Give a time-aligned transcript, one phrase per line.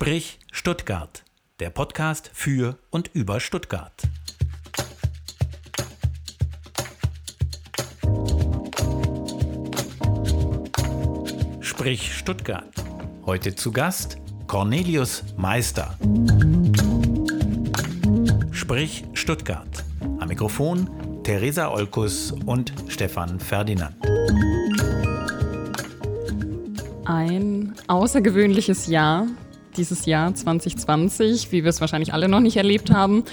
[0.00, 1.24] Sprich Stuttgart,
[1.58, 4.00] der Podcast für und über Stuttgart.
[11.60, 12.72] Sprich Stuttgart.
[13.26, 15.98] Heute zu Gast Cornelius Meister.
[18.52, 19.84] Sprich Stuttgart.
[20.20, 20.88] Am Mikrofon
[21.24, 23.96] Theresa Olkus und Stefan Ferdinand.
[27.04, 29.26] Ein außergewöhnliches Jahr,
[29.78, 33.24] dieses Jahr 2020, wie wir es wahrscheinlich alle noch nicht erlebt haben.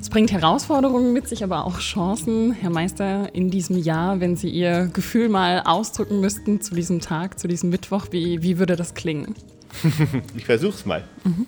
[0.00, 2.52] Es bringt Herausforderungen mit sich, aber auch Chancen.
[2.52, 7.38] Herr Meister, in diesem Jahr, wenn Sie Ihr Gefühl mal ausdrücken müssten zu diesem Tag,
[7.38, 9.34] zu diesem Mittwoch, wie, wie würde das klingen?
[10.36, 11.04] ich versuch's mal.
[11.24, 11.46] Mhm.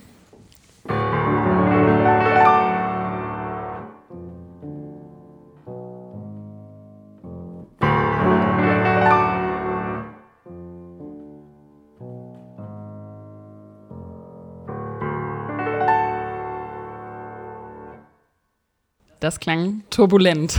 [19.27, 20.57] Das klang turbulent.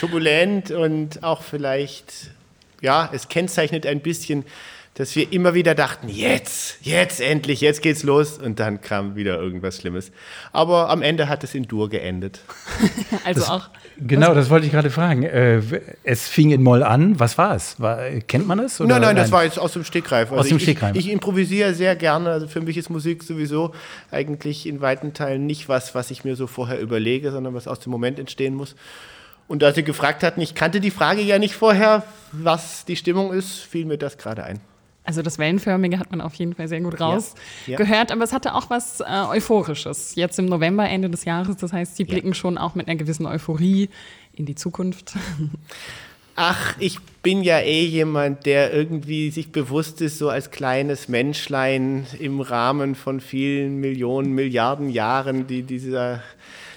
[0.00, 2.30] turbulent und auch vielleicht,
[2.80, 4.46] ja, es kennzeichnet ein bisschen,
[4.94, 8.38] dass wir immer wieder dachten, jetzt, jetzt endlich, jetzt geht's los.
[8.38, 10.12] Und dann kam wieder irgendwas Schlimmes.
[10.52, 12.40] Aber am Ende hat es in Dur geendet.
[13.24, 13.70] also das, auch.
[13.98, 15.24] Genau, das wollte ich gerade fragen.
[15.24, 15.62] Äh,
[16.04, 17.18] es fing in Moll an.
[17.18, 17.80] Was war es?
[17.80, 18.78] War, kennt man es?
[18.78, 20.30] Nein, nein, das war jetzt aus dem Stegreif.
[20.30, 20.94] Also aus dem Stegreif.
[20.94, 22.30] Ich, ich, improvisiere sehr gerne.
[22.30, 23.74] Also für mich ist Musik sowieso
[24.12, 27.80] eigentlich in weiten Teilen nicht was, was ich mir so vorher überlege, sondern was aus
[27.80, 28.76] dem Moment entstehen muss.
[29.48, 33.32] Und als Sie gefragt hatten, ich kannte die Frage ja nicht vorher, was die Stimmung
[33.32, 34.60] ist, fiel mir das gerade ein.
[35.04, 38.10] Also das Wellenförmige hat man auf jeden Fall sehr gut rausgehört, ja, ja.
[38.10, 40.14] aber es hatte auch was äh, Euphorisches.
[40.14, 42.34] Jetzt im November, Ende des Jahres, das heißt, Sie blicken ja.
[42.34, 43.90] schon auch mit einer gewissen Euphorie
[44.32, 45.12] in die Zukunft.
[46.36, 52.06] Ach, ich bin ja eh jemand, der irgendwie sich bewusst ist, so als kleines Menschlein
[52.18, 56.22] im Rahmen von vielen Millionen, Milliarden Jahren, die dieser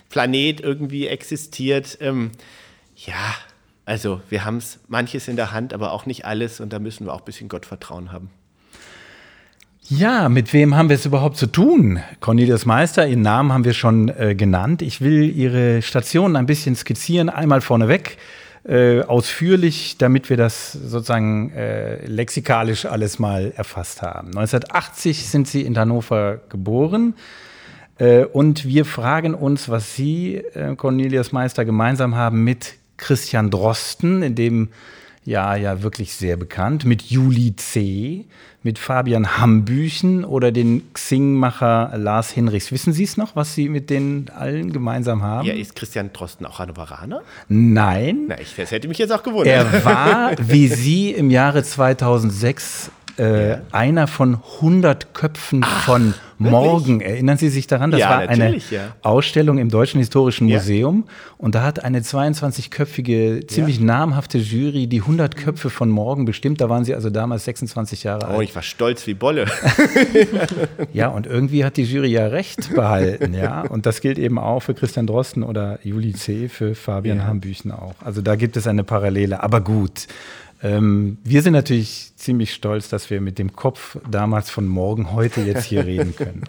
[0.09, 1.97] Planet irgendwie existiert.
[2.01, 2.31] Ähm,
[2.97, 3.35] ja,
[3.87, 7.05] also wir haben es manches in der Hand, aber auch nicht alles und da müssen
[7.05, 8.29] wir auch ein bisschen Gottvertrauen haben.
[9.89, 12.01] Ja, mit wem haben wir es überhaupt zu tun?
[12.19, 14.81] Cornelius Meister, Ihren Namen haben wir schon äh, genannt.
[14.81, 18.17] Ich will Ihre Station ein bisschen skizzieren, einmal vorneweg,
[18.65, 24.27] äh, ausführlich, damit wir das sozusagen äh, lexikalisch alles mal erfasst haben.
[24.37, 27.13] 1980 sind Sie in Hannover geboren.
[27.97, 34.21] Äh, und wir fragen uns, was Sie, äh, Cornelius Meister, gemeinsam haben mit Christian Drosten,
[34.23, 34.69] in dem
[35.23, 38.25] Jahr ja wirklich sehr bekannt, mit Juli C.,
[38.63, 42.71] mit Fabian Hambüchen oder den Xing-Macher Lars Hinrichs.
[42.71, 45.47] Wissen Sie es noch, was Sie mit denen allen gemeinsam haben?
[45.47, 47.21] Ja, ist Christian Drosten auch Hannoveraner?
[47.47, 48.25] Nein.
[48.27, 49.47] Na, ich, das hätte mich jetzt auch gewundert.
[49.73, 53.61] Er war, wie Sie, im Jahre 2006 äh, ja.
[53.71, 57.01] einer von 100 Köpfen Ach, von Morgen.
[57.01, 57.91] Erinnern Sie sich daran?
[57.91, 58.95] Das ja, war eine ja.
[59.01, 61.05] Ausstellung im Deutschen Historischen Museum.
[61.37, 66.61] Und da hat eine 22-köpfige, ziemlich namhafte Jury die 100 Köpfe von Morgen bestimmt.
[66.61, 68.37] Da waren Sie also damals 26 Jahre oh, alt.
[68.37, 69.45] Oh, ich war stolz wie Bolle.
[70.93, 73.33] ja, und irgendwie hat die Jury ja recht behalten.
[73.33, 73.61] ja.
[73.67, 77.95] Und das gilt eben auch für Christian Drosten oder Juli C., für Fabian Hambüchen auch.
[78.03, 79.43] Also da gibt es eine Parallele.
[79.43, 80.07] Aber gut.
[80.63, 85.41] Ähm, wir sind natürlich ziemlich stolz, dass wir mit dem Kopf damals von morgen heute
[85.41, 86.43] jetzt hier reden können.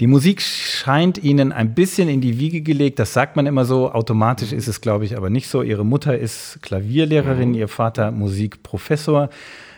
[0.00, 3.92] Die Musik scheint Ihnen ein bisschen in die Wiege gelegt, das sagt man immer so.
[3.92, 5.62] Automatisch ist es, glaube ich, aber nicht so.
[5.62, 7.54] Ihre Mutter ist Klavierlehrerin, mhm.
[7.54, 9.30] Ihr Vater Musikprofessor.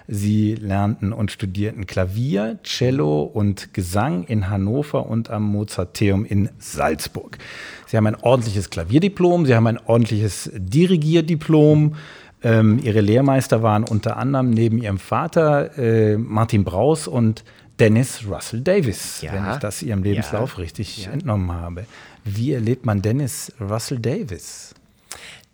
[0.09, 7.39] Sie lernten und studierten Klavier, Cello und Gesang in Hannover und am Mozarteum in Salzburg.
[7.87, 11.97] Sie haben ein ordentliches Klavierdiplom, Sie haben ein ordentliches Dirigierdiplom.
[12.47, 17.43] Ähm, ihre Lehrmeister waren unter anderem neben ihrem Vater äh, Martin Braus und
[17.81, 19.33] Dennis Russell Davis, ja.
[19.33, 20.59] wenn ich das ihrem Lebenslauf ja.
[20.61, 21.11] richtig ja.
[21.11, 21.87] entnommen habe.
[22.25, 24.75] Wie erlebt man Dennis Russell Davis?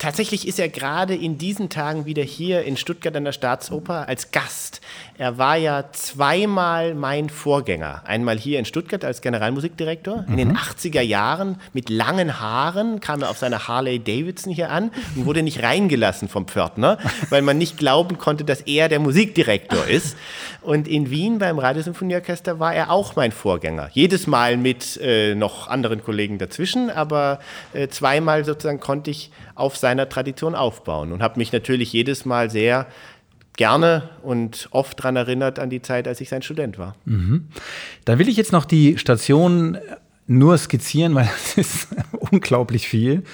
[0.03, 4.33] Tatsächlich ist er gerade in diesen Tagen wieder hier in Stuttgart an der Staatsoper als
[4.33, 4.81] Gast.
[5.17, 8.03] Er war ja zweimal mein Vorgänger.
[8.05, 10.25] Einmal hier in Stuttgart als Generalmusikdirektor.
[10.27, 11.09] In den 80er mhm.
[11.09, 15.63] Jahren mit langen Haaren kam er auf seiner Harley Davidson hier an und wurde nicht
[15.63, 16.99] reingelassen vom Pförtner,
[17.31, 20.17] weil man nicht glauben konnte, dass er der Musikdirektor ist.
[20.63, 23.89] Und in Wien beim Radiosymphonieorchester war er auch mein Vorgänger.
[23.93, 27.39] Jedes Mal mit äh, noch anderen Kollegen dazwischen, aber
[27.73, 32.51] äh, zweimal sozusagen konnte ich auf seiner Tradition aufbauen und habe mich natürlich jedes Mal
[32.51, 32.87] sehr
[33.57, 36.97] gerne und oft daran erinnert an die Zeit, als ich sein Student war.
[37.05, 37.49] Mhm.
[38.05, 39.79] Da will ich jetzt noch die Station
[40.27, 41.89] nur skizzieren, weil es ist
[42.31, 43.25] unglaublich viel.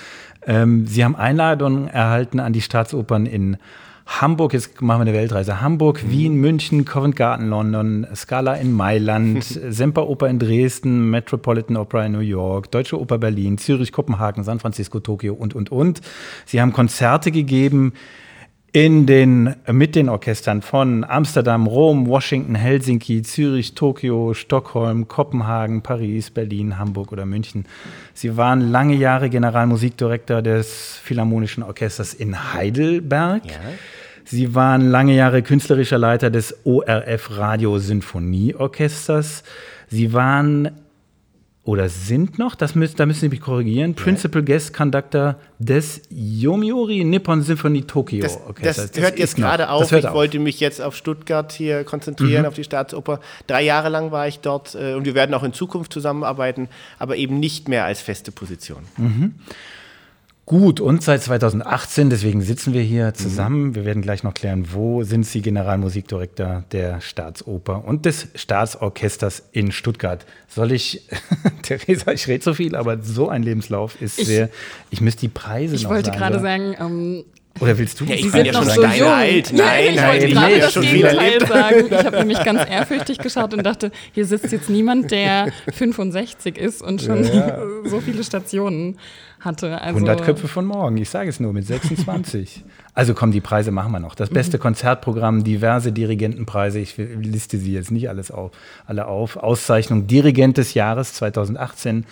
[0.47, 3.59] Ähm, Sie haben Einladungen erhalten an die Staatsopern in
[4.09, 5.61] Hamburg, jetzt machen wir eine Weltreise.
[5.61, 6.11] Hamburg, mhm.
[6.11, 12.21] Wien, München, Covent Garden, London, Scala in Mailand, Semperoper in Dresden, Metropolitan Opera in New
[12.21, 16.01] York, Deutsche Oper Berlin, Zürich, Kopenhagen, San Francisco, Tokio und, und, und.
[16.47, 17.93] Sie haben Konzerte gegeben
[18.85, 26.31] in den, mit den Orchestern von Amsterdam, Rom, Washington, Helsinki, Zürich, Tokio, Stockholm, Kopenhagen, Paris,
[26.31, 27.67] Berlin, Hamburg oder München.
[28.15, 33.47] Sie waren lange Jahre Generalmusikdirektor des Philharmonischen Orchesters in Heidelberg.
[33.47, 33.55] Ja.
[34.25, 39.43] Sie waren lange Jahre künstlerischer Leiter des ORF Radio Sinfonieorchesters.
[39.89, 40.71] Sie waren
[41.69, 44.03] oder sind noch, das müssen, da müssen Sie mich korrigieren, ja.
[44.03, 48.83] Principal Guest Conductor des Yomiuri Nippon Symphony Tokyo das, Orchester.
[48.85, 49.93] Das, das hört jetzt gerade auf.
[49.93, 50.15] ich auf.
[50.15, 52.49] wollte mich jetzt auf Stuttgart hier konzentrieren, mhm.
[52.49, 53.21] auf die Staatsoper.
[53.47, 57.17] Drei Jahre lang war ich dort äh, und wir werden auch in Zukunft zusammenarbeiten, aber
[57.17, 58.85] eben nicht mehr als feste Position.
[58.97, 59.35] Mhm.
[60.49, 63.65] Gut, und seit 2018, deswegen sitzen wir hier zusammen.
[63.65, 63.75] Mhm.
[63.75, 69.73] Wir werden gleich noch klären, wo sind Sie Generalmusikdirektor der Staatsoper und des Staatsorchesters in
[69.73, 70.25] Stuttgart.
[70.49, 71.07] Soll ich,
[71.63, 74.49] Theresa, ich rede so viel, aber so ein Lebenslauf ist ich, sehr,
[74.89, 76.01] ich müsste die Preise ich noch sagen.
[76.01, 77.25] Ich wollte gerade sagen, ähm,
[77.61, 79.09] oder willst du ja, ich bin ja schon so jung.
[79.09, 79.53] alt.
[79.53, 81.87] Nein, ja, ich wollte gerade nee, das schon Gegenteil sagen.
[81.91, 86.81] Ich habe nämlich ganz ehrfürchtig geschaut und dachte, hier sitzt jetzt niemand, der 65 ist
[86.81, 87.59] und schon ja.
[87.85, 88.97] so viele Stationen
[89.41, 89.81] hatte.
[89.81, 92.65] Also 100 Köpfe von morgen, ich sage es nur, mit 26.
[92.95, 94.15] also komm, die Preise machen wir noch.
[94.15, 94.63] Das beste mhm.
[94.63, 98.53] Konzertprogramm, diverse Dirigentenpreise, ich liste sie jetzt nicht alles auf,
[98.87, 99.37] alle auf.
[99.37, 102.05] Auszeichnung Dirigent des Jahres 2018,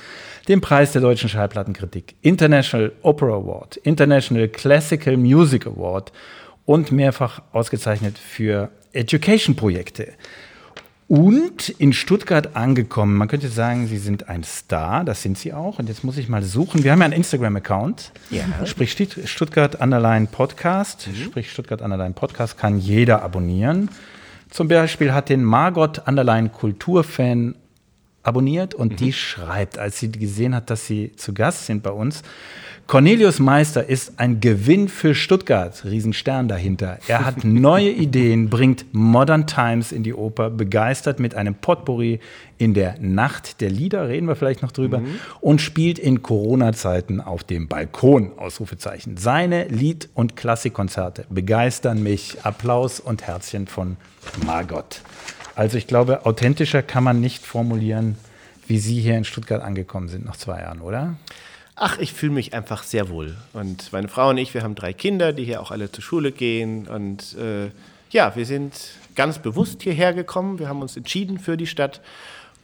[0.49, 6.13] den Preis der deutschen Schallplattenkritik, International Opera Award, International Classical Music Award
[6.65, 10.13] und mehrfach ausgezeichnet für Education-Projekte
[11.09, 13.17] und in Stuttgart angekommen.
[13.17, 15.79] Man könnte sagen, Sie sind ein Star, das sind Sie auch.
[15.79, 16.83] Und jetzt muss ich mal suchen.
[16.83, 18.45] Wir haben ja einen Instagram-Account, ja.
[18.67, 21.07] sprich Stuttgart Underline Podcast.
[21.07, 21.17] Mhm.
[21.17, 23.89] Sprich Stuttgart Underline Podcast kann jeder abonnieren.
[24.51, 27.55] Zum Beispiel hat den Margot Underline Kulturfan
[28.25, 28.97] abonniert und mhm.
[28.97, 32.23] die schreibt, als sie gesehen hat, dass sie zu Gast sind bei uns,
[32.87, 35.85] Cornelius Meister ist ein Gewinn für Stuttgart.
[35.85, 36.99] Riesenstern dahinter.
[37.09, 42.21] Er hat neue Ideen, bringt Modern Times in die Oper, begeistert mit einem Potpourri
[42.59, 45.19] in der Nacht der Lieder, reden wir vielleicht noch drüber, mhm.
[45.41, 49.17] und spielt in Corona-Zeiten auf dem Balkon, Ausrufezeichen.
[49.17, 52.37] Seine Lied- und Klassikkonzerte begeistern mich.
[52.45, 53.97] Applaus und Herzchen von
[54.47, 55.01] Margot.
[55.57, 58.17] Also ich glaube, authentischer kann man nicht formulieren,
[58.69, 61.17] wie Sie hier in Stuttgart angekommen sind nach zwei Jahren, oder?
[61.79, 63.37] Ach, ich fühle mich einfach sehr wohl.
[63.53, 66.33] Und meine Frau und ich, wir haben drei Kinder, die hier auch alle zur Schule
[66.33, 66.89] gehen.
[66.89, 67.71] Und äh,
[68.11, 68.73] ja, wir sind
[69.15, 70.59] ganz bewusst hierher gekommen.
[70.59, 72.01] Wir haben uns entschieden für die Stadt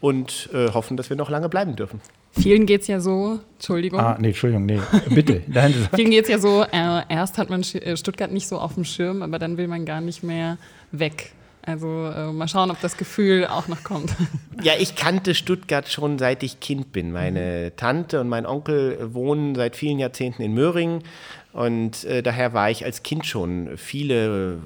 [0.01, 2.01] und äh, hoffen, dass wir noch lange bleiben dürfen.
[2.33, 4.01] Vielen geht es ja so, Entschuldigung.
[4.01, 4.81] Ah, nee, Entschuldigung, nee,
[5.11, 5.43] bitte.
[5.95, 8.85] Vielen geht es ja so, äh, erst hat man äh, Stuttgart nicht so auf dem
[8.85, 10.57] Schirm, aber dann will man gar nicht mehr
[10.91, 11.33] weg.
[11.65, 14.15] Also äh, mal schauen, ob das Gefühl auch noch kommt.
[14.63, 17.11] Ja, ich kannte Stuttgart schon seit ich Kind bin.
[17.11, 17.77] Meine mhm.
[17.77, 21.03] Tante und mein Onkel wohnen seit vielen Jahrzehnten in Möhringen
[21.53, 24.59] und äh, daher war ich als Kind schon viele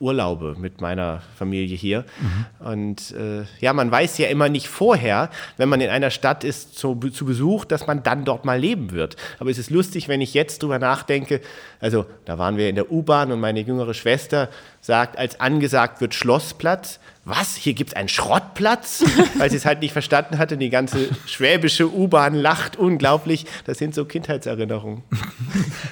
[0.00, 2.04] Urlaube mit meiner Familie hier.
[2.20, 2.66] Mhm.
[2.66, 6.76] Und äh, ja, man weiß ja immer nicht vorher, wenn man in einer Stadt ist
[6.76, 9.16] zu, zu Besuch, dass man dann dort mal leben wird.
[9.38, 11.42] Aber es ist lustig, wenn ich jetzt drüber nachdenke.
[11.80, 14.48] Also, da waren wir in der U-Bahn und meine jüngere Schwester
[14.80, 19.04] sagt, als angesagt wird Schlossplatz, was, hier gibt es einen Schrottplatz?
[19.38, 20.56] Weil sie es halt nicht verstanden hatte.
[20.56, 23.46] Die ganze schwäbische U-Bahn lacht unglaublich.
[23.66, 25.02] Das sind so Kindheitserinnerungen.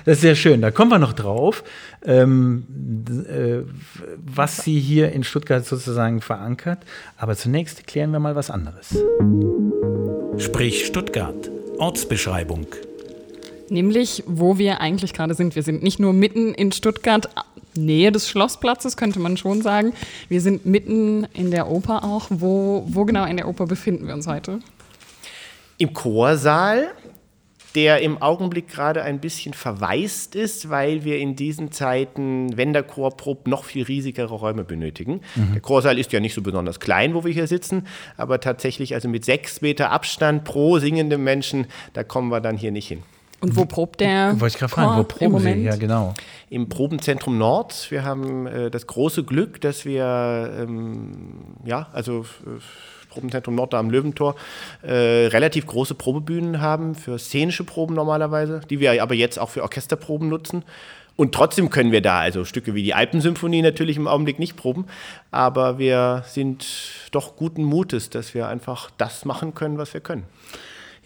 [0.05, 0.63] Das ist sehr schön.
[0.63, 1.63] Da kommen wir noch drauf,
[2.03, 2.65] ähm,
[3.29, 3.69] äh,
[4.17, 6.79] was sie hier in Stuttgart sozusagen verankert.
[7.19, 8.97] Aber zunächst klären wir mal was anderes.
[10.39, 11.51] Sprich Stuttgart.
[11.79, 12.67] Ortsbeschreibung.
[13.71, 15.55] Nämlich, wo wir eigentlich gerade sind.
[15.55, 17.29] Wir sind nicht nur mitten in Stuttgart,
[17.77, 19.93] Nähe des Schlossplatzes, könnte man schon sagen.
[20.29, 22.27] Wir sind mitten in der Oper auch.
[22.31, 24.61] Wo, wo genau in der Oper befinden wir uns heute?
[25.79, 26.89] Im Chorsaal,
[27.75, 32.83] der im Augenblick gerade ein bisschen verwaist ist, weil wir in diesen Zeiten, wenn der
[32.83, 35.21] Chor probt, noch viel riesigere Räume benötigen.
[35.37, 35.53] Mhm.
[35.53, 39.09] Der Chorsaal ist ja nicht so besonders klein, wo wir hier sitzen, aber tatsächlich also
[39.09, 43.03] mit sechs Meter Abstand pro singendem Menschen, da kommen wir dann hier nicht hin.
[43.41, 44.41] Und wo probt der?
[44.41, 45.63] Wollte ich gerade fragen, wo proben Sie?
[45.63, 46.15] Ja, genau.
[46.51, 47.91] Im Probenzentrum Nord.
[47.91, 52.61] Wir haben äh, das große Glück, dass wir, ähm, ja, also äh,
[53.09, 54.35] Probenzentrum Nord da am Löwentor,
[54.83, 59.63] äh, relativ große Probebühnen haben für szenische Proben normalerweise, die wir aber jetzt auch für
[59.63, 60.65] Orchesterproben nutzen.
[61.17, 64.87] Und trotzdem können wir da, also Stücke wie die Alpensymphonie natürlich im Augenblick nicht proben,
[65.33, 66.65] aber wir sind
[67.11, 70.25] doch guten Mutes, dass wir einfach das machen können, was wir können.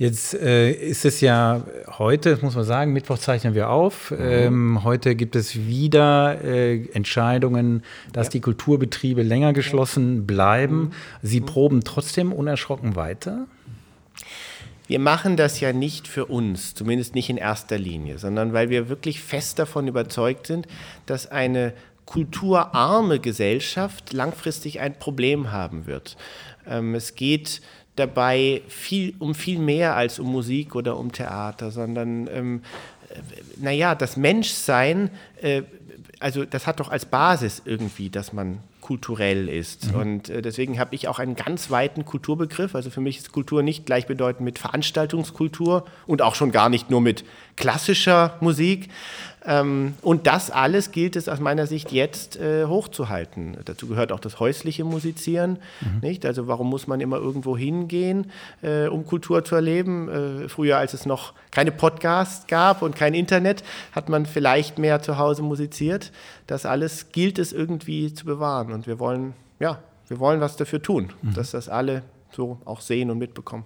[0.02, 1.62] Jetzt äh, ist es ja
[1.96, 4.10] heute, muss man sagen, Mittwoch zeichnen wir auf.
[4.10, 4.16] Mhm.
[4.20, 8.30] Ähm, heute gibt es wieder äh, Entscheidungen, dass ja.
[8.32, 10.76] die Kulturbetriebe länger geschlossen bleiben.
[10.76, 10.90] Mhm.
[11.22, 11.46] Sie mhm.
[11.46, 13.46] proben trotzdem unerschrocken weiter?
[14.88, 18.88] Wir machen das ja nicht für uns, zumindest nicht in erster Linie, sondern weil wir
[18.88, 20.66] wirklich fest davon überzeugt sind,
[21.06, 21.74] dass eine
[22.06, 26.16] kulturarme Gesellschaft langfristig ein Problem haben wird.
[26.66, 27.60] Ähm, es geht
[27.96, 32.62] dabei viel, um viel mehr als um Musik oder um Theater, sondern ähm,
[33.10, 33.14] äh,
[33.60, 35.62] naja, das Menschsein, äh,
[36.18, 39.92] also das hat doch als Basis irgendwie, dass man kulturell ist.
[39.92, 40.00] Mhm.
[40.00, 42.74] Und äh, deswegen habe ich auch einen ganz weiten Kulturbegriff.
[42.74, 47.00] Also für mich ist Kultur nicht gleichbedeutend mit Veranstaltungskultur und auch schon gar nicht nur
[47.00, 47.24] mit
[47.56, 48.88] klassischer Musik,
[49.44, 53.56] ähm, und das alles gilt es aus meiner Sicht jetzt äh, hochzuhalten.
[53.64, 55.58] Dazu gehört auch das häusliche Musizieren.
[55.80, 56.00] Mhm.
[56.00, 56.26] Nicht?
[56.26, 58.30] Also warum muss man immer irgendwo hingehen,
[58.62, 60.08] äh, um Kultur zu erleben?
[60.44, 65.02] Äh, früher, als es noch keine Podcasts gab und kein Internet, hat man vielleicht mehr
[65.02, 66.12] zu Hause musiziert.
[66.46, 68.72] Das alles gilt es irgendwie zu bewahren.
[68.72, 71.34] Und wir wollen, ja, wir wollen was dafür tun, mhm.
[71.34, 73.64] dass das alle so auch sehen und mitbekommen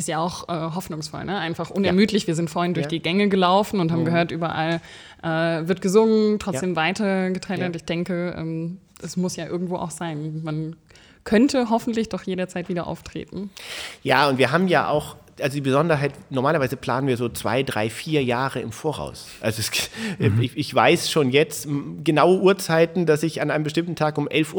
[0.00, 1.38] ist ja auch äh, hoffnungsvoll, ne?
[1.38, 2.24] einfach unermüdlich.
[2.24, 2.28] Ja.
[2.28, 2.90] Wir sind vorhin durch ja.
[2.90, 4.06] die Gänge gelaufen und haben mhm.
[4.06, 4.80] gehört, überall
[5.22, 6.76] äh, wird gesungen, trotzdem ja.
[6.76, 7.76] weitergeteilt.
[7.76, 10.42] Ich denke, ähm, es muss ja irgendwo auch sein.
[10.42, 10.76] Man
[11.24, 13.50] könnte hoffentlich doch jederzeit wieder auftreten.
[14.02, 17.90] Ja, und wir haben ja auch also die Besonderheit, normalerweise planen wir so zwei, drei,
[17.90, 19.26] vier Jahre im Voraus.
[19.40, 19.70] Also es,
[20.18, 20.40] mhm.
[20.40, 21.66] ich, ich, weiß schon jetzt
[22.04, 24.54] genaue Uhrzeiten, dass ich an einem bestimmten Tag um 11.30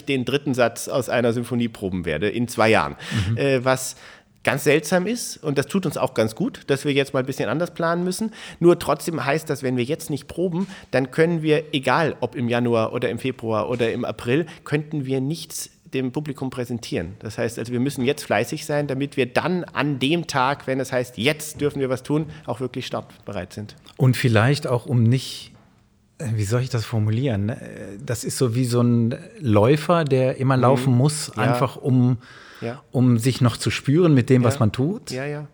[0.00, 2.96] Uhr den dritten Satz aus einer Symphonie proben werde, in zwei Jahren.
[3.28, 3.36] Mhm.
[3.36, 3.96] Äh, was
[4.44, 7.26] ganz seltsam ist und das tut uns auch ganz gut, dass wir jetzt mal ein
[7.26, 8.32] bisschen anders planen müssen.
[8.58, 12.48] Nur trotzdem heißt das, wenn wir jetzt nicht proben, dann können wir, egal ob im
[12.48, 17.14] Januar oder im Februar oder im April, könnten wir nichts dem Publikum präsentieren.
[17.18, 20.80] Das heißt also, wir müssen jetzt fleißig sein, damit wir dann an dem Tag, wenn
[20.80, 23.74] es heißt, jetzt dürfen wir was tun, auch wirklich startbereit sind.
[23.96, 25.52] Und vielleicht auch, um nicht
[26.34, 27.50] wie soll ich das formulieren?
[27.50, 27.58] Äh,
[28.04, 30.62] das ist so wie so ein Läufer, der immer mhm.
[30.62, 32.18] laufen muss, einfach um
[32.60, 32.82] ja.
[32.90, 34.48] um sich noch zu spüren mit dem, ja.
[34.48, 35.10] was man tut?
[35.10, 35.46] Ja, ja.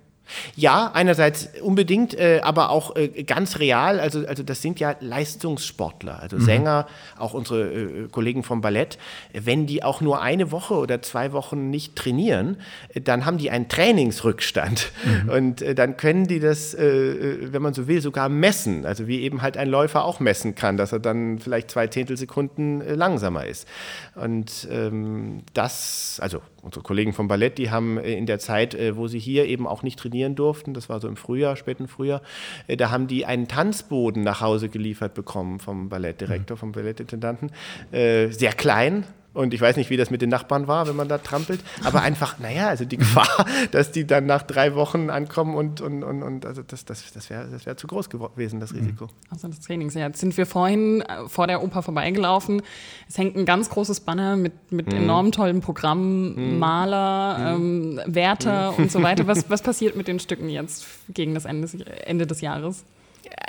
[0.55, 4.01] Ja, einerseits unbedingt, äh, aber auch äh, ganz real.
[4.01, 6.45] Also, also das sind ja Leistungssportler, also mhm.
[6.45, 6.87] Sänger,
[7.19, 8.99] auch unsere äh, Kollegen vom Ballett.
[9.33, 12.59] Wenn die auch nur eine Woche oder zwei Wochen nicht trainieren,
[12.95, 14.91] äh, dann haben die einen Trainingsrückstand.
[15.05, 15.29] Mhm.
[15.29, 18.87] Und äh, dann können die das, äh, wenn man so will, sogar messen.
[18.87, 22.97] Also wie eben halt ein Läufer auch messen kann, dass er dann vielleicht zwei Zehntelsekunden
[22.97, 23.67] langsamer ist.
[24.15, 29.19] Und ähm, das, also unsere Kollegen vom Ballett, die haben in der Zeit, wo sie
[29.19, 32.21] hier eben auch nicht trainieren, durften, das war so im Frühjahr, späten Frühjahr,
[32.67, 36.61] äh, da haben die einen Tanzboden nach Hause geliefert bekommen vom Ballettdirektor, mhm.
[36.61, 37.51] vom Ballettintendanten.
[37.93, 39.05] Äh, sehr klein,
[39.37, 41.61] und ich weiß nicht, wie das mit den Nachbarn war, wenn man da trampelt.
[41.85, 46.03] Aber einfach, naja, also die Gefahr, dass die dann nach drei Wochen ankommen und, und,
[46.03, 49.05] und, und also das, das, das wäre das wär zu groß gewesen, das Risiko.
[49.05, 49.11] Mhm.
[49.31, 50.07] Also das Trainings, ja.
[50.07, 52.63] Jetzt sind wir vorhin äh, vor der Oper vorbeigelaufen.
[53.09, 54.97] Es hängt ein ganz großes Banner mit, mit mhm.
[54.97, 56.59] enorm tollen Programmen, mhm.
[56.59, 57.99] Maler, mhm.
[57.99, 58.85] ähm, Wärter mhm.
[58.85, 59.27] und so weiter.
[59.27, 61.69] Was, was passiert mit den Stücken jetzt gegen das Ende,
[62.07, 62.85] Ende des Jahres?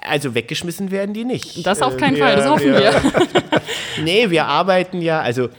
[0.01, 1.65] Also weggeschmissen werden die nicht.
[1.65, 2.79] Das auf keinen äh, Fall, das hoffen wir.
[2.79, 3.01] wir.
[4.03, 5.50] nee, wir arbeiten ja, also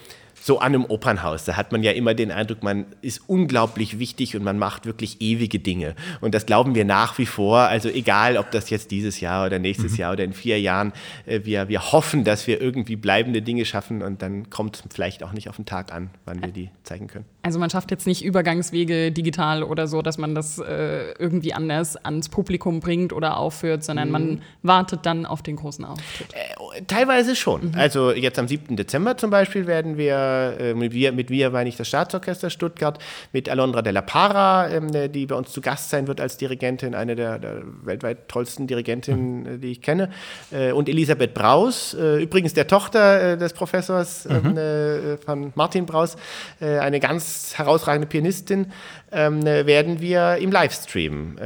[0.40, 4.36] so an einem Opernhaus, da hat man ja immer den Eindruck, man ist unglaublich wichtig
[4.36, 5.94] und man macht wirklich ewige Dinge.
[6.20, 7.58] Und das glauben wir nach wie vor.
[7.58, 9.98] Also egal, ob das jetzt dieses Jahr oder nächstes mhm.
[9.98, 10.92] Jahr oder in vier Jahren,
[11.26, 15.22] äh, wir, wir hoffen, dass wir irgendwie bleibende Dinge schaffen und dann kommt es vielleicht
[15.22, 17.24] auch nicht auf den Tag an, wann wir die zeigen können.
[17.42, 21.96] Also man schafft jetzt nicht Übergangswege digital oder so, dass man das äh, irgendwie anders
[21.96, 24.12] ans Publikum bringt oder aufführt, sondern mhm.
[24.12, 26.34] man wartet dann auf den großen Auftritt.
[26.34, 27.68] Äh, teilweise schon.
[27.68, 27.74] Mhm.
[27.74, 28.76] Also jetzt am 7.
[28.76, 32.98] Dezember zum Beispiel werden wir äh, mit wir, mit wir meine ich das Staatsorchester Stuttgart,
[33.32, 36.94] mit Alondra Della Para, ähm, äh, die bei uns zu Gast sein wird als Dirigentin,
[36.94, 39.46] eine der, der weltweit tollsten Dirigentinnen, mhm.
[39.46, 40.10] Äh, die ich kenne,
[40.50, 45.18] äh, und Elisabeth Braus, äh, übrigens der Tochter des Professors ähm, mhm.
[45.24, 46.16] von Martin Braus,
[46.60, 48.72] eine ganz herausragende Pianistin,
[49.12, 51.36] ähm, werden wir im Livestream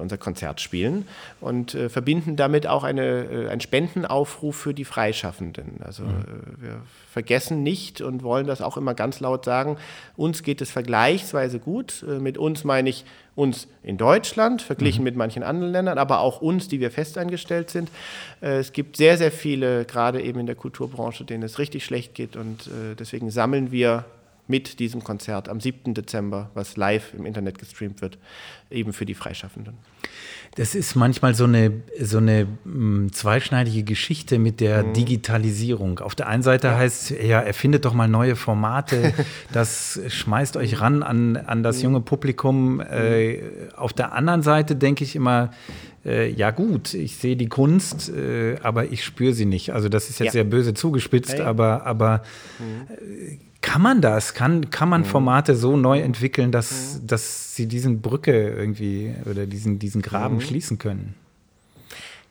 [0.00, 1.06] unser Konzert spielen
[1.40, 5.80] und verbinden damit auch eine, einen Spendenaufruf für die Freischaffenden.
[5.84, 6.24] Also mhm.
[6.58, 9.76] wir vergessen nicht und wollen das auch immer ganz laut sagen,
[10.16, 12.04] uns geht es vergleichsweise gut.
[12.08, 15.04] Äh, mit uns meine ich uns in Deutschland, verglichen mhm.
[15.04, 17.90] mit manchen anderen Ländern, aber auch uns, die wir festangestellt sind.
[18.40, 22.14] Äh, es gibt sehr, sehr viele, gerade eben in der Kulturbranche, denen es richtig schlecht
[22.14, 24.04] geht und äh, deswegen sammeln wir
[24.50, 25.94] mit diesem Konzert am 7.
[25.94, 28.18] Dezember, was live im Internet gestreamt wird,
[28.68, 29.74] eben für die Freischaffenden.
[30.56, 34.94] Das ist manchmal so eine, so eine mh, mm, zweischneidige Geschichte mit der mhm.
[34.94, 36.00] Digitalisierung.
[36.00, 36.76] Auf der einen Seite ja.
[36.76, 39.14] heißt ja, erfindet doch mal neue Formate,
[39.52, 41.84] das schmeißt euch ran an, an das mhm.
[41.84, 42.80] junge Publikum.
[42.80, 43.38] Äh,
[43.76, 45.52] auf der anderen Seite denke ich immer,
[46.04, 49.72] äh, ja gut, ich sehe die Kunst, äh, aber ich spüre sie nicht.
[49.72, 50.32] Also das ist jetzt ja.
[50.32, 52.22] sehr böse zugespitzt, ja, aber, aber
[52.58, 53.38] mhm.
[53.62, 54.34] Kann man das?
[54.34, 55.06] Kann, kann man mhm.
[55.06, 57.06] Formate so neu entwickeln, dass, mhm.
[57.06, 60.40] dass sie diesen Brücke irgendwie oder diesen, diesen Graben mhm.
[60.40, 61.14] schließen können?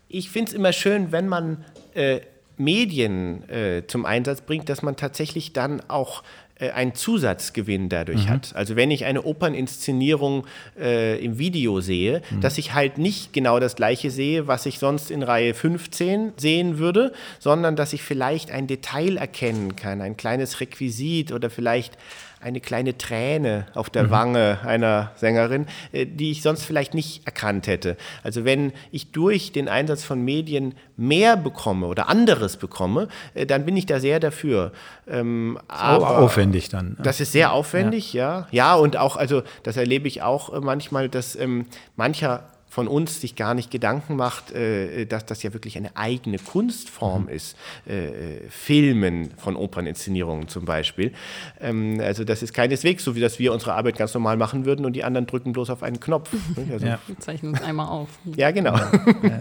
[0.07, 2.21] Ich finde es immer schön, wenn man äh,
[2.57, 6.23] Medien äh, zum Einsatz bringt, dass man tatsächlich dann auch
[6.59, 8.29] äh, einen Zusatzgewinn dadurch mhm.
[8.29, 8.55] hat.
[8.55, 10.45] Also wenn ich eine Operninszenierung
[10.79, 12.41] äh, im Video sehe, mhm.
[12.41, 16.77] dass ich halt nicht genau das gleiche sehe, was ich sonst in Reihe 15 sehen
[16.77, 21.97] würde, sondern dass ich vielleicht ein Detail erkennen kann, ein kleines Requisit oder vielleicht
[22.41, 24.11] eine kleine Träne auf der mhm.
[24.11, 27.97] Wange einer Sängerin, äh, die ich sonst vielleicht nicht erkannt hätte.
[28.23, 33.65] Also wenn ich durch den Einsatz von Medien mehr bekomme oder anderes bekomme, äh, dann
[33.65, 34.71] bin ich da sehr dafür.
[35.07, 36.97] Ähm, aber aufwendig dann.
[37.01, 38.47] Das ist sehr aufwendig, ja.
[38.51, 38.69] ja.
[38.69, 41.65] Ja, und auch, also das erlebe ich auch äh, manchmal, dass ähm,
[41.95, 46.37] mancher von uns sich gar nicht Gedanken macht, äh, dass das ja wirklich eine eigene
[46.37, 47.29] Kunstform mhm.
[47.29, 47.57] ist.
[47.87, 51.11] Äh, Filmen von Operninszenierungen zum Beispiel.
[51.59, 54.85] Ähm, also das ist keineswegs so, wie dass wir unsere Arbeit ganz normal machen würden
[54.85, 56.29] und die anderen drücken bloß auf einen Knopf.
[56.71, 56.99] Also ja.
[57.07, 58.09] Wir zeichnen uns einmal auf.
[58.35, 58.75] Ja, genau.
[58.75, 59.39] Ja,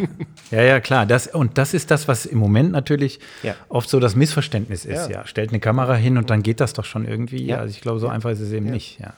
[0.50, 1.04] ja, ja, klar.
[1.04, 3.54] Das, und das ist das, was im Moment natürlich ja.
[3.68, 5.10] oft so das Missverständnis ist.
[5.10, 5.26] Ja.
[5.26, 7.52] Stellt eine Kamera hin und dann geht das doch schon irgendwie.
[7.52, 8.98] Also ich glaube, so einfach ist es eben nicht.
[9.00, 9.12] Ja.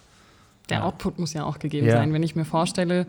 [0.71, 2.13] Der Output muss ja auch gegeben sein.
[2.13, 3.07] Wenn ich mir vorstelle,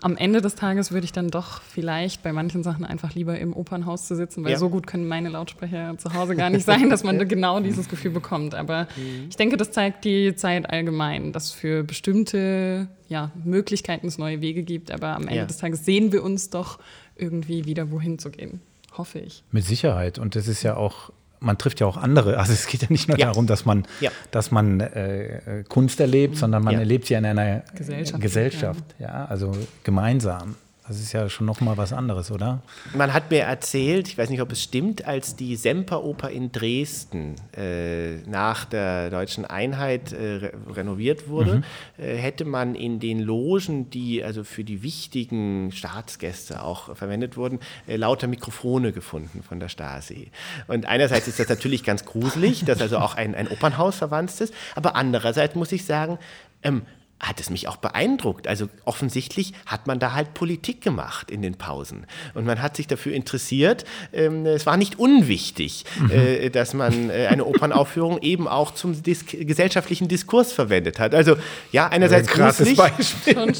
[0.00, 3.52] am Ende des Tages würde ich dann doch vielleicht bei manchen Sachen einfach lieber im
[3.52, 4.58] Opernhaus zu sitzen, weil ja.
[4.58, 8.12] so gut können meine Lautsprecher zu Hause gar nicht sein, dass man genau dieses Gefühl
[8.12, 8.54] bekommt.
[8.54, 9.26] Aber mhm.
[9.28, 14.62] ich denke, das zeigt die Zeit allgemein, dass für bestimmte ja, Möglichkeiten es neue Wege
[14.62, 14.92] gibt.
[14.92, 15.46] Aber am Ende ja.
[15.46, 16.78] des Tages sehen wir uns doch
[17.16, 18.60] irgendwie wieder, wohin zu gehen.
[18.96, 19.42] Hoffe ich.
[19.50, 20.18] Mit Sicherheit.
[20.18, 22.38] Und das ist ja auch man trifft ja auch andere.
[22.38, 23.26] Also es geht ja nicht nur ja.
[23.26, 24.10] darum, dass man, ja.
[24.30, 26.80] dass man äh, Kunst erlebt, sondern man ja.
[26.80, 28.20] erlebt sie in einer Gesellschaft.
[28.20, 29.26] Gesellschaft ja.
[29.26, 29.52] also
[29.84, 30.56] gemeinsam.
[30.88, 32.62] Das ist ja schon noch mal was anderes, oder?
[32.94, 37.36] Man hat mir erzählt, ich weiß nicht, ob es stimmt, als die Semperoper in Dresden
[37.54, 41.64] äh, nach der deutschen Einheit äh, re renoviert wurde, mhm.
[42.02, 47.60] äh, hätte man in den Logen, die also für die wichtigen Staatsgäste auch verwendet wurden,
[47.86, 50.30] äh, lauter Mikrofone gefunden von der Stasi.
[50.68, 54.54] Und einerseits ist das natürlich ganz gruselig, dass also auch ein, ein Opernhaus verwandt ist,
[54.74, 56.18] aber andererseits muss ich sagen,
[56.62, 56.82] ähm,
[57.20, 58.46] hat es mich auch beeindruckt.
[58.46, 62.06] Also offensichtlich hat man da halt Politik gemacht in den Pausen.
[62.34, 63.84] Und man hat sich dafür interessiert.
[64.12, 66.10] Ähm, es war nicht unwichtig, mhm.
[66.10, 71.14] äh, dass man äh, eine Opernaufführung eben auch zum Dis gesellschaftlichen Diskurs verwendet hat.
[71.14, 71.36] Also
[71.72, 72.78] ja, einerseits gruselig,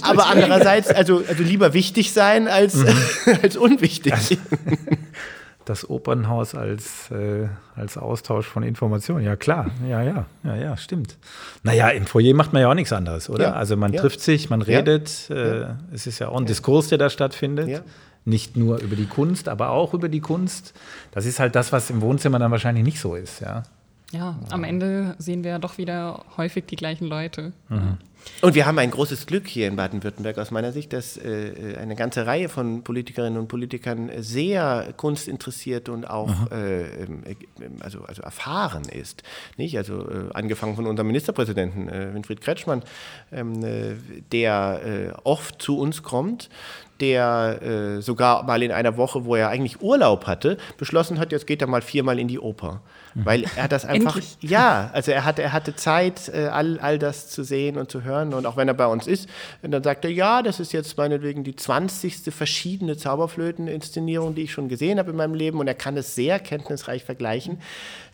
[0.02, 2.88] aber andererseits also, also lieber wichtig sein als, mhm.
[3.42, 4.12] als unwichtig.
[4.12, 4.36] Also,
[5.68, 9.24] das Opernhaus als, äh, als Austausch von Informationen.
[9.24, 9.70] Ja, klar.
[9.86, 11.18] Ja, ja, ja, ja, stimmt.
[11.62, 13.44] Naja, im Foyer macht man ja auch nichts anderes, oder?
[13.44, 13.52] Ja.
[13.52, 14.00] Also man ja.
[14.00, 15.30] trifft sich, man redet.
[15.30, 17.82] Äh, es ist ja auch ein Diskurs, der da stattfindet.
[18.24, 20.74] Nicht nur über die Kunst, aber auch über die Kunst.
[21.12, 23.62] Das ist halt das, was im Wohnzimmer dann wahrscheinlich nicht so ist, ja.
[24.12, 27.52] Ja, am Ende sehen wir ja doch wieder häufig die gleichen Leute.
[27.68, 27.98] Mhm.
[28.40, 31.94] Und wir haben ein großes Glück hier in Baden-Württemberg aus meiner Sicht, dass äh, eine
[31.94, 37.34] ganze Reihe von Politikerinnen und Politikern sehr kunstinteressiert und auch äh, ähm, äh,
[37.80, 39.22] also, also erfahren ist.
[39.56, 39.76] Nicht?
[39.76, 42.82] Also äh, angefangen von unserem Ministerpräsidenten äh, Winfried Kretschmann,
[43.32, 43.94] ähm, äh,
[44.32, 46.48] der oft zu uns kommt,
[47.00, 51.46] der äh, sogar mal in einer Woche, wo er eigentlich Urlaub hatte, beschlossen hat, jetzt
[51.46, 52.80] geht er mal viermal in die Oper.
[53.18, 53.26] Mhm.
[53.26, 57.28] Weil er das einfach, ja, also er hatte, er hatte Zeit, äh, all, all das
[57.28, 58.32] zu sehen und zu hören.
[58.32, 59.28] Und auch wenn er bei uns ist,
[59.62, 62.32] dann sagt er, ja, das ist jetzt meinetwegen die 20.
[62.32, 65.58] verschiedene Zauberflöten-Inszenierung, die ich schon gesehen habe in meinem Leben.
[65.58, 67.60] Und er kann es sehr kenntnisreich vergleichen.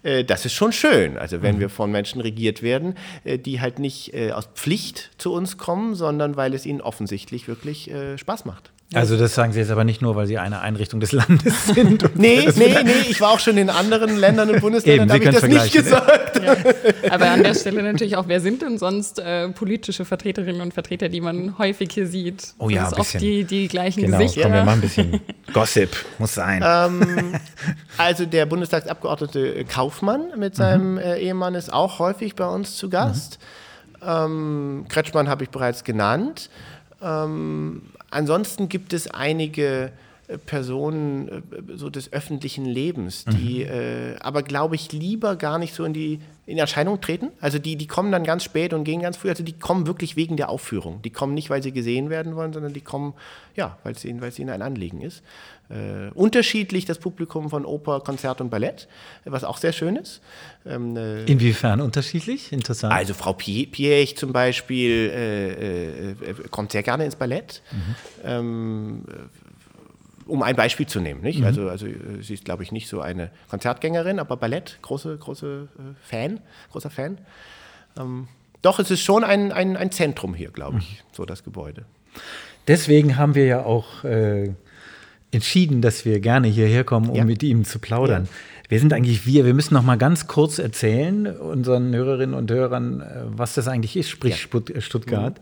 [0.02, 1.18] Äh, das ist schon schön.
[1.18, 1.60] Also wenn mhm.
[1.60, 6.36] wir von Menschen regiert werden, äh, die halt nicht aus Pflicht zu uns kommen, sondern
[6.36, 8.73] weil es ihnen offensichtlich wirklich Spaß macht.
[8.94, 12.16] Also das sagen Sie jetzt aber nicht nur, weil Sie eine Einrichtung des Landes sind.
[12.16, 15.42] nee, nee, nee, ich war auch schon in anderen Ländern und Bundesländern, habe ich das
[15.42, 16.40] nicht gesagt.
[16.42, 16.56] Ja.
[17.10, 21.08] Aber an der Stelle natürlich auch, wer sind denn sonst äh, politische Vertreterinnen und Vertreter,
[21.08, 22.54] die man häufig hier sieht?
[22.58, 24.42] Oh ja, ist oft die, die gleichen genau, Gesichter.
[24.42, 25.20] Komm, wir machen ein bisschen
[25.52, 26.62] Gossip, muss sein.
[26.64, 27.34] Ähm,
[27.98, 30.98] also der Bundestagsabgeordnete Kaufmann mit seinem mhm.
[30.98, 33.38] äh, Ehemann ist auch häufig bei uns zu Gast.
[33.40, 33.64] Mhm.
[34.06, 36.50] Ähm, Kretschmann habe ich bereits genannt.
[37.02, 37.82] Ähm,
[38.14, 39.92] ansonsten gibt es einige
[40.46, 45.84] Personen äh, so des öffentlichen Lebens, die äh, aber, glaube ich, lieber gar nicht so
[45.84, 47.30] in die in Erscheinung treten.
[47.40, 49.30] Also die, die kommen dann ganz spät und gehen ganz früh.
[49.30, 51.00] Also die kommen wirklich wegen der Aufführung.
[51.02, 53.14] Die kommen nicht, weil sie gesehen werden wollen, sondern die kommen,
[53.56, 55.22] ja, weil es ihnen, weil es ihnen ein Anliegen ist.
[55.70, 58.88] Äh, unterschiedlich das Publikum von Oper, Konzert und Ballett,
[59.24, 60.20] was auch sehr schön ist.
[60.66, 62.52] Ähm, äh, Inwiefern unterschiedlich?
[62.52, 62.92] Interessant.
[62.92, 66.14] Also Frau Piech zum Beispiel äh, äh,
[66.50, 67.62] kommt sehr gerne ins Ballett.
[67.72, 67.94] Mhm.
[68.24, 69.04] Ähm,
[70.26, 71.20] um ein Beispiel zu nehmen.
[71.20, 71.40] Nicht?
[71.40, 71.46] Mhm.
[71.46, 71.86] Also, also
[72.20, 76.40] sie ist, glaube ich, nicht so eine Konzertgängerin, aber Ballett, große, große äh, Fan,
[76.72, 77.18] großer Fan.
[77.98, 78.28] Ähm,
[78.62, 81.08] doch, es ist schon ein, ein, ein Zentrum hier, glaube ich, mhm.
[81.12, 81.84] so das Gebäude.
[82.66, 84.54] Deswegen haben wir ja auch äh,
[85.30, 87.24] entschieden, dass wir gerne hierher kommen, um ja.
[87.24, 88.24] mit ihm zu plaudern.
[88.24, 88.30] Ja.
[88.70, 89.44] Wer sind eigentlich wir?
[89.44, 93.96] Wir müssen noch mal ganz kurz erzählen, unseren Hörerinnen und Hörern, äh, was das eigentlich
[93.96, 94.80] ist, sprich ja.
[94.80, 95.40] Stuttgart.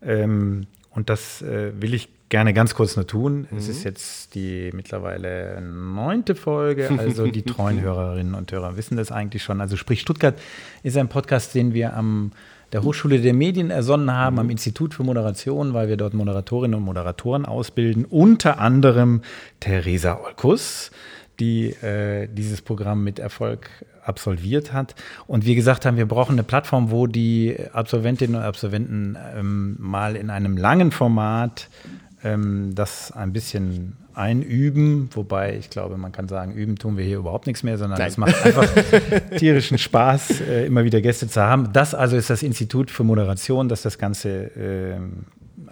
[0.00, 0.08] Mhm.
[0.08, 3.46] Ähm, und das äh, will ich gerne ganz kurz nur tun.
[3.50, 3.58] Mhm.
[3.58, 9.12] Es ist jetzt die mittlerweile neunte Folge, also die treuen Hörerinnen und Hörer wissen das
[9.12, 9.60] eigentlich schon.
[9.60, 10.34] Also sprich, Stuttgart
[10.82, 12.32] ist ein Podcast, den wir am
[12.72, 16.84] der Hochschule der Medien ersonnen haben, am Institut für Moderation, weil wir dort Moderatorinnen und
[16.84, 19.22] Moderatoren ausbilden, unter anderem
[19.60, 20.90] Theresa Olkus,
[21.38, 23.70] die äh, dieses Programm mit Erfolg
[24.04, 24.94] absolviert hat.
[25.26, 30.16] Und wir gesagt haben, wir brauchen eine Plattform, wo die Absolventinnen und Absolventen ähm, mal
[30.16, 31.68] in einem langen Format
[32.26, 37.18] ähm, das ein bisschen einüben, wobei ich glaube, man kann sagen, üben tun wir hier
[37.18, 38.68] überhaupt nichts mehr, sondern es macht einfach
[39.36, 41.72] tierischen Spaß, äh, immer wieder Gäste zu haben.
[41.72, 44.96] Das also ist das Institut für Moderation, das das Ganze äh,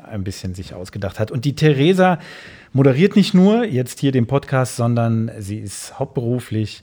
[0.04, 1.30] ein bisschen sich ausgedacht hat.
[1.30, 2.18] Und die Theresa
[2.72, 6.82] moderiert nicht nur jetzt hier den Podcast, sondern sie ist hauptberuflich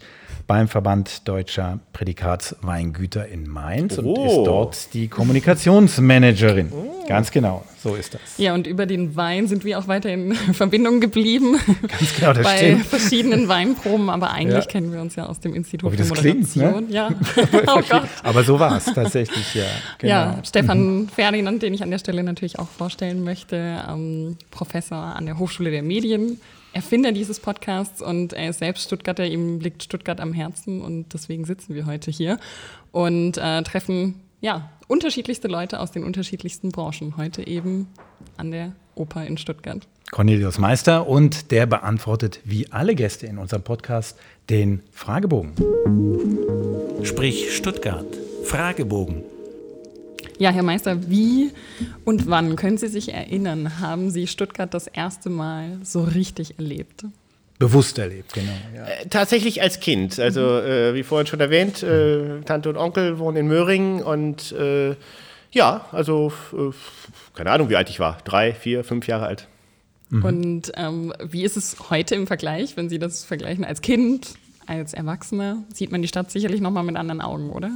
[0.52, 4.02] beim Verband Deutscher Prädikatsweingüter in Mainz oh.
[4.02, 6.74] und ist dort die Kommunikationsmanagerin.
[6.74, 7.06] Oh.
[7.08, 8.22] Ganz genau, so ist das.
[8.38, 11.58] Ja, und über den Wein sind wir auch weiter in Verbindung geblieben.
[11.88, 12.86] Ganz genau, das Bei stimmt.
[12.86, 14.70] verschiedenen Weinproben, aber eigentlich ja.
[14.70, 16.84] kennen wir uns ja aus dem Institut oh, wie das Klingt, ne?
[16.90, 17.12] Ja.
[17.68, 18.04] oh Gott.
[18.22, 19.64] Aber so war es tatsächlich, ja.
[20.00, 20.12] Genau.
[20.12, 21.08] Ja, Stefan mhm.
[21.08, 25.72] Ferdinand, den ich an der Stelle natürlich auch vorstellen möchte, ähm, Professor an der Hochschule
[25.72, 26.42] der Medien
[26.74, 31.44] Erfinder dieses Podcasts und er ist selbst Stuttgarter, ihm liegt Stuttgart am Herzen und deswegen
[31.46, 32.40] sitzen wir heute hier
[32.92, 37.18] und äh, treffen ja unterschiedlichste Leute aus den unterschiedlichsten Branchen.
[37.18, 37.88] Heute eben
[38.38, 39.88] an der Oper in Stuttgart.
[40.12, 44.18] Cornelius Meister und der beantwortet wie alle Gäste in unserem Podcast
[44.50, 45.54] den Fragebogen.
[47.04, 48.06] Sprich Stuttgart.
[48.44, 49.24] Fragebogen.
[50.42, 51.52] Ja, Herr Meister, wie
[52.04, 57.06] und wann können Sie sich erinnern, haben Sie Stuttgart das erste Mal so richtig erlebt?
[57.60, 58.52] Bewusst erlebt, genau.
[58.76, 58.86] Ja.
[58.86, 60.20] Äh, tatsächlich als Kind.
[60.20, 60.66] Also, mhm.
[60.66, 64.96] äh, wie vorhin schon erwähnt, äh, Tante und Onkel wohnen in Möhringen und äh,
[65.52, 66.72] ja, also, äh,
[67.36, 68.18] keine Ahnung, wie alt ich war.
[68.24, 69.48] Drei, vier, fünf Jahre alt.
[70.10, 70.26] Mhm.
[70.26, 74.34] Und ähm, wie ist es heute im Vergleich, wenn Sie das vergleichen als Kind,
[74.66, 75.62] als Erwachsener?
[75.72, 77.70] Sieht man die Stadt sicherlich nochmal mit anderen Augen, oder?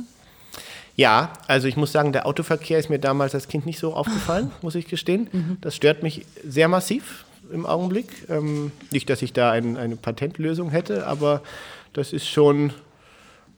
[0.95, 4.51] Ja, also ich muss sagen, der Autoverkehr ist mir damals als Kind nicht so aufgefallen,
[4.61, 5.29] muss ich gestehen.
[5.31, 5.57] Mhm.
[5.61, 8.07] Das stört mich sehr massiv im Augenblick.
[8.29, 11.41] Ähm, nicht, dass ich da ein, eine Patentlösung hätte, aber
[11.93, 12.73] das ist schon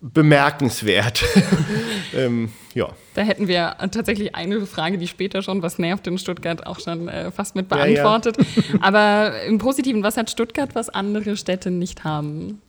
[0.02, 1.24] bemerkenswert.
[2.16, 2.90] ähm, ja.
[3.14, 7.08] Da hätten wir tatsächlich eine Frage, die später schon, was nervt in Stuttgart, auch schon
[7.08, 8.38] äh, fast mit beantwortet.
[8.38, 8.80] Ja, ja.
[8.82, 12.62] Aber im Positiven, was hat Stuttgart, was andere Städte nicht haben?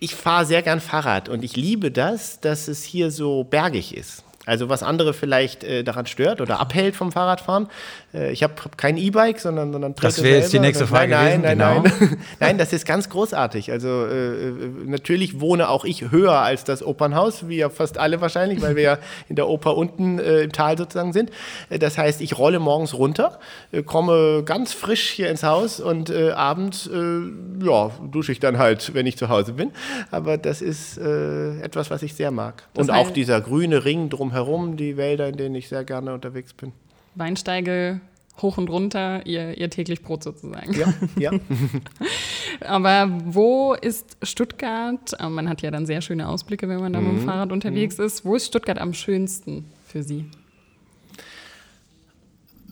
[0.00, 4.24] Ich fahre sehr gern Fahrrad und ich liebe das, dass es hier so bergig ist.
[4.46, 7.68] Also was andere vielleicht äh, daran stört oder abhält vom Fahrradfahren.
[8.12, 11.42] Äh, ich habe hab kein E-Bike, sondern, sondern Das wäre jetzt die nächste Frage nein,
[11.42, 11.58] gewesen.
[11.58, 11.96] Nein, nein, genau.
[12.00, 12.16] nein.
[12.40, 13.72] nein, das ist ganz großartig.
[13.72, 14.54] Also äh, äh,
[14.86, 18.82] natürlich wohne auch ich höher als das Opernhaus, wie ja fast alle wahrscheinlich, weil wir
[18.82, 21.30] ja in der Oper unten äh, im Tal sozusagen sind.
[21.68, 23.38] Äh, das heißt, ich rolle morgens runter,
[23.86, 29.16] komme ganz frisch hier ins Haus und abends ja, dusche ich dann halt, wenn ich
[29.16, 29.70] zu Hause bin.
[30.10, 32.64] Aber das ist etwas, was ich sehr mag.
[32.74, 36.12] Das und auch dieser grüne Ring drumherum herum, die Wälder, in denen ich sehr gerne
[36.12, 36.72] unterwegs bin.
[37.14, 38.00] Weinsteige
[38.42, 40.72] hoch und runter, ihr, ihr täglich Brot sozusagen.
[40.74, 41.32] Ja, ja.
[42.66, 45.12] Aber wo ist Stuttgart?
[45.18, 47.26] Äh, man hat ja dann sehr schöne Ausblicke, wenn man da mit dem mhm.
[47.26, 48.04] Fahrrad unterwegs mhm.
[48.04, 48.24] ist.
[48.24, 50.24] Wo ist Stuttgart am schönsten für Sie?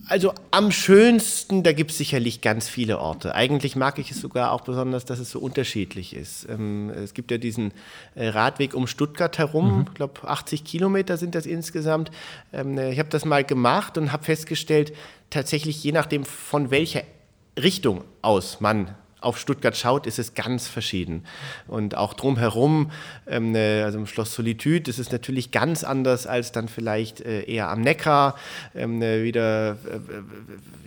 [0.08, 3.34] Also am schönsten, da gibt es sicherlich ganz viele Orte.
[3.34, 6.48] Eigentlich mag ich es sogar auch besonders, dass es so unterschiedlich ist.
[6.48, 7.72] Ähm, es gibt ja diesen
[8.14, 9.84] äh, Radweg um Stuttgart herum, mhm.
[9.88, 12.10] ich glaube 80 Kilometer sind das insgesamt.
[12.54, 14.94] Ähm, äh, ich habe das mal gemacht und habe festgestellt,
[15.28, 17.02] tatsächlich je nachdem, von welcher
[17.58, 21.24] Richtung aus man auf Stuttgart schaut, ist es ganz verschieden.
[21.66, 22.90] Und auch drumherum,
[23.26, 27.42] ähm, ne, also im Schloss Solitude, ist es natürlich ganz anders als dann vielleicht äh,
[27.42, 28.36] eher am Neckar.
[28.74, 29.76] Ähm, ne, wieder äh,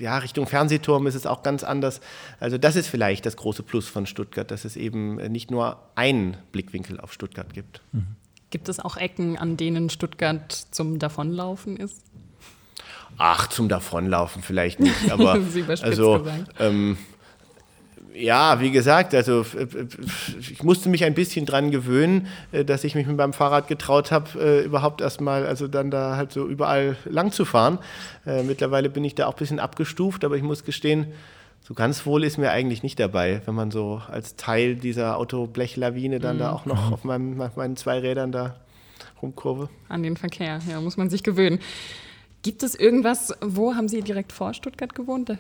[0.02, 2.02] ja, Richtung Fernsehturm ist es auch ganz anders.
[2.40, 6.38] Also das ist vielleicht das große Plus von Stuttgart, dass es eben nicht nur einen
[6.52, 7.82] Blickwinkel auf Stuttgart gibt.
[7.92, 8.16] Mhm.
[8.50, 12.02] Gibt es auch Ecken, an denen Stuttgart zum Davonlaufen ist?
[13.18, 15.40] Ach, zum Davonlaufen vielleicht nicht, aber
[15.82, 16.26] also
[16.60, 16.98] ähm,
[18.14, 19.46] ja, wie gesagt, also
[20.40, 24.12] ich musste mich ein bisschen dran gewöhnen, äh, dass ich mich mit meinem Fahrrad getraut
[24.12, 27.80] habe, äh, überhaupt erstmal, also dann da halt so überall lang zu fahren.
[28.26, 31.08] Äh, mittlerweile bin ich da auch ein bisschen abgestuft, aber ich muss gestehen,
[31.62, 36.20] so ganz wohl ist mir eigentlich nicht dabei, wenn man so als Teil dieser Autoblechlawine
[36.20, 36.40] dann mhm.
[36.40, 38.56] da auch noch auf, meinem, auf meinen zwei Rädern da
[39.22, 39.70] rumkurve.
[39.88, 41.60] An den Verkehr, ja, muss man sich gewöhnen.
[42.42, 45.38] Gibt es irgendwas, wo haben Sie direkt vor Stuttgart gewohnt?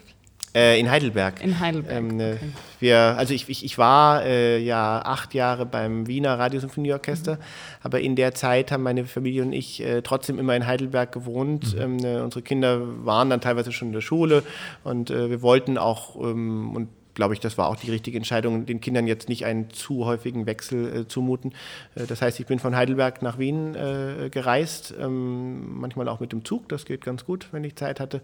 [0.53, 1.41] Äh, in Heidelberg.
[1.43, 1.97] In Heidelberg.
[1.97, 2.51] Ähm, ne, okay.
[2.79, 7.39] wir, also ich, ich, ich war äh, ja acht Jahre beim Wiener Radiosymphonieorchester, mhm.
[7.83, 11.75] aber in der Zeit haben meine Familie und ich äh, trotzdem immer in Heidelberg gewohnt.
[11.75, 11.81] Mhm.
[11.81, 14.43] Ähm, ne, unsere Kinder waren dann teilweise schon in der Schule
[14.83, 18.65] und äh, wir wollten auch ähm, und glaube ich, das war auch die richtige Entscheidung,
[18.65, 21.53] den Kindern jetzt nicht einen zu häufigen Wechsel äh, zumuten.
[21.95, 26.31] Äh, das heißt, ich bin von Heidelberg nach Wien äh, gereist, ähm, manchmal auch mit
[26.31, 28.21] dem Zug, das geht ganz gut, wenn ich Zeit hatte.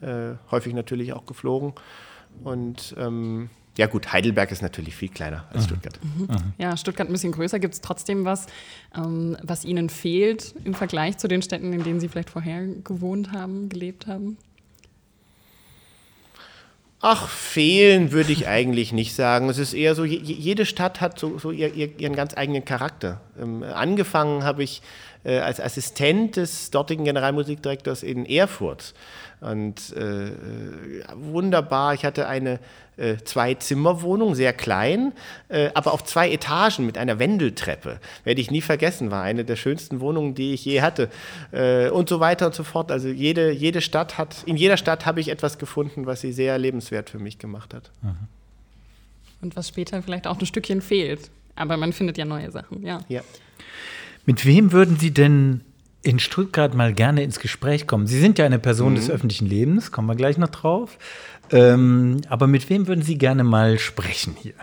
[0.00, 1.72] Äh, häufig natürlich auch geflogen.
[2.44, 5.66] Und ähm, ja gut, Heidelberg ist natürlich viel kleiner als mhm.
[5.68, 6.00] Stuttgart.
[6.02, 6.28] Mhm.
[6.58, 7.60] Ja, Stuttgart ein bisschen größer.
[7.60, 8.46] Gibt es trotzdem was,
[8.94, 13.32] ähm, was Ihnen fehlt im Vergleich zu den Städten, in denen Sie vielleicht vorher gewohnt
[13.32, 14.36] haben, gelebt haben?
[17.00, 19.48] Ach, fehlen würde ich eigentlich nicht sagen.
[19.48, 23.20] Es ist eher so, jede Stadt hat so, so ihren ganz eigenen Charakter.
[23.40, 24.82] Ähm, angefangen habe ich
[25.22, 28.94] äh, als Assistent des dortigen Generalmusikdirektors in Erfurt.
[29.40, 30.32] Und äh,
[31.14, 32.58] wunderbar, ich hatte eine
[32.96, 35.12] äh, Zwei-Zimmer-Wohnung, sehr klein,
[35.48, 38.00] äh, aber auf zwei Etagen mit einer Wendeltreppe.
[38.24, 41.08] Werde ich nie vergessen, war eine der schönsten Wohnungen, die ich je hatte.
[41.52, 42.90] Äh, und so weiter und so fort.
[42.90, 46.58] Also jede, jede Stadt hat, in jeder Stadt habe ich etwas gefunden, was sie sehr
[46.58, 47.90] lebenswert für mich gemacht hat.
[48.02, 48.16] Mhm.
[49.40, 51.30] Und was später vielleicht auch ein Stückchen fehlt.
[51.54, 53.00] Aber man findet ja neue Sachen, ja.
[53.08, 53.20] ja.
[54.26, 55.60] Mit wem würden Sie denn
[56.02, 58.06] in Stuttgart mal gerne ins Gespräch kommen?
[58.06, 58.96] Sie sind ja eine Person mhm.
[58.96, 60.98] des öffentlichen Lebens, kommen wir gleich noch drauf.
[61.50, 64.54] Ähm, aber mit wem würden Sie gerne mal sprechen hier?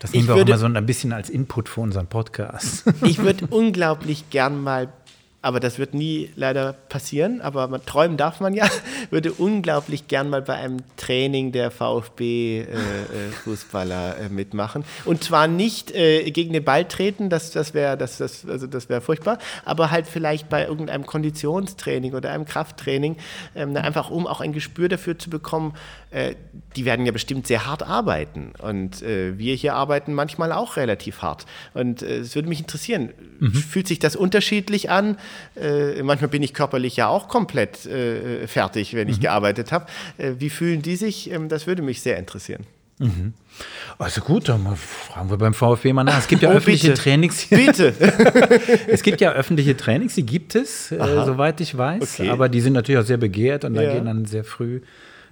[0.00, 2.84] Das nehmen ich wir würde, auch mal so ein bisschen als Input für unseren Podcast.
[3.04, 4.92] Ich würde unglaublich gern mal
[5.40, 8.66] aber das wird nie leider passieren, aber man, träumen darf man ja,
[9.10, 14.82] würde unglaublich gern mal bei einem Training der VfB-Fußballer äh, äh, äh, mitmachen.
[15.04, 18.88] Und zwar nicht äh, gegen den Ball treten, das, das wäre das, das, also das
[18.88, 23.14] wär furchtbar, aber halt vielleicht bei irgendeinem Konditionstraining oder einem Krafttraining,
[23.54, 25.74] ähm, einfach um auch ein Gespür dafür zu bekommen,
[26.10, 26.34] äh,
[26.74, 28.54] die werden ja bestimmt sehr hart arbeiten.
[28.60, 31.46] Und äh, wir hier arbeiten manchmal auch relativ hart.
[31.74, 33.52] Und es würde mich interessieren, mhm.
[33.52, 35.16] fühlt sich das unterschiedlich an?
[35.56, 39.22] Äh, manchmal bin ich körperlich ja auch komplett äh, fertig, wenn ich mhm.
[39.22, 39.86] gearbeitet habe.
[40.16, 41.30] Äh, wie fühlen die sich?
[41.30, 42.66] Ähm, das würde mich sehr interessieren.
[42.98, 43.32] Mhm.
[43.98, 46.18] Also gut, dann fragen wir beim VfB mal nach.
[46.18, 47.02] Es gibt ja oh, öffentliche bitte.
[47.02, 47.46] Trainings.
[47.46, 47.94] Bitte.
[48.88, 52.20] es gibt ja öffentliche Trainings, die gibt es, äh, soweit ich weiß.
[52.20, 52.30] Okay.
[52.30, 53.82] Aber die sind natürlich auch sehr begehrt und ja.
[53.82, 54.80] da gehen dann sehr früh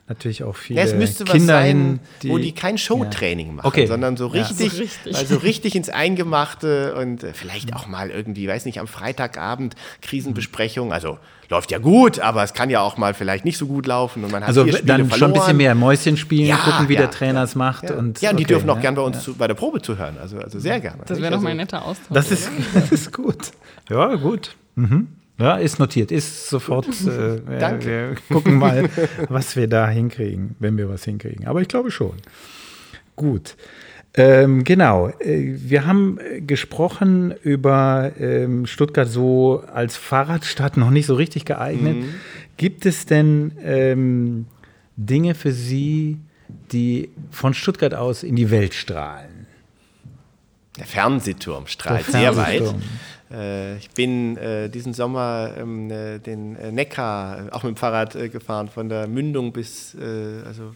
[0.09, 3.49] natürlich auch viele ja, es müsste Kinder was sein, hin, die, wo die kein Showtraining
[3.49, 3.53] ja.
[3.55, 3.87] machen, okay.
[3.87, 4.71] sondern so richtig, ja.
[4.71, 5.17] so richtig.
[5.17, 10.93] Also richtig ins Eingemachte und äh, vielleicht auch mal irgendwie, weiß nicht, am Freitagabend Krisenbesprechung.
[10.93, 14.25] Also läuft ja gut, aber es kann ja auch mal vielleicht nicht so gut laufen
[14.25, 15.11] und man hat also dann verloren.
[15.11, 18.31] schon ein bisschen mehr Mäuschen spielen, ja, gucken, wie der Trainer es macht und ja,
[18.31, 20.59] und die okay, dürfen auch gern bei uns zu, bei der Probe zuhören, also also
[20.59, 21.03] sehr gerne.
[21.07, 22.09] Das wäre doch mal ein netter Austausch.
[22.11, 23.53] Das ist, das ist gut.
[23.89, 24.57] Ja, gut.
[24.75, 25.09] Mhm.
[25.39, 26.87] Ja, ist notiert, ist sofort.
[27.07, 28.17] Äh, Danke.
[28.29, 28.89] Wir gucken mal,
[29.29, 31.47] was wir da hinkriegen, wenn wir was hinkriegen.
[31.47, 32.15] Aber ich glaube schon.
[33.17, 33.57] Gut.
[34.15, 35.09] Ähm, genau.
[35.21, 41.45] Äh, wir haben äh, gesprochen über ähm, Stuttgart so als Fahrradstadt noch nicht so richtig
[41.45, 41.97] geeignet.
[41.99, 42.15] Mhm.
[42.57, 44.47] Gibt es denn ähm,
[44.97, 46.19] Dinge für Sie,
[46.73, 49.47] die von Stuttgart aus in die Welt strahlen?
[50.79, 52.45] Der Fernsehturm strahlt Der Fernsehturm.
[52.47, 52.75] sehr weit.
[53.31, 58.69] Äh, ich bin äh, diesen Sommer ähm, äh, den Neckar auch mit dem Fahrrad gefahren,
[58.69, 59.97] von der Mündung bis,
[60.47, 60.75] also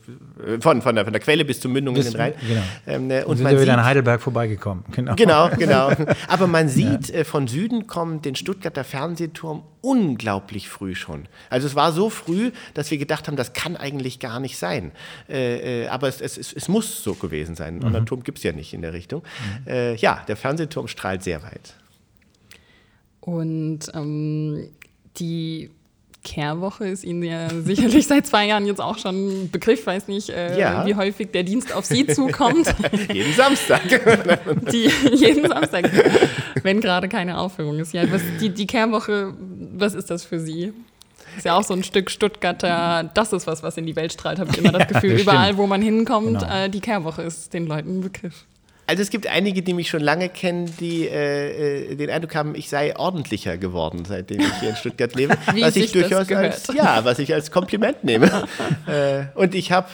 [0.61, 2.35] von, von, der, von der Quelle bis zur Mündung bis, in den Rhein.
[2.47, 2.63] Genau.
[2.87, 4.85] Ähm, und, und sind man wir wieder in Heidelberg vorbeigekommen.
[4.93, 5.51] Genau, genau.
[5.57, 5.91] genau.
[6.29, 7.25] Aber man sieht ja.
[7.25, 11.27] von Süden kommt den Stuttgarter Fernsehturm unglaublich früh schon.
[11.49, 14.93] Also es war so früh, dass wir gedacht haben, das kann eigentlich gar nicht sein.
[15.29, 17.77] aber es, es, es, es, muss so gewesen sein.
[17.77, 17.85] Mhm.
[17.85, 19.23] Und einen Turm gibt es ja nicht in der Richtung.
[19.65, 19.97] Mhm.
[19.97, 21.75] ja, der Fernsehturm strahlt sehr weit.
[23.21, 24.69] Und ähm,
[25.19, 25.71] die
[26.23, 30.29] Kehrwoche ist Ihnen ja sicherlich seit zwei Jahren jetzt auch schon ein Begriff, weiß nicht,
[30.31, 30.87] äh, Ja.
[30.87, 32.67] wie häufig der Dienst auf Sie zukommt.
[33.13, 33.83] Jeden Samstag.
[34.73, 35.91] die, jeden Samstag,
[36.63, 37.93] wenn gerade keine Aufführung ist.
[37.95, 39.33] Ja, was, die, die Kehrwoche,
[39.77, 40.73] was ist das für Sie?
[41.37, 44.41] Ist ja auch so ein Stück Stuttgarter, das ist was, was in die Welt strahlt,
[44.41, 45.13] habe ich immer das Gefühl.
[45.13, 46.53] das Überall, wo man hinkommt, Genau.
[46.65, 48.45] äh, die Kehrwoche ist den Leuten ein Begriff.
[48.91, 52.57] Also es gibt einige, die mich schon lange kennen, die äh, äh, den Eindruck haben,
[52.57, 55.39] ich sei ordentlicher geworden, seitdem ich hier in Stuttgart lebe.
[55.61, 58.27] Was ich durchaus als ja, was ich als Kompliment nehme.
[58.89, 59.87] äh, und ich habe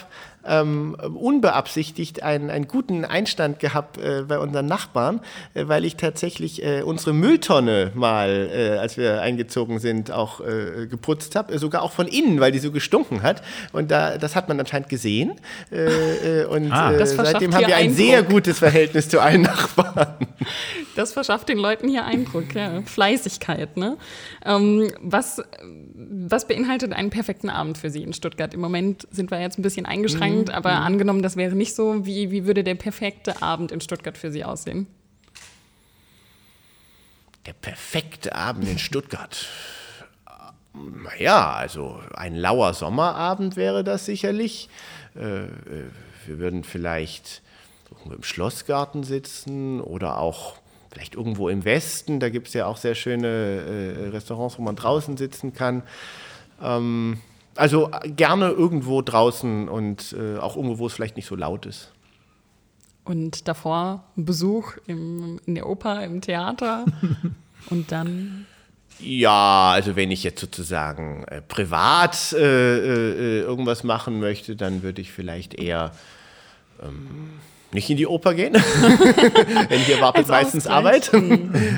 [0.47, 5.21] ähm, unbeabsichtigt einen, einen guten Einstand gehabt äh, bei unseren Nachbarn,
[5.53, 10.87] äh, weil ich tatsächlich äh, unsere Mülltonne mal, äh, als wir eingezogen sind, auch äh,
[10.87, 13.41] geputzt habe, äh, sogar auch von innen, weil die so gestunken hat.
[13.73, 15.31] Und da, das hat man anscheinend gesehen.
[15.71, 16.91] Und Ah.
[16.93, 17.97] äh, seitdem haben wir ein Eindruck.
[17.97, 20.15] sehr gutes Verhältnis zu allen Nachbarn.
[20.95, 22.81] Das verschafft den Leuten hier Eindruck, ja.
[22.83, 23.97] Fleißigkeit, ne?
[24.45, 25.41] Ähm, was,
[25.93, 28.53] was beinhaltet einen perfekten Abend für Sie in Stuttgart?
[28.53, 32.31] Im Moment sind wir jetzt ein bisschen eingeschränkt, aber angenommen, das wäre nicht so, wie,
[32.31, 34.87] wie würde der perfekte Abend in Stuttgart für Sie aussehen?
[37.45, 39.47] Der perfekte Abend in Stuttgart.
[40.73, 44.69] Naja, also ein lauer Sommerabend wäre das sicherlich.
[45.15, 45.49] Äh, äh,
[46.25, 47.41] wir würden vielleicht
[47.89, 50.55] irgendwo im Schlossgarten sitzen oder auch
[50.91, 52.19] vielleicht irgendwo im Westen.
[52.19, 55.83] Da gibt es ja auch sehr schöne äh, Restaurants, wo man draußen sitzen kann.
[56.61, 57.21] Ähm,
[57.57, 61.65] also äh, gerne irgendwo draußen und äh, auch irgendwo, wo es vielleicht nicht so laut
[61.65, 61.91] ist.
[63.03, 66.85] Und davor ein Besuch im, in der Oper, im Theater
[67.69, 68.45] und dann
[68.99, 75.01] Ja, also wenn ich jetzt sozusagen äh, privat äh, äh, irgendwas machen möchte, dann würde
[75.01, 75.91] ich vielleicht eher
[76.83, 77.39] ähm,
[77.71, 78.53] nicht in die Oper gehen.
[79.69, 80.67] Denn hier wartet meistens.
[80.67, 81.11] Arbeit.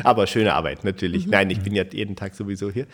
[0.04, 1.28] Aber schöne Arbeit natürlich.
[1.28, 2.86] Nein, ich bin ja jeden Tag sowieso hier.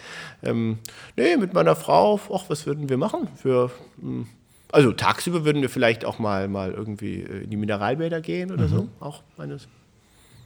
[0.44, 0.80] Ähm,
[1.16, 3.28] nee, mit meiner Frau, ach, was würden wir machen?
[3.36, 4.28] Für, hm,
[4.72, 8.68] also tagsüber würden wir vielleicht auch mal, mal irgendwie äh, in die Mineralbäder gehen oder
[8.68, 8.88] so.
[9.00, 9.58] Auch eine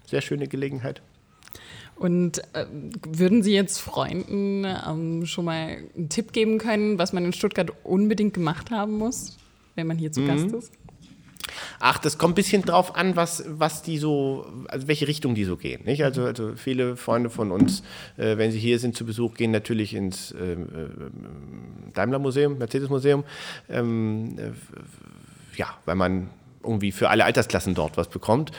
[0.05, 1.01] sehr schöne Gelegenheit.
[1.95, 2.65] Und äh,
[3.05, 7.71] würden Sie jetzt Freunden ähm, schon mal einen Tipp geben können, was man in Stuttgart
[7.83, 9.38] unbedingt gemacht haben muss,
[9.75, 10.71] wenn man hier zu Gast ist?
[11.79, 15.45] Ach, das kommt ein bisschen drauf an, was, was die so, also welche Richtung die
[15.45, 15.85] so gehen.
[15.85, 16.03] Nicht?
[16.03, 17.83] Also, also viele Freunde von uns,
[18.17, 23.23] äh, wenn sie hier sind zu Besuch, gehen natürlich ins ähm, äh, Daimler-Museum, Mercedes-Museum.
[23.69, 24.51] Ähm, äh,
[25.57, 26.29] ja, weil man
[26.63, 28.51] irgendwie für alle Altersklassen dort was bekommt.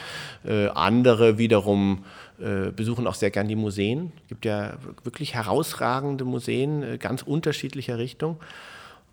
[0.44, 2.04] Äh, andere wiederum
[2.38, 4.12] äh, besuchen auch sehr gern die Museen.
[4.22, 8.38] Es gibt ja wirklich herausragende Museen, äh, ganz unterschiedlicher Richtung.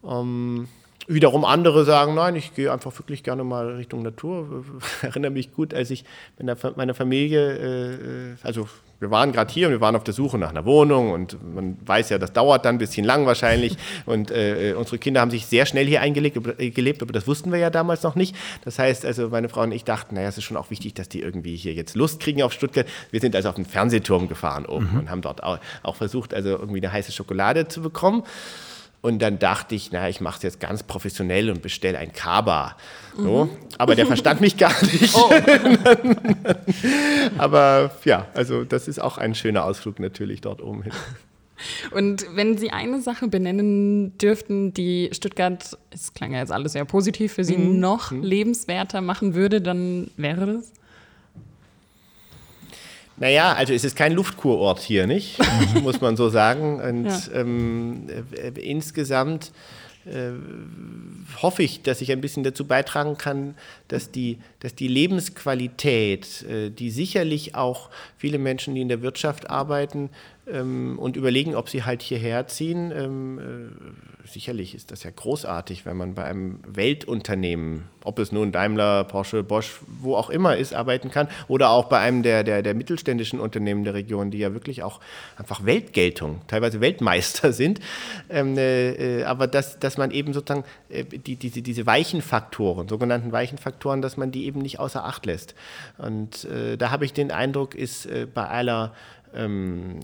[0.05, 0.67] Ähm,
[1.07, 4.63] wiederum andere sagen, nein, ich gehe einfach wirklich gerne mal Richtung Natur.
[4.99, 6.03] Ich erinnere mich gut, als ich
[6.37, 8.67] mit meiner Familie, äh, äh, also
[8.99, 11.77] wir waren gerade hier und wir waren auf der Suche nach einer Wohnung und man
[11.85, 15.31] weiß ja, das dauert dann ein bisschen lang wahrscheinlich und äh, äh, unsere Kinder haben
[15.31, 16.37] sich sehr schnell hier eingelegt,
[16.75, 18.35] gelebt, aber das wussten wir ja damals noch nicht.
[18.65, 21.07] Das heißt, also meine Frau und ich dachten, naja, es ist schon auch wichtig, dass
[21.07, 22.87] die irgendwie hier jetzt Lust kriegen auf Stuttgart.
[23.11, 26.49] Wir sind also auf den Fernsehturm gefahren oben und haben dort auch, auch versucht, also
[26.49, 28.23] irgendwie eine heiße Schokolade zu bekommen.
[29.01, 32.75] Und dann dachte ich, na, ich mache es jetzt ganz professionell und bestelle ein Kaba.
[33.15, 33.49] So.
[33.77, 35.15] Aber der verstand mich gar nicht.
[37.37, 40.93] Aber ja, also das ist auch ein schöner Ausflug natürlich dort oben hin.
[41.91, 46.85] Und wenn Sie eine Sache benennen dürften, die Stuttgart, es klang ja jetzt alles sehr
[46.85, 50.71] positiv, für Sie noch lebenswerter machen würde, dann wäre das?
[53.19, 55.37] Naja, also es ist kein Luftkurort hier, nicht?
[55.81, 56.79] Muss man so sagen.
[56.79, 57.19] Und Ja.
[57.33, 59.51] ähm, äh, äh, insgesamt
[60.05, 60.31] äh,
[61.41, 63.55] hoffe ich, dass ich ein bisschen dazu beitragen kann,
[63.89, 69.49] dass die, dass die Lebensqualität, äh, die sicherlich auch viele Menschen, die in der Wirtschaft
[69.49, 70.09] arbeiten
[70.51, 75.85] ähm, und überlegen, ob sie halt hierher ziehen, ähm, äh, sicherlich ist das ja großartig,
[75.85, 80.73] wenn man bei einem Weltunternehmen, ob es nun Daimler, Porsche, Bosch, wo auch immer ist,
[80.73, 84.53] arbeiten kann oder auch bei einem der, der, der mittelständischen Unternehmen der Region, die ja
[84.53, 84.99] wirklich auch
[85.37, 87.79] einfach Weltgeltung, teilweise Weltmeister sind.
[88.29, 92.87] Ähm, äh, äh, aber dass, dass man eben sozusagen äh, die, diese, diese weichen Faktoren,
[92.87, 95.55] sogenannten weichen Faktoren, dass man die eben nicht außer Acht lässt.
[95.97, 98.93] Und äh, da habe ich den Eindruck, ist äh, bei aller
[99.33, 99.99] ähm,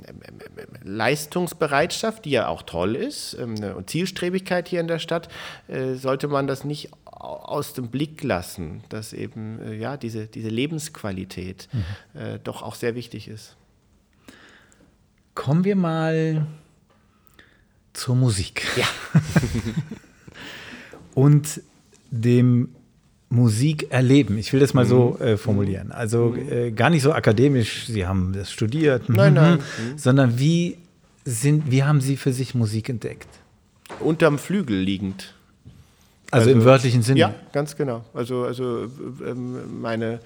[0.84, 5.30] Leistungsbereitschaft, die ja auch toll ist, ähm, und Zielstrebigkeit hier in der Stadt,
[5.68, 10.28] äh, sollte man das nicht au- aus dem Blick lassen, dass eben äh, ja, diese,
[10.28, 11.70] diese Lebensqualität
[12.14, 13.56] äh, doch auch sehr wichtig ist.
[15.36, 16.46] Kommen wir mal
[17.94, 18.64] zur Musik.
[18.76, 18.88] Ja.
[21.16, 21.62] und
[22.12, 22.76] dem
[23.34, 24.38] Musikerleben.
[24.38, 25.92] Ich will das mal so äh, formulieren.
[25.92, 29.60] Also äh, gar nicht so akademisch, Sie haben das studiert, Nein, mhm, nein.
[29.96, 30.78] sondern wie
[31.26, 33.28] sind, wie haben Sie für sich Musik entdeckt?
[34.00, 35.34] Unterm Flügel liegend.
[36.30, 37.20] Also, im wörtlichen Sinne?
[37.20, 38.04] Ja, ganz genau.
[38.14, 38.88] Also, also
[39.26, 40.20] ähm, meine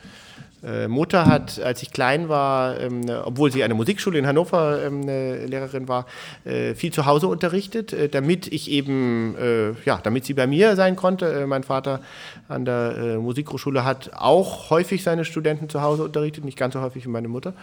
[0.63, 5.03] äh, Mutter hat, als ich klein war, ähm, obwohl sie eine Musikschule in Hannover ähm,
[5.03, 6.05] Lehrerin war,
[6.45, 10.75] äh, viel zu Hause unterrichtet, äh, damit ich eben, äh, ja, damit sie bei mir
[10.75, 11.31] sein konnte.
[11.31, 12.01] Äh, mein Vater
[12.47, 17.05] an der Musikhochschule hat auch häufig seine Studenten zu Hause unterrichtet, nicht ganz so häufig
[17.05, 17.53] wie meine Mutter.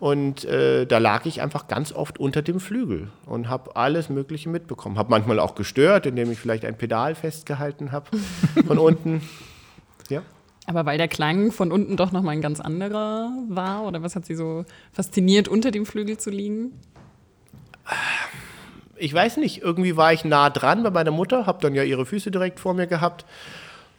[0.00, 4.48] Und äh, da lag ich einfach ganz oft unter dem Flügel und habe alles Mögliche
[4.48, 4.98] mitbekommen.
[4.98, 8.10] Habe manchmal auch gestört, indem ich vielleicht ein Pedal festgehalten habe
[8.66, 9.22] von unten.
[10.66, 13.84] Aber weil der Klang von unten doch nochmal ein ganz anderer war?
[13.84, 16.72] Oder was hat Sie so fasziniert, unter dem Flügel zu liegen?
[18.96, 22.06] Ich weiß nicht, irgendwie war ich nah dran bei meiner Mutter, habe dann ja ihre
[22.06, 23.26] Füße direkt vor mir gehabt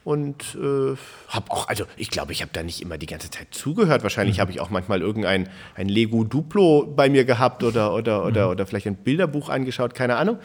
[0.06, 0.96] und äh,
[1.28, 4.04] habe auch, also ich glaube, ich habe da nicht immer die ganze Zeit zugehört.
[4.04, 4.40] Wahrscheinlich mhm.
[4.40, 8.26] habe ich auch manchmal irgendein ein Lego Duplo bei mir gehabt oder, oder, mhm.
[8.26, 10.38] oder, oder vielleicht ein Bilderbuch angeschaut, keine Ahnung.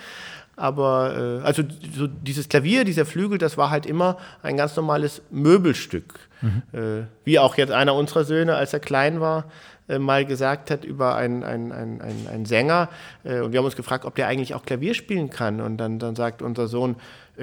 [0.55, 1.63] Aber äh, also
[1.95, 6.19] so dieses Klavier, dieser Flügel, das war halt immer ein ganz normales Möbelstück.
[6.41, 6.61] Mhm.
[6.71, 9.45] Äh, wie auch jetzt einer unserer Söhne, als er klein war,
[9.87, 12.89] äh, mal gesagt hat über einen, einen, einen, einen Sänger.
[13.23, 15.61] Äh, und wir haben uns gefragt, ob der eigentlich auch Klavier spielen kann.
[15.61, 16.95] Und dann, dann sagt unser Sohn,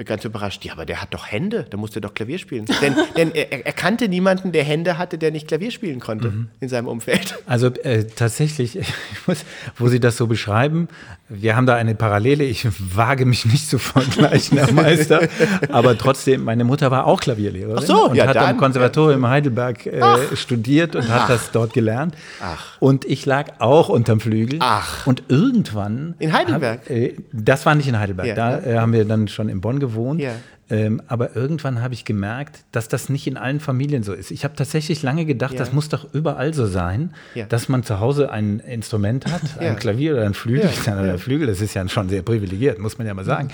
[0.05, 2.65] ganz überrascht, ja, aber der hat doch Hände, da musste doch Klavier spielen.
[2.81, 6.49] denn, denn er, er, kannte niemanden, der Hände hatte, der nicht Klavier spielen konnte mhm.
[6.59, 7.37] in seinem Umfeld.
[7.49, 8.77] Also äh, tatsächlich,
[9.27, 9.43] muss,
[9.75, 10.87] wo Sie das so beschreiben,
[11.29, 12.43] wir haben da eine Parallele.
[12.43, 15.27] Ich wage mich nicht zu vergleichen, Herr Meister,
[15.71, 19.23] aber trotzdem, meine Mutter war auch Klavierlehrerin Ach so, und ja, hat dann, am Konservatorium
[19.23, 19.29] ja.
[19.29, 21.21] Heidelberg äh, studiert und Ach.
[21.21, 22.15] hat das dort gelernt.
[22.41, 22.77] Ach.
[22.79, 24.59] Und ich lag auch unterm Flügel.
[24.61, 25.07] Ach.
[25.07, 26.15] Und irgendwann.
[26.19, 26.81] In Heidelberg?
[26.81, 28.27] Hab, äh, das war nicht in Heidelberg.
[28.27, 30.21] Ja, da äh, haben wir dann schon in Bonn gewohnt.
[30.21, 30.35] Ja.
[30.69, 34.29] Ähm, aber irgendwann habe ich gemerkt, dass das nicht in allen Familien so ist.
[34.29, 35.59] Ich habe tatsächlich lange gedacht, ja.
[35.59, 37.45] das muss doch überall so sein, ja.
[37.45, 39.69] dass man zu Hause ein Instrument hat, ja.
[39.69, 40.69] ein Klavier oder ein Flügel.
[40.85, 41.17] Ja.
[41.17, 43.49] Flügel, das ist ja schon sehr privilegiert, muss man ja mal sagen.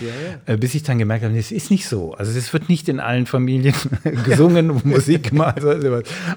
[0.45, 2.13] Äh, bis ich dann gemerkt habe, es ist nicht so.
[2.13, 3.73] Also es wird nicht in allen Familien
[4.25, 5.61] gesungen, Musik gemacht.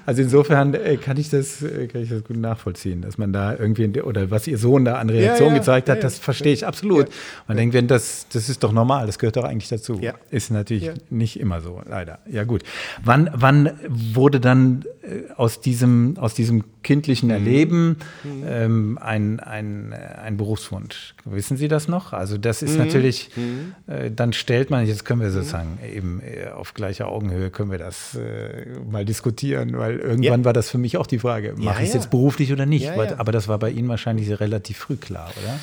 [0.05, 3.55] Also insofern äh, kann, ich das, äh, kann ich das gut nachvollziehen, dass man da
[3.55, 7.07] irgendwie, oder was ihr Sohn da an Reaktion gezeigt hat, das verstehe ich absolut.
[7.47, 9.99] Man denkt, wenn das, das ist doch normal, das gehört doch eigentlich dazu.
[10.29, 11.03] Ist natürlich natürlich ja.
[11.09, 12.19] nicht immer so, leider.
[12.29, 12.63] Ja, gut.
[13.03, 17.35] Wann, wann wurde dann äh, aus, diesem, aus diesem kindlichen mhm.
[17.35, 18.43] Erleben mhm.
[18.47, 21.15] ähm, ein, ein, ein Berufswunsch?
[21.25, 22.13] Wissen Sie das noch?
[22.13, 22.85] Also, das ist mhm.
[22.85, 23.73] natürlich, mhm.
[23.87, 27.79] äh, dann stellt man, jetzt können wir sozusagen eben äh, auf gleicher Augenhöhe können wir
[27.79, 30.45] das äh, mal diskutieren, weil irgendwann ja.
[30.45, 32.89] war das für mich auch die Frage, mache ja, ich es jetzt beruflich oder nicht?
[32.89, 35.59] Aber das war bei Ihnen wahrscheinlich relativ früh klar, oder?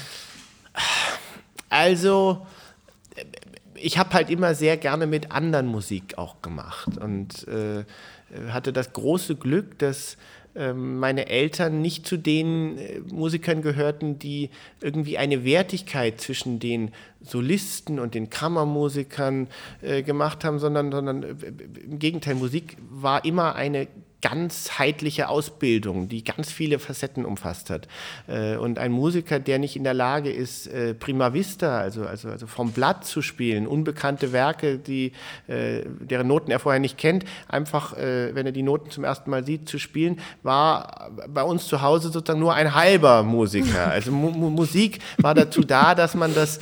[1.69, 2.47] Also,
[3.81, 7.85] ich habe halt immer sehr gerne mit anderen Musik auch gemacht und äh,
[8.51, 10.17] hatte das große Glück, dass
[10.55, 14.51] äh, meine Eltern nicht zu den äh, Musikern gehörten, die
[14.81, 19.49] irgendwie eine Wertigkeit zwischen den Solisten und den Kammermusikern
[19.83, 21.35] äh, gemacht haben, sondern, sondern äh,
[21.85, 23.87] im Gegenteil, Musik war immer eine
[24.23, 27.87] ganzheitliche Ausbildung, die ganz viele Facetten umfasst hat.
[28.27, 32.31] Äh, und ein Musiker, der nicht in der Lage ist, äh, prima vista, also, also,
[32.31, 35.13] also vom Blatt zu spielen, unbekannte Werke, die,
[35.49, 39.45] äh, deren Noten er vorher nicht kennt, einfach, wenn er die Noten zum ersten Mal
[39.45, 43.87] sieht, zu spielen, war bei uns zu Hause sozusagen nur ein halber Musiker.
[43.97, 46.61] Also Mu Musik war dazu da, dass man das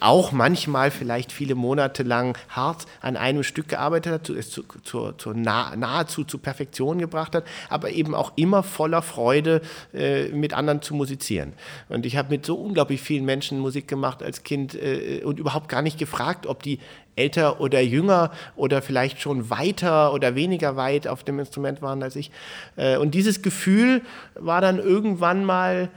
[0.00, 5.12] auch manchmal vielleicht viele Monate lang hart an einem Stück gearbeitet hat, es zu, zu,
[5.12, 9.60] zu nah, nahezu zu Perfektion gebracht hat, aber eben auch immer voller Freude
[9.92, 11.54] äh, mit anderen zu musizieren.
[11.88, 15.68] Und ich habe mit so unglaublich vielen Menschen Musik gemacht als Kind äh, und überhaupt
[15.68, 16.78] gar nicht gefragt, ob die
[17.16, 22.16] älter oder jünger oder vielleicht schon weiter oder weniger weit auf dem Instrument waren als
[22.16, 22.30] ich.
[22.76, 24.02] Äh, und dieses Gefühl
[24.34, 25.90] war dann irgendwann mal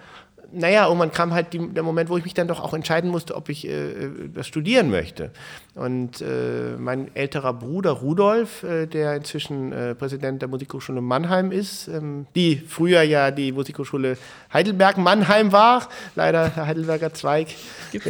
[0.51, 3.35] naja, irgendwann kam halt die, der Moment, wo ich mich dann doch auch entscheiden musste,
[3.35, 5.31] ob ich äh, das studieren möchte.
[5.75, 11.87] Und äh, mein älterer Bruder Rudolf, äh, der inzwischen äh, Präsident der Musikhochschule Mannheim ist,
[11.87, 14.17] ähm, die früher ja die Musikhochschule
[14.53, 17.47] Heidelberg-Mannheim war, leider der Heidelberger Zweig.
[17.91, 18.07] Gibt's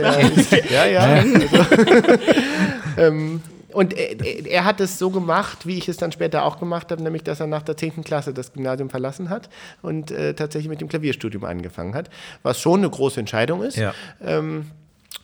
[0.70, 1.08] ja, ja.
[1.28, 1.48] Also,
[2.98, 3.42] ähm,
[3.78, 7.04] und er, er, hat es so gemacht, wie ich es dann später auch gemacht habe,
[7.04, 8.04] nämlich dass er nach der 10.
[8.04, 9.50] Klasse das Gymnasium verlassen hat
[9.84, 12.10] und äh, tatsächlich mit dem Klavierstudium angefangen hat,
[12.42, 13.78] was schon eine große Entscheidung ist.
[13.78, 13.94] Ja.
[14.20, 14.66] Ähm,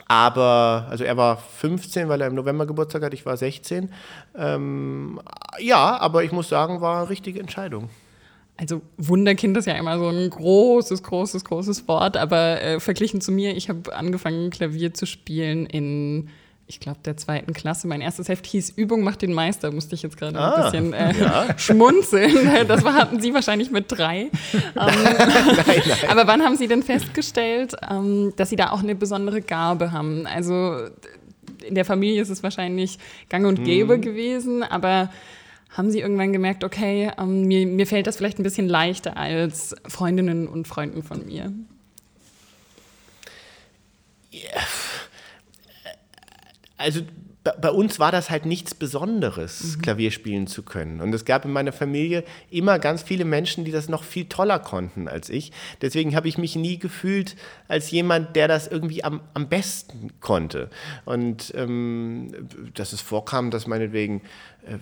[0.07, 3.89] aber, also er war 15, weil er im November Geburtstag hat, ich war 16.
[4.37, 5.19] Ähm,
[5.57, 7.89] ja, aber ich muss sagen, war eine richtige Entscheidung.
[8.57, 13.31] Also Wunderkind ist ja immer so ein großes, großes, großes Wort, aber äh, verglichen zu
[13.31, 16.29] mir, ich habe angefangen, Klavier zu spielen in
[16.73, 17.87] ich glaube, der zweiten Klasse.
[17.87, 20.93] Mein erstes Heft hieß Übung macht den Meister, musste ich jetzt gerade Ah, ein bisschen
[20.93, 21.47] äh, ja.
[21.57, 22.33] schmunzeln.
[22.67, 24.29] Das war, hatten Sie wahrscheinlich mit drei.
[24.53, 29.91] Ähm, Aber wann haben Sie denn festgestellt, ähm, dass Sie da auch eine besondere Gabe
[29.91, 30.25] haben?
[30.25, 30.87] Also
[31.63, 32.97] in der Familie ist es wahrscheinlich
[33.29, 35.11] gang und gäbe gewesen, aber
[35.69, 39.75] haben Sie irgendwann gemerkt, okay, ähm, mir, mir fällt das vielleicht ein bisschen leichter als
[39.87, 41.51] Freundinnen und Freunden von mir?
[46.77, 47.01] Also
[47.43, 51.01] bei, uns war das halt nichts Besonderes, Klavier spielen zu können.
[51.01, 54.59] Und es gab in meiner Familie immer ganz viele Menschen, die das noch viel toller
[54.59, 55.51] konnten als ich.
[55.81, 57.35] Deswegen habe ich mich nie gefühlt
[57.67, 60.69] als jemand, der das irgendwie am, am besten konnte.
[61.03, 62.31] Und ähm,
[62.75, 64.21] dass es vorkam, dass meinetwegen
[64.65, 64.77] äh,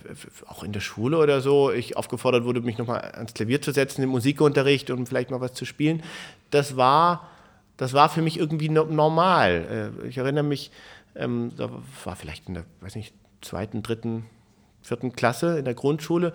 [0.46, 4.02] auch in der Schule oder so ich aufgefordert wurde, mich nochmal ans Klavier zu setzen
[4.02, 6.02] im Musikunterricht und vielleicht mal was zu spielen,
[6.50, 7.28] das war
[7.78, 9.90] das war für mich irgendwie no normal.
[10.04, 10.70] Äh, ich erinnere mich,
[11.14, 11.70] ähm, da
[12.04, 14.26] war vielleicht in der, weiß nicht, zweiten, dritten,
[14.82, 16.32] vierten Klasse in der Grundschule.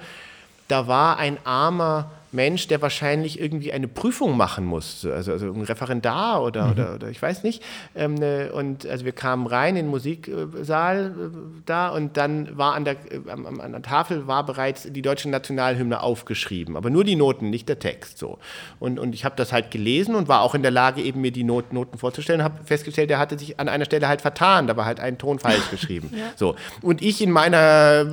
[0.67, 5.61] Da war ein armer Mensch, der wahrscheinlich irgendwie eine Prüfung machen musste, also, also ein
[5.61, 7.63] Referendar oder, oder, oder ich weiß nicht.
[7.95, 12.73] Ähm, äh, und also wir kamen rein in den Musiksaal äh, da und dann war
[12.75, 17.03] an der, äh, am- an der Tafel war bereits die deutsche Nationalhymne aufgeschrieben, aber nur
[17.03, 18.17] die Noten, nicht der Text.
[18.17, 18.39] So.
[18.79, 21.31] Und, und ich habe das halt gelesen und war auch in der Lage, eben mir
[21.31, 24.75] die Not, Noten vorzustellen, habe festgestellt, er hatte sich an einer Stelle halt vertan, da
[24.77, 26.11] war halt ein Ton falsch geschrieben.
[26.35, 26.55] So.
[26.81, 28.05] Und ich in meiner,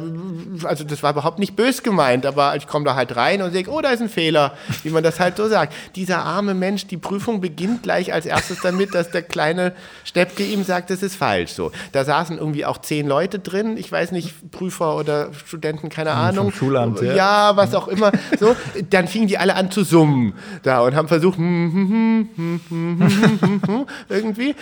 [0.64, 3.64] also das war überhaupt nicht bös gemeint, aber ich komme da halt rein und sehe,
[3.68, 4.52] oh, da ist ein Reifenfehler,
[4.82, 5.74] wie man das halt so sagt.
[5.96, 9.72] Dieser arme Mensch, die Prüfung beginnt gleich als erstes damit, dass der kleine
[10.04, 11.52] Steppke ihm sagt, das ist falsch.
[11.52, 16.10] So, da saßen irgendwie auch zehn Leute drin, ich weiß nicht, Prüfer oder Studenten, keine
[16.10, 16.52] Vom Ahnung.
[16.52, 17.14] Schulamt, ja.
[17.14, 18.12] ja, was auch immer.
[18.38, 18.54] So,
[18.90, 24.54] dann fingen die alle an zu summen da und haben versucht hm, hm, hm, irgendwie.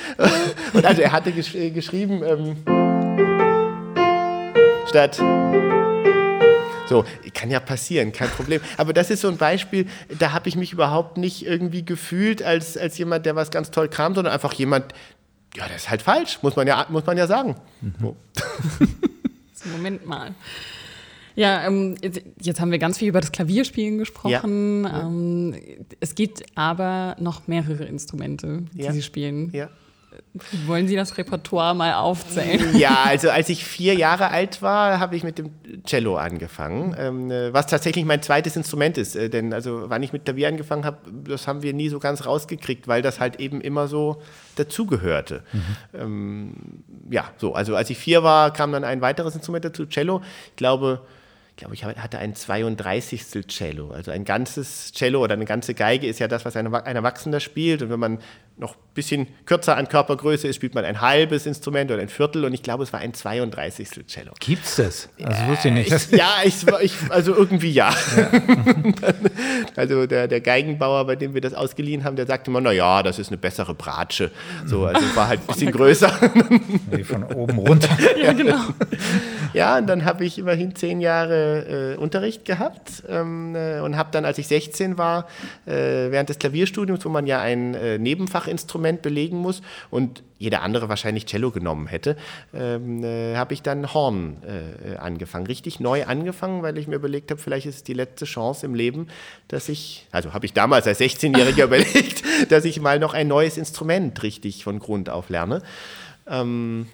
[0.73, 2.23] Und also er hatte gesch geschrieben.
[2.25, 2.57] Ähm,
[4.89, 5.21] statt
[6.93, 8.61] so, kann ja passieren, kein Problem.
[8.77, 9.87] Aber das ist so ein Beispiel,
[10.19, 13.89] da habe ich mich überhaupt nicht irgendwie gefühlt als, als jemand, der was ganz toll
[13.89, 14.93] kam, sondern einfach jemand,
[15.57, 17.57] ja, das ist halt falsch, muss man ja, muss man ja sagen.
[18.01, 18.17] So.
[19.55, 20.35] So, Moment mal.
[21.37, 24.87] Ja, ähm, jetzt, haben wir ganz viel über das Klavierspielen gesprochen.
[24.93, 25.55] Ähm,
[26.01, 28.93] es gibt aber noch mehrere Instrumente, die Ja.
[28.93, 29.51] Sie spielen.
[29.53, 29.71] Ja.
[30.67, 32.75] Wollen Sie das Repertoire mal aufzählen?
[32.77, 35.51] Ja, also als ich vier Jahre alt war, habe ich mit dem
[35.85, 39.15] Cello angefangen, ähm, äh, was tatsächlich mein zweites Instrument ist.
[39.15, 42.25] Äh, denn also wann ich mit Klavier angefangen habe, das haben wir nie so ganz
[42.25, 44.23] rausgekriegt, weil das halt eben immer so
[44.57, 45.43] dazugehörte.
[45.95, 46.55] Ähm,
[47.11, 50.23] ja, so, also als ich vier war, kam dann ein weiteres Instrument dazu, Cello.
[50.51, 51.03] Ich glaube,
[51.63, 53.47] glaube, ich hatte ein 32.
[53.47, 53.91] Cello.
[53.91, 57.41] Also ein ganzes Cello oder eine ganze Geige ist ja das, was ein, ein Erwachsener
[57.41, 57.83] spielt.
[57.83, 58.19] Und wenn man
[58.57, 62.45] noch ein bisschen kürzer an Körpergröße ist, spielt man ein halbes Instrument oder ein Viertel.
[62.45, 64.07] Und ich glaube, es war ein 32.
[64.07, 64.33] Cello.
[64.41, 65.09] Gibt's das?
[65.23, 65.93] Also wusste ich nicht.
[65.93, 67.95] Ich, ja, ich, ich, also irgendwie ja.
[69.77, 73.19] also der, der Geigenbauer, bei dem wir das ausgeliehen haben, der sagte immer, naja, das
[73.19, 74.31] ist eine bessere Bratsche.
[74.67, 76.13] So, also war halt ein bisschen größer.
[76.97, 77.89] die von oben runter.
[78.23, 78.61] ja, genau.
[79.53, 84.11] Ja, und dann habe ich immerhin zehn Jahre äh, Unterricht gehabt ähm, äh, und habe
[84.13, 85.29] dann, als ich 16 war,
[85.67, 90.89] äh, während des Klavierstudiums, wo man ja ein äh, Nebenfachinstrument belegen muss und jeder andere
[90.89, 92.17] wahrscheinlich Cello genommen hätte,
[92.53, 94.39] ähm, äh, habe ich dann Horn
[94.99, 95.47] angefangen.
[95.47, 98.75] Richtig neu angefangen, weil ich mir überlegt habe, vielleicht ist es die letzte Chance im
[98.75, 99.09] Leben,
[99.49, 103.57] dass ich, also habe ich damals als 16-Jähriger überlegt, dass ich mal noch ein neues
[103.57, 105.63] Instrument richtig von Grund auf lerne.
[106.27, 106.87] Ähm,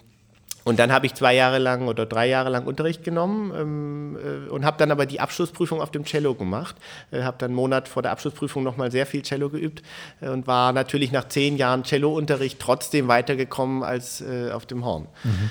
[0.69, 4.51] und dann habe ich zwei Jahre lang oder drei Jahre lang Unterricht genommen ähm, äh,
[4.51, 6.77] und habe dann aber die Abschlussprüfung auf dem Cello gemacht.
[7.11, 9.83] Äh, habe dann einen Monat vor der Abschlussprüfung nochmal sehr viel Cello geübt
[10.21, 15.09] äh, und war natürlich nach zehn Jahren Cello-Unterricht trotzdem weitergekommen als äh, auf dem Horn.
[15.25, 15.51] Ähm,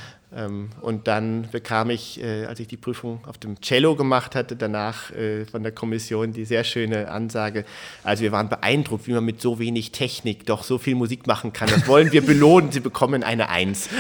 [0.82, 5.10] und dann bekam ich, äh, als ich die Prüfung auf dem Cello gemacht hatte, danach
[5.12, 7.64] äh, von der Kommission die sehr schöne Ansage,
[8.04, 11.54] also wir waren beeindruckt, wie man mit so wenig Technik doch so viel Musik machen
[11.54, 11.70] kann.
[11.70, 12.74] Das wollen wir belohnen.
[12.74, 13.90] Sie bekommen eine Eins.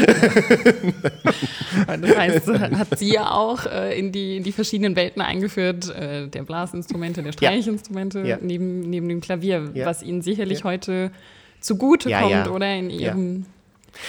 [1.87, 6.43] Das heißt, hat Sie ja auch äh, in, die, in die verschiedenen Welten eingeführt, der
[6.43, 8.37] Blasinstrumente, der Streichinstrumente, Ja.
[8.41, 9.85] Neben, neben dem Klavier, Ja.
[9.85, 10.65] was Ihnen sicherlich Ja.
[10.65, 11.11] heute
[11.59, 12.99] zugute Ja, oder in Ja.
[13.11, 13.45] Ihrem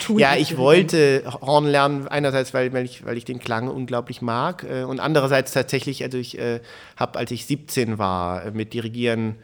[0.04, 0.18] Tun.
[0.18, 4.64] Ja, ich wollte Horn lernen, einerseits, weil, weil, ich, weil ich den Klang unglaublich mag
[4.64, 6.60] äh, und andererseits tatsächlich, also ich äh,
[6.96, 9.36] habe, als ich 17 war, äh, mit Dirigieren,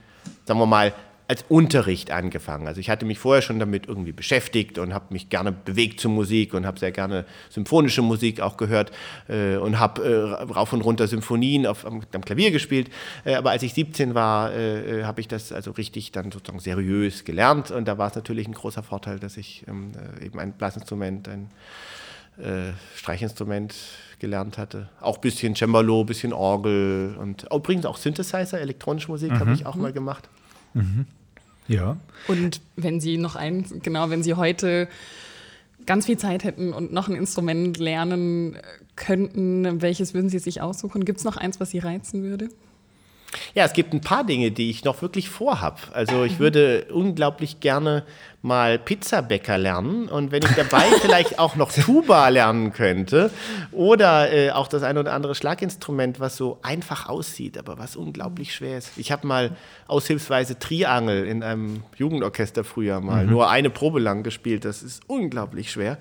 [0.45, 0.93] sagen wir mal,
[1.27, 2.69] als Unterricht angefangen.
[2.69, 6.11] Also ich hatte mich vorher schon damit irgendwie beschäftigt und habe mich gerne bewegt zur
[6.11, 8.93] Musik und habe sehr gerne symphonische Musik auch gehört
[9.29, 12.91] äh, und habe äh, rauf und runter Symphonien auf, am, am Klavier gespielt.
[13.25, 16.61] Äh, aber als ich 17 war, äh, äh, habe ich das also richtig dann sozusagen
[16.61, 20.39] seriös gelernt und da war es natürlich ein großer Vorteil, dass ich ähm, äh, eben
[20.39, 21.51] ein Blasinstrument, ein
[22.97, 23.77] Streichinstrument
[24.19, 24.89] gelernt hatte.
[25.01, 29.39] Auch ein bisschen Cembalo, ein bisschen Orgel und übrigens auch Synthesizer, elektronische Musik mhm.
[29.39, 30.29] habe ich auch mal gemacht.
[30.75, 31.07] Mhm.
[31.67, 31.97] Ja.
[32.29, 34.89] Und wenn Sie noch ein, genau, wenn Sie heute
[35.87, 38.59] ganz viel Zeit hätten und noch ein Instrument lernen
[38.97, 41.05] könnten, welches würden Sie sich aussuchen?
[41.05, 42.49] Gibt es noch eins, was Sie reizen würde?
[43.55, 45.81] Ja, es gibt ein paar Dinge, die ich noch wirklich vorhab.
[45.93, 48.05] Also ich würde unglaublich gerne
[48.45, 53.31] mal Pizzabäcker lernen und wenn ich dabei vielleicht auch noch Tuba lernen könnte
[53.73, 58.55] oder äh, auch das eine oder andere Schlaginstrument, was so einfach aussieht, aber was unglaublich
[58.55, 58.99] schwer ist.
[58.99, 59.57] Ich habe mal
[59.87, 63.31] aushilfsweise Triangel in einem Jugendorchester früher mal mhm.
[63.31, 64.67] nur eine Probe lang gespielt.
[64.67, 65.97] Das ist unglaublich schwer.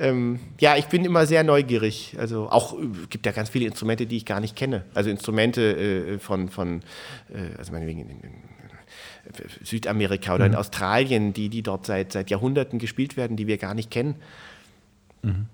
[0.00, 2.16] Ähm, ja, ich bin immer sehr neugierig.
[2.18, 4.84] Also auch äh, gibt ja ganz viele Instrumente, die ich gar nicht kenne.
[4.94, 6.80] Also Instrumente äh, von, von
[7.28, 10.52] äh, also meinetwegen in, in, in Südamerika oder mhm.
[10.52, 14.14] in Australien, die, die dort seit, seit Jahrhunderten gespielt werden, die wir gar nicht kennen.
[15.22, 15.46] Mhm.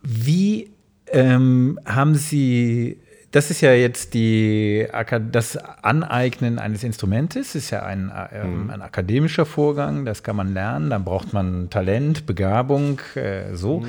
[0.00, 0.70] Wie
[1.08, 3.01] ähm, haben Sie
[3.32, 4.86] das ist ja jetzt die,
[5.32, 8.70] das Aneignen eines Instrumentes, ist ja ein, ähm, mhm.
[8.70, 13.80] ein akademischer Vorgang, das kann man lernen, dann braucht man Talent, Begabung, äh, so.
[13.80, 13.88] Mhm.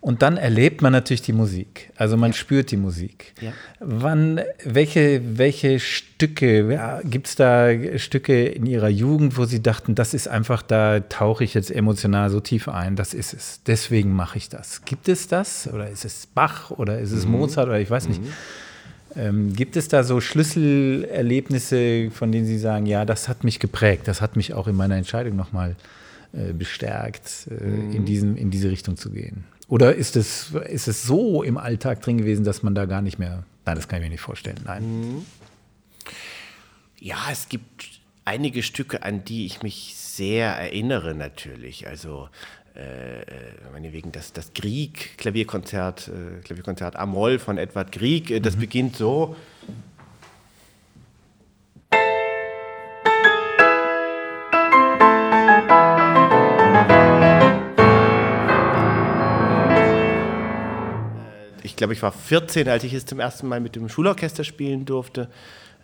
[0.00, 1.90] Und dann erlebt man natürlich die Musik.
[1.96, 2.36] Also man ja.
[2.36, 3.34] spürt die Musik.
[3.40, 3.52] Ja.
[3.80, 7.68] Wann, welche, welche Stücke, ja, gibt es da
[7.98, 12.30] Stücke in Ihrer Jugend, wo Sie dachten, das ist einfach, da tauche ich jetzt emotional
[12.30, 13.60] so tief ein, das ist es.
[13.66, 14.84] Deswegen mache ich das.
[14.84, 15.68] Gibt es das?
[15.70, 17.32] Oder ist es Bach oder ist es mhm.
[17.32, 18.22] Mozart oder ich weiß nicht.
[18.22, 18.32] Mhm.
[19.16, 24.06] Ähm, gibt es da so Schlüsselerlebnisse, von denen Sie sagen, ja, das hat mich geprägt,
[24.06, 25.76] das hat mich auch in meiner Entscheidung nochmal
[26.32, 27.92] äh, bestärkt, äh, mhm.
[27.92, 29.44] in, diesen, in diese Richtung zu gehen?
[29.68, 33.18] Oder ist es, ist es so im Alltag drin gewesen, dass man da gar nicht
[33.18, 34.82] mehr, nein, das kann ich mir nicht vorstellen, nein.
[34.82, 35.26] Mhm.
[37.00, 41.86] Ja, es gibt einige Stücke, an die ich mich sehr erinnere natürlich.
[41.86, 42.28] Also
[42.78, 43.24] äh,
[43.72, 48.60] meinetwegen das, das Grieg, Klavierkonzert, äh, Klavierkonzert Amol von Edward Grieg, äh, das mhm.
[48.60, 49.34] beginnt so.
[61.64, 64.84] Ich glaube, ich war 14, als ich es zum ersten Mal mit dem Schulorchester spielen
[64.84, 65.28] durfte.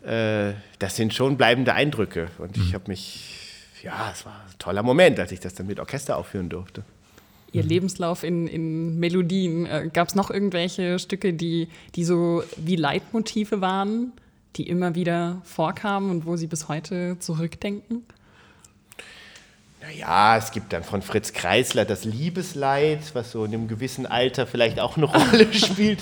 [0.02, 2.28] Das sind schon bleibende Eindrücke.
[2.38, 2.74] Und ich mhm.
[2.74, 3.43] habe mich
[3.84, 6.82] ja, es war ein toller Moment, als ich das dann mit Orchester aufführen durfte.
[7.52, 7.62] Ihr.
[7.62, 9.66] Lebenslauf in, in Melodien.
[9.66, 14.12] Äh, Gab es noch irgendwelche Stücke, die, die so wie Leitmotive waren,
[14.56, 18.04] die immer wieder vorkamen und wo Sie bis heute zurückdenken?
[19.80, 24.48] Naja, es gibt dann von Fritz Kreisler das Liebesleid, was so in einem gewissen Alter
[24.48, 26.00] vielleicht auch eine Rolle spielt.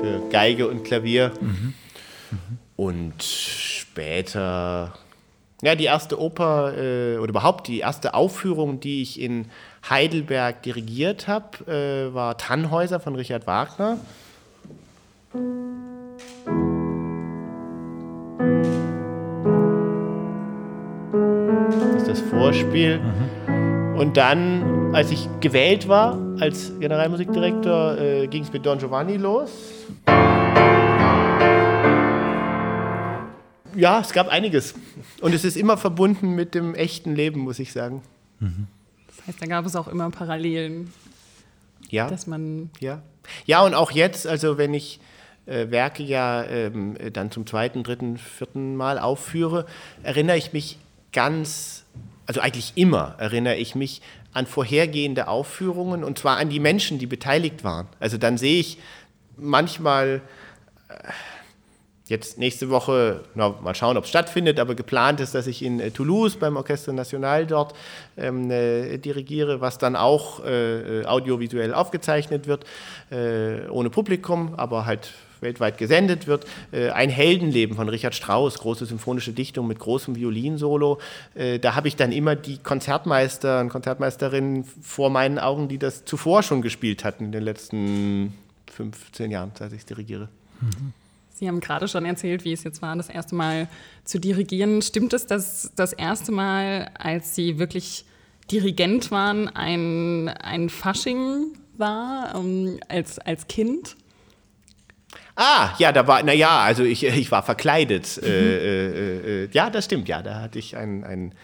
[0.00, 1.32] Für Geige und Klavier.
[1.40, 1.74] Mhm.
[2.76, 4.94] Und später,
[5.62, 9.46] ja, die erste Oper äh, oder überhaupt die erste Aufführung, die ich in
[9.88, 13.98] Heidelberg dirigiert habe, äh, war Tannhäuser von Richard Wagner.
[21.70, 22.98] Das ist das Vorspiel.
[22.98, 23.98] Mhm.
[23.98, 29.50] Und dann, als ich gewählt war als Generalmusikdirektor, äh, ging es mit Don Giovanni los.
[33.76, 34.74] Ja, es gab einiges.
[35.20, 38.02] Und es ist immer verbunden mit dem echten Leben, muss ich sagen.
[38.40, 38.66] Mhm.
[39.08, 40.92] Das heißt, da gab es auch immer Parallelen.
[41.90, 42.08] Ja.
[42.08, 43.02] Dass man ja.
[43.46, 45.00] ja, und auch jetzt, also wenn ich
[45.46, 49.66] äh, Werke ja ähm, dann zum zweiten, dritten, vierten Mal aufführe,
[50.02, 50.78] erinnere ich mich
[51.12, 51.84] ganz,
[52.26, 54.00] also eigentlich immer erinnere ich mich
[54.32, 57.86] an vorhergehende Aufführungen und zwar an die Menschen, die beteiligt waren.
[58.00, 58.78] Also dann sehe ich
[59.36, 60.22] manchmal.
[60.88, 60.94] Äh,
[62.06, 65.80] jetzt nächste Woche, na, mal schauen, ob es stattfindet, aber geplant ist, dass ich in
[65.80, 67.74] äh, Toulouse beim Orchester National dort
[68.16, 72.64] ähm, äh, dirigiere, was dann auch äh, äh, audiovisuell aufgezeichnet wird,
[73.10, 76.46] äh, ohne Publikum, aber halt weltweit gesendet wird.
[76.72, 80.98] Äh, ein Heldenleben von Richard Strauss, große symphonische Dichtung mit großem Violinsolo.
[81.34, 86.42] da habe ich dann immer die Konzertmeister und Konzertmeisterinnen vor meinen Augen, die das zuvor
[86.42, 88.34] schon gespielt hatten in den letzten
[88.72, 90.28] 15 Jahren, seit ich dirigiere.
[90.60, 90.92] Mhm.
[91.34, 93.68] Sie haben gerade schon erzählt, wie es jetzt war, das erste Mal
[94.04, 94.80] zu dirigieren.
[94.82, 98.04] Stimmt es, dass das erste Mal, als Sie wirklich
[98.52, 103.96] Dirigent waren, ein, ein Fasching war um, als, als Kind?
[105.34, 108.20] Ah, ja, da war, naja, also ich, ich war verkleidet.
[108.22, 108.28] Mhm.
[108.28, 111.34] Äh, äh, äh, ja, das stimmt, ja, da hatte ich ein, ein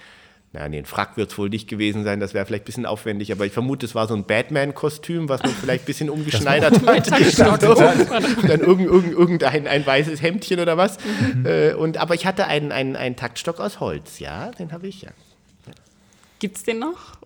[0.53, 2.87] na, nee, ein Frack wird es wohl nicht gewesen sein, das wäre vielleicht ein bisschen
[2.87, 6.75] aufwendig, aber ich vermute, es war so ein Batman-Kostüm, was man vielleicht ein bisschen umgeschneidert
[6.75, 6.83] hat.
[8.43, 10.99] und dann irgend, irgend, irgendein ein weißes Hemdchen oder was.
[11.35, 11.47] Mhm.
[11.47, 15.03] Äh, und, aber ich hatte einen, einen, einen Taktstock aus Holz, ja, den habe ich
[15.03, 15.11] ja.
[16.41, 17.20] Gibt es den noch?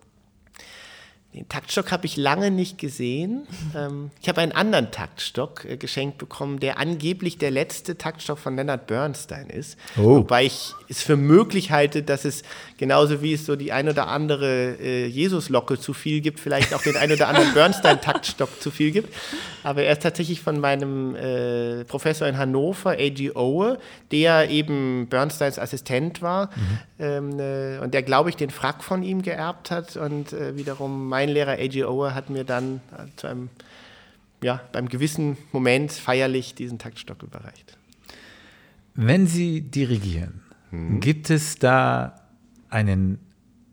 [1.35, 3.47] Den Taktstock habe ich lange nicht gesehen.
[3.75, 8.55] Ähm, ich habe einen anderen Taktstock äh, geschenkt bekommen, der angeblich der letzte Taktstock von
[8.55, 9.77] Leonard Bernstein ist.
[9.97, 10.17] Oh.
[10.17, 12.43] Wobei ich es für möglich halte, dass es
[12.77, 16.81] genauso wie es so die ein oder andere äh, Jesus-Locke zu viel gibt, vielleicht auch
[16.83, 19.13] den ein oder anderen Bernstein-Taktstock zu viel gibt.
[19.63, 23.31] Aber er ist tatsächlich von meinem äh, Professor in Hannover, A.G.
[23.35, 23.79] Owe,
[24.11, 26.49] der eben Bernsteins Assistent war
[26.99, 31.24] ähm, äh, und der, glaube ich, den Frack von ihm geerbt hat und wiederum mein
[31.29, 31.83] Lehrer A.G.
[31.83, 33.49] Owe hat mir dann äh, zu einem,
[34.43, 37.77] ja, beim gewissen Moment feierlich diesen Taktstock überreicht.
[38.93, 40.41] Wenn Sie dirigieren,
[40.99, 42.21] gibt es da
[42.69, 43.19] einen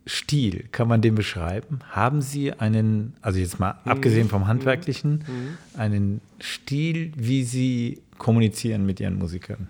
[0.05, 1.79] Stil, kann man den beschreiben?
[1.91, 5.25] Haben Sie einen, also jetzt mal abgesehen vom Handwerklichen,
[5.77, 9.69] einen Stil, wie Sie kommunizieren mit Ihren Musikern?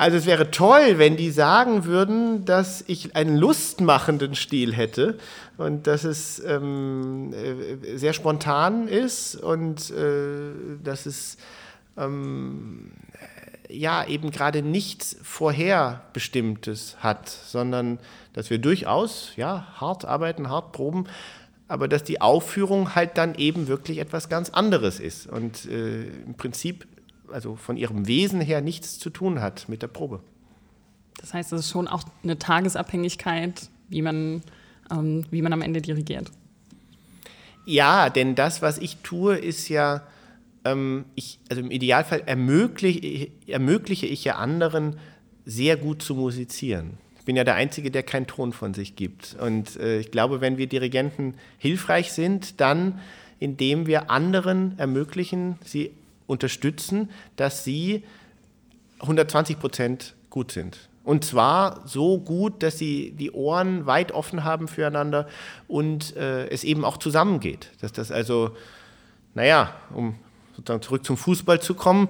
[0.00, 5.18] Also es wäre toll, wenn die sagen würden, dass ich einen lustmachenden Stil hätte
[5.58, 11.36] und dass es ähm, äh, sehr spontan ist und äh, dass es
[11.98, 12.92] ähm,
[13.68, 17.98] ja eben gerade nichts Vorherbestimmtes hat, sondern
[18.32, 21.08] dass wir durchaus ja hart arbeiten, hart proben,
[21.68, 25.26] aber dass die Aufführung halt dann eben wirklich etwas ganz anderes ist.
[25.26, 26.86] Und äh, im Prinzip
[27.32, 30.20] also von ihrem Wesen her nichts zu tun hat mit der Probe.
[31.20, 34.42] Das heißt, es ist schon auch eine Tagesabhängigkeit, wie man,
[34.90, 36.30] ähm, wie man am Ende dirigiert.
[37.66, 40.02] Ja, denn das, was ich tue, ist ja,
[40.64, 44.98] ähm, ich, also im Idealfall ermögliche, ermögliche ich ja anderen,
[45.44, 46.98] sehr gut zu musizieren.
[47.18, 49.36] Ich bin ja der Einzige, der keinen Ton von sich gibt.
[49.40, 52.98] Und äh, ich glaube, wenn wir Dirigenten hilfreich sind, dann
[53.40, 55.90] indem wir anderen ermöglichen, sie
[56.30, 58.04] unterstützen, dass sie
[59.00, 60.88] 120 Prozent gut sind.
[61.02, 65.26] Und zwar so gut, dass sie die Ohren weit offen haben füreinander
[65.66, 67.70] und äh, es eben auch zusammengeht.
[67.80, 68.56] Dass das also,
[69.34, 70.14] naja, um
[70.54, 72.08] sozusagen zurück zum Fußball zu kommen,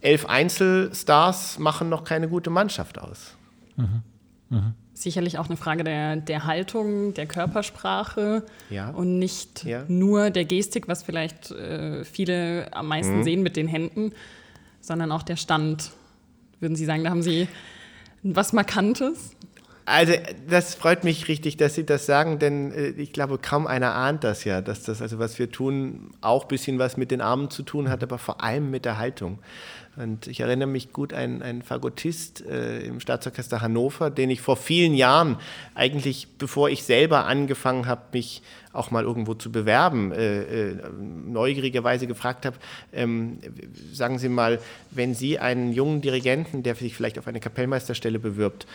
[0.00, 3.34] elf Einzelstars machen noch keine gute Mannschaft aus.
[3.76, 4.02] Mhm.
[4.50, 4.74] Mhm.
[4.98, 8.88] Sicherlich auch eine Frage der, der Haltung, der Körpersprache Ja.
[8.90, 9.84] und nicht Ja.
[9.88, 14.12] nur der Gestik, was vielleicht äh, viele am meisten sehen mit den Händen,
[14.80, 15.90] sondern auch der Stand.
[16.60, 17.46] Würden Sie sagen, da haben Sie
[18.22, 19.32] was Markantes?
[19.84, 20.14] Also
[20.48, 24.24] das freut mich richtig, dass Sie das sagen, denn äh, ich glaube, kaum einer ahnt
[24.24, 27.50] das ja, dass das, also was wir tun, auch ein bisschen was mit den Armen
[27.50, 29.40] zu tun hat, aber vor allem mit der Haltung.
[29.96, 34.56] Und ich erinnere mich gut an einen Fagottist äh, im Staatsorchester Hannover, den ich vor
[34.56, 35.38] vielen Jahren,
[35.74, 38.42] eigentlich bevor ich selber angefangen habe, mich
[38.74, 40.76] auch mal irgendwo zu bewerben, äh, äh,
[41.26, 42.56] neugierigerweise gefragt habe,
[42.92, 43.38] ähm,
[43.90, 48.66] sagen Sie mal, wenn Sie einen jungen Dirigenten, der sich vielleicht auf eine Kapellmeisterstelle bewirbt,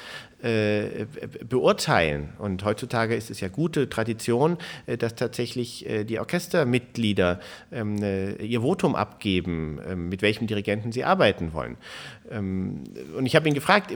[0.41, 1.05] äh,
[1.47, 4.57] beurteilen, und heutzutage ist es ja gute Tradition,
[4.87, 7.39] äh, dass tatsächlich äh, die Orchestermitglieder
[7.71, 11.77] ähm, äh, ihr Votum abgeben, ähm, mit welchem Dirigenten sie arbeiten wollen.
[12.29, 12.83] Ähm,
[13.17, 13.93] und ich habe ihn gefragt,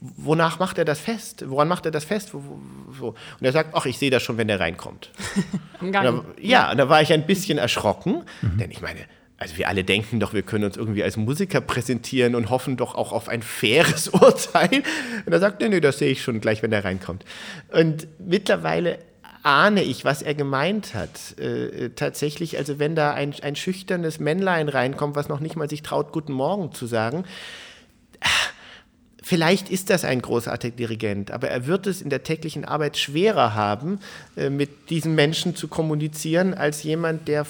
[0.00, 1.44] wonach macht er das fest?
[1.48, 2.34] Woran macht er das fest?
[2.34, 5.10] Und er sagt, ach, ich sehe das schon, wenn der reinkommt.
[5.80, 9.00] Und da, ja, und da war ich ein bisschen erschrocken, denn ich meine,
[9.42, 12.94] also wir alle denken doch, wir können uns irgendwie als Musiker präsentieren und hoffen doch
[12.94, 14.84] auch auf ein faires Urteil.
[15.26, 17.24] Und er sagt, nee, nee, das sehe ich schon gleich, wenn der reinkommt.
[17.72, 19.00] Und mittlerweile
[19.42, 21.38] ahne ich, was er gemeint hat.
[21.38, 25.82] Äh, tatsächlich, also wenn da ein, ein schüchternes Männlein reinkommt, was noch nicht mal sich
[25.82, 27.24] traut, Guten Morgen zu sagen,
[29.24, 33.54] Vielleicht ist das ein großartiger Dirigent, aber er wird es in der täglichen Arbeit schwerer
[33.54, 34.00] haben,
[34.36, 37.46] äh, mit diesen Menschen zu kommunizieren, als jemand, der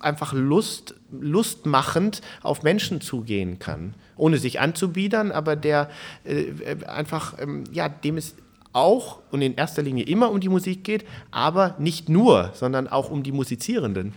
[0.00, 3.94] einfach Lust, lustmachend auf Menschen zugehen kann.
[4.16, 5.90] Ohne sich anzubiedern, aber der
[6.24, 8.34] äh, äh, einfach, ähm, ja, dem es
[8.74, 13.10] auch und in erster Linie immer um die Musik geht, aber nicht nur, sondern auch
[13.10, 14.12] um die Musizierenden.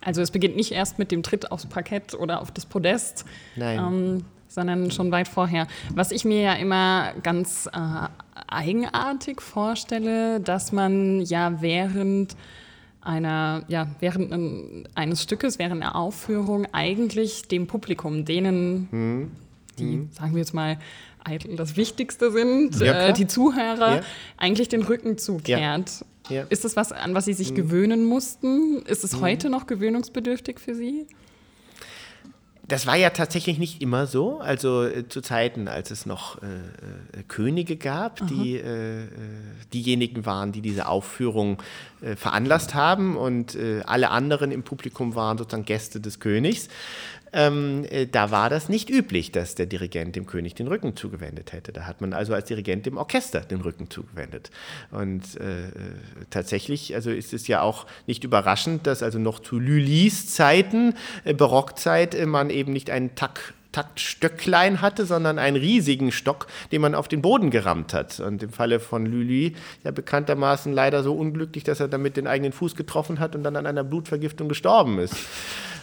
[0.00, 3.24] Also es beginnt nicht erst mit dem Tritt aufs Parkett oder auf das Podest,
[3.56, 5.66] ähm, sondern schon weit vorher.
[5.94, 8.08] Was ich mir ja immer ganz äh,
[8.48, 12.36] eigenartig vorstelle, dass man ja während
[13.02, 19.30] einer, ja, während ein- eines Stückes, während einer Aufführung eigentlich dem Publikum, denen, Hm.
[19.78, 20.78] die, sagen wir jetzt mal,
[21.24, 24.00] eitel das Wichtigste sind, Ja, äh, die Zuhörer, Ja.
[24.36, 26.04] eigentlich den Rücken zukehrt.
[26.28, 26.42] Ja.
[26.48, 28.82] Ist das was, an was Sie sich gewöhnen mussten?
[28.86, 31.06] Ist es heute noch gewöhnungsbedürftig für Sie?
[32.68, 34.38] Das war ja tatsächlich nicht immer so.
[34.38, 39.08] Also äh, zu Zeiten, als es noch äh, äh, Könige gab, die äh, äh,
[39.74, 41.60] diejenigen waren, die diese Aufführung
[42.00, 46.68] äh, veranlasst haben und alle anderen im Publikum waren sozusagen Gäste des Königs.
[47.32, 51.52] Ähm, äh, da war das nicht üblich, dass der Dirigent dem König den Rücken zugewendet
[51.52, 51.72] hätte.
[51.72, 54.50] Da hat man also als Dirigent dem Orchester den Rücken zugewendet.
[54.90, 55.72] Und äh, äh
[56.30, 61.34] tatsächlich, also ist es ja auch nicht überraschend, dass also noch zu Lully's Zeiten, äh,
[61.34, 66.94] Barockzeit, äh, man eben nicht einen Takt Taktstöcklein hatte, sondern einen riesigen Stock, den man
[66.94, 68.18] auf den Boden gerammt hat.
[68.18, 69.54] Und im Falle von Lully
[69.84, 73.56] ja bekanntermaßen leider so unglücklich, dass er damit den eigenen Fuß getroffen hat und dann
[73.56, 75.14] an einer Blutvergiftung gestorben ist.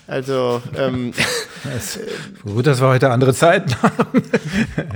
[0.08, 1.14] Also ähm,
[1.64, 2.00] das,
[2.44, 4.24] gut, dass wir heute andere Zeiten haben.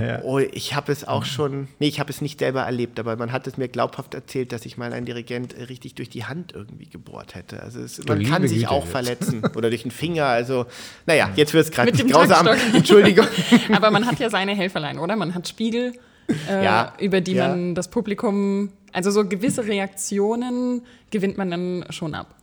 [0.00, 0.22] ja.
[0.22, 3.30] Oh, ich habe es auch schon, nee, ich habe es nicht selber erlebt, aber man
[3.30, 6.86] hat es mir glaubhaft erzählt, dass ich mal ein Dirigent richtig durch die Hand irgendwie
[6.86, 7.62] gebohrt hätte.
[7.62, 8.90] Also es, man kann sich auch jetzt.
[8.90, 10.24] verletzen oder durch den Finger.
[10.24, 10.64] Also
[11.04, 12.46] naja, jetzt wird es gerade grausam.
[12.74, 13.26] Entschuldigung.
[13.70, 15.16] aber man hat ja seine Helferlein, oder?
[15.16, 15.92] Man hat Spiegel,
[16.48, 17.48] äh, ja, über die ja.
[17.48, 22.34] man das Publikum, also so gewisse Reaktionen gewinnt man dann schon ab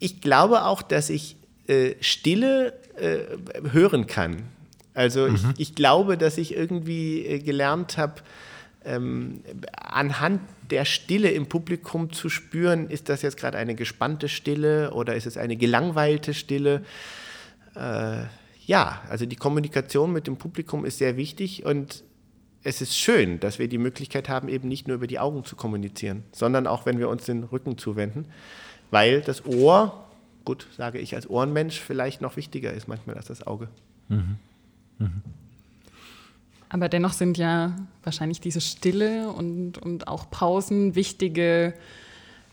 [0.00, 1.36] ich glaube auch, dass ich
[1.68, 3.18] äh, Stille äh,
[3.70, 4.42] hören kann.
[4.94, 5.34] Also mhm.
[5.34, 8.14] ich, ich, glaube, dass ich irgendwie äh, gelernt habe,
[8.84, 9.42] ähm,
[9.76, 10.40] anhand
[10.70, 15.26] der Stille im Publikum zu spüren, ist das jetzt gerade eine gespannte Stille oder ist
[15.26, 16.82] es eine gelangweilte Stille?
[17.76, 18.22] Äh,
[18.66, 22.04] ja, also die Kommunikation mit dem Publikum ist sehr wichtig und
[22.62, 25.56] es ist schön, dass wir die Möglichkeit haben, eben nicht nur über die Augen zu
[25.56, 28.26] kommunizieren, sondern auch, wenn wir uns den Rücken zuwenden
[28.90, 30.04] weil das Ohr,
[30.44, 33.68] gut, sage ich als Ohrenmensch, vielleicht noch wichtiger ist manchmal als das Auge.
[34.08, 34.36] Mhm.
[34.98, 35.22] Mhm.
[36.68, 41.74] Aber dennoch sind ja wahrscheinlich diese Stille und, und auch Pausen wichtige,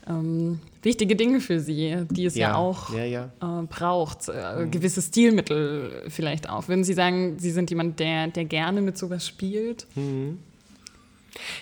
[0.08, 3.30] ähm, wichtige Dinge für Sie, die es ja, ja auch ja, ja.
[3.40, 4.28] Äh, braucht.
[4.28, 4.70] Äh, mhm.
[4.72, 6.66] Gewisse Stilmittel vielleicht auch.
[6.66, 9.86] Würden Sie sagen, Sie sind jemand, der, der gerne mit sowas spielt?
[9.94, 10.40] Mhm.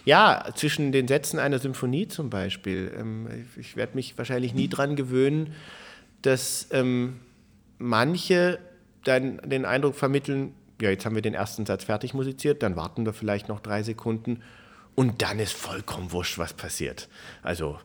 [0.05, 2.93] Ja, zwischen den Sätzen einer Symphonie zum Beispiel.
[2.99, 5.55] Ähm, ich werde mich wahrscheinlich nie dran gewöhnen,
[6.23, 7.17] dass ähm,
[7.79, 8.59] manche
[9.05, 13.07] dann den Eindruck vermitteln, ja, jetzt haben wir den ersten Satz fertig musiziert, dann warten
[13.07, 14.43] wir vielleicht noch drei Sekunden
[14.95, 17.09] und dann ist vollkommen wurscht, was passiert.
[17.43, 17.79] Also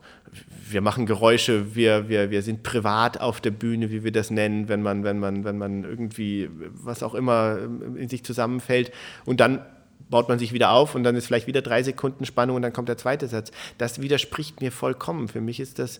[0.68, 4.68] wir machen Geräusche, wir, wir, wir sind privat auf der Bühne, wie wir das nennen,
[4.68, 8.92] wenn man, wenn man, wenn man irgendwie was auch immer ähm, in sich zusammenfällt.
[9.26, 9.64] Und dann
[10.12, 12.72] baut man sich wieder auf und dann ist vielleicht wieder drei Sekunden Spannung und dann
[12.72, 13.50] kommt der zweite Satz.
[13.78, 15.26] Das widerspricht mir vollkommen.
[15.26, 15.98] Für mich ist das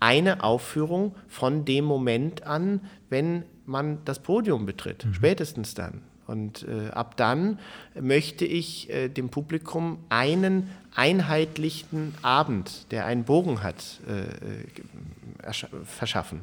[0.00, 5.14] eine Aufführung von dem Moment an, wenn man das Podium betritt, mhm.
[5.14, 6.02] spätestens dann.
[6.26, 7.60] Und äh, ab dann
[7.98, 15.52] möchte ich äh, dem Publikum einen einheitlichen Abend, der einen Bogen hat, äh, äh
[15.84, 16.40] verschaffen.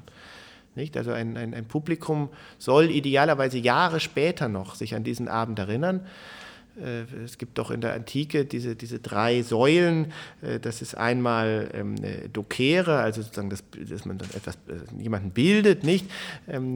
[0.76, 0.96] Nicht?
[0.96, 6.02] Also ein, ein, ein Publikum soll idealerweise Jahre später noch sich an diesen Abend erinnern.
[6.82, 10.12] Äh, es gibt doch in der Antike diese, diese drei Säulen.
[10.42, 11.96] Äh, das ist einmal ähm,
[12.32, 16.10] Dokere, also sozusagen, das, dass man etwas, äh, jemanden bildet, nicht?
[16.48, 16.76] Ähm,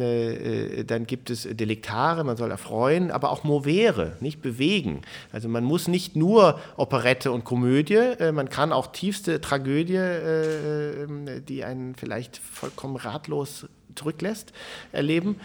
[0.85, 5.01] dann gibt es Delektare, man soll erfreuen, aber auch Movere, nicht bewegen.
[5.31, 11.63] Also man muss nicht nur Operette und Komödie, man kann auch tiefste Tragödie, ähm, die
[11.63, 14.53] einen vielleicht vollkommen ratlos zurücklässt,
[14.91, 15.37] erleben.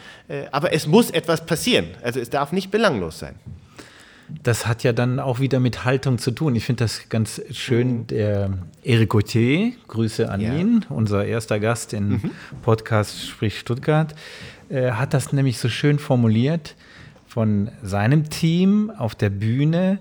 [0.51, 1.87] Aber es muss etwas passieren.
[2.03, 3.35] Also es darf nicht belanglos sein.
[4.43, 6.57] Das hat ja dann auch wieder mit Haltung zu tun.
[6.57, 7.99] Ich finde das ganz schön.
[7.99, 8.07] Mhm.
[8.09, 8.51] Der
[8.83, 10.55] Eric Gauthier, Grüße an ja.
[10.55, 12.31] ihn, unser erster Gast im mhm.
[12.63, 14.15] Podcast Sprich Stuttgart,
[14.69, 16.77] äh, hat das nämlich so schön formuliert
[17.27, 19.99] von seinem Team auf der Bühne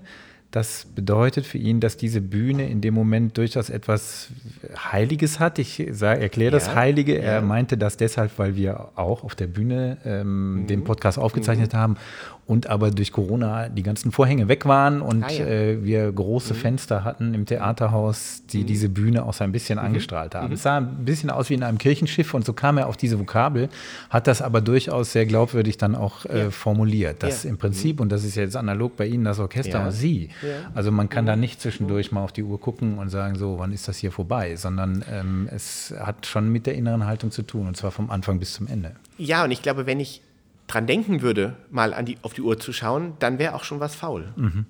[0.52, 4.28] das bedeutet für ihn, dass diese Bühne in dem Moment durchaus etwas
[4.76, 5.58] Heiliges hat.
[5.58, 7.18] Ich erkläre das ja, Heilige.
[7.18, 10.66] Er meinte das deshalb, weil wir auch auf der Bühne ähm, mhm.
[10.66, 11.78] den Podcast aufgezeichnet mhm.
[11.78, 11.96] haben
[12.46, 15.46] und aber durch Corona die ganzen Vorhänge weg waren und ah, ja.
[15.46, 16.58] äh, wir große mhm.
[16.58, 18.66] Fenster hatten im Theaterhaus, die mhm.
[18.66, 19.86] diese Bühne auch so ein bisschen mhm.
[19.86, 20.48] angestrahlt haben.
[20.48, 20.54] Mhm.
[20.54, 23.18] Es sah ein bisschen aus wie in einem Kirchenschiff und so kam er auf diese
[23.18, 23.68] Vokabel,
[24.10, 27.22] hat das aber durchaus sehr glaubwürdig dann auch äh, formuliert.
[27.22, 30.30] Dass im Prinzip, und das ist jetzt analog bei Ihnen das Orchester und Sie,
[30.74, 33.72] also man kann da nicht zwischendurch mal auf die Uhr gucken und sagen, so, wann
[33.72, 37.68] ist das hier vorbei, sondern ähm, es hat schon mit der inneren Haltung zu tun
[37.68, 38.92] und zwar vom Anfang bis zum Ende.
[39.16, 40.22] Ja, und ich glaube, wenn ich
[40.72, 43.80] dran denken würde, mal an die, auf die Uhr zu schauen, dann wäre auch schon
[43.80, 44.32] was faul.
[44.36, 44.66] Mhm.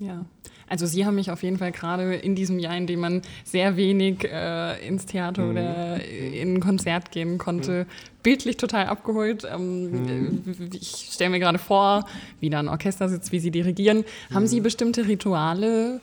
[0.00, 0.24] Ja.
[0.68, 3.76] Also Sie haben mich auf jeden Fall gerade in diesem Jahr, in dem man sehr
[3.76, 5.50] wenig äh, ins Theater mhm.
[5.50, 8.22] oder in ein Konzert gehen konnte, mhm.
[8.22, 9.46] bildlich total abgeholt.
[9.50, 10.70] Ähm, mhm.
[10.72, 12.06] Ich stelle mir gerade vor,
[12.40, 14.04] wie da ein Orchester sitzt, wie Sie dirigieren.
[14.32, 14.64] Haben Sie mhm.
[14.64, 16.00] bestimmte Rituale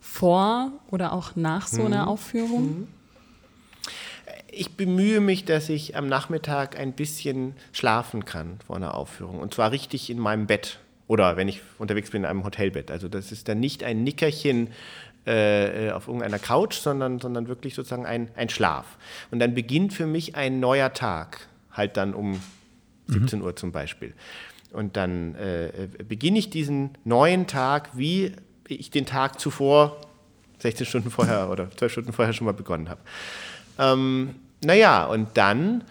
[0.00, 2.08] vor oder auch nach so einer mhm.
[2.08, 2.88] Aufführung?
[4.56, 4.60] Mhm.
[4.60, 9.38] Ich bemühe mich, dass ich am Nachmittag ein bisschen schlafen kann vor einer Aufführung.
[9.38, 10.78] Und zwar richtig in meinem Bett.
[11.08, 12.90] Oder wenn ich unterwegs bin in einem Hotelbett.
[12.90, 14.68] Also das ist dann nicht ein Nickerchen
[15.24, 18.96] äh, auf irgendeiner Couch, sondern, sondern wirklich sozusagen ein, ein Schlaf.
[19.30, 21.48] Und dann beginnt für mich ein neuer Tag.
[21.72, 22.40] Halt dann um
[23.08, 24.14] 17 Uhr zum Beispiel.
[24.72, 28.32] Und dann äh, beginne ich diesen neuen Tag, wie
[28.68, 30.00] ich den Tag zuvor,
[30.58, 33.00] 16 Stunden vorher oder 12 Stunden vorher schon mal begonnen habe.
[33.78, 34.34] Ähm,
[34.66, 35.84] naja, und dann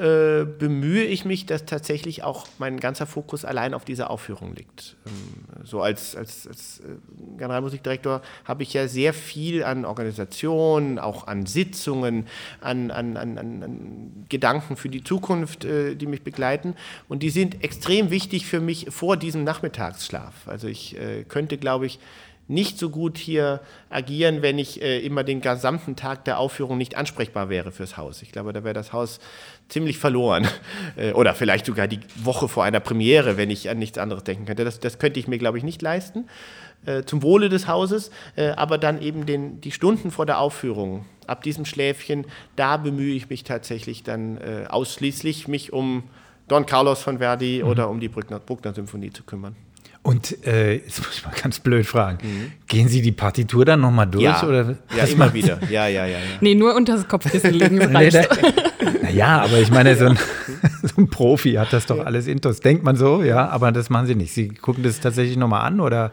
[0.00, 4.96] äh, bemühe ich mich, dass tatsächlich auch mein ganzer Fokus allein auf dieser Aufführung liegt.
[5.04, 11.26] Ähm, so als, als, als äh, Generalmusikdirektor habe ich ja sehr viel an Organisation, auch
[11.26, 12.28] an Sitzungen,
[12.62, 16.76] an, an, an, an Gedanken für die Zukunft, äh, die mich begleiten.
[17.10, 20.48] Und die sind extrem wichtig für mich vor diesem Nachmittagsschlaf.
[20.48, 21.98] Also ich äh, könnte, glaube ich,
[22.50, 26.96] nicht so gut hier agieren, wenn ich äh, immer den gesamten Tag der Aufführung nicht
[26.96, 28.22] ansprechbar wäre fürs Haus.
[28.22, 29.20] Ich glaube, da wäre das Haus
[29.68, 30.46] ziemlich verloren.
[30.96, 34.46] Äh, oder vielleicht sogar die Woche vor einer Premiere, wenn ich an nichts anderes denken
[34.46, 34.64] könnte.
[34.64, 36.26] Das, das könnte ich mir, glaube ich, nicht leisten.
[36.84, 41.04] Äh, zum Wohle des Hauses, äh, aber dann eben den, die Stunden vor der Aufführung,
[41.26, 42.24] ab diesem Schläfchen,
[42.56, 46.04] da bemühe ich mich tatsächlich dann äh, ausschließlich, mich um
[46.48, 47.68] Don Carlos von Verdi mhm.
[47.68, 49.54] oder um die Bruckner, Bruckner Symphonie zu kümmern.
[50.02, 52.52] Und äh, jetzt muss ich mal ganz blöd fragen, mhm.
[52.66, 54.24] gehen Sie die Partitur dann nochmal durch?
[54.24, 55.58] Ja, oder ja immer wieder.
[55.68, 56.24] Ja, ja, ja, ja.
[56.40, 58.16] Nee, nur unter das Kopfkissen legen reicht.
[59.02, 60.18] naja, aber ich meine, so ein,
[60.82, 62.60] so ein, Profi hat das doch alles intus.
[62.60, 64.32] Denkt man so, ja, aber das machen Sie nicht.
[64.32, 66.12] Sie gucken das tatsächlich nochmal an oder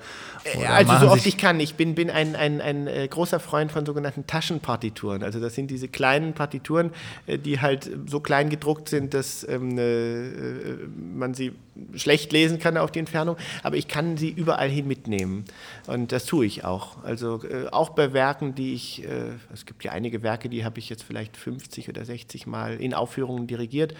[0.67, 1.59] also so oft ich kann.
[1.59, 5.23] Ich bin, bin ein, ein, ein äh, großer Freund von sogenannten Taschenpartituren.
[5.23, 6.91] Also das sind diese kleinen Partituren,
[7.25, 11.53] äh, die halt so klein gedruckt sind, dass ähm, äh, man sie
[11.95, 13.37] schlecht lesen kann auf die Entfernung.
[13.63, 15.45] Aber ich kann sie überall hin mitnehmen.
[15.87, 17.03] Und das tue ich auch.
[17.03, 20.79] Also äh, auch bei Werken, die ich, äh, es gibt ja einige Werke, die habe
[20.79, 23.93] ich jetzt vielleicht 50 oder 60 Mal in Aufführungen dirigiert,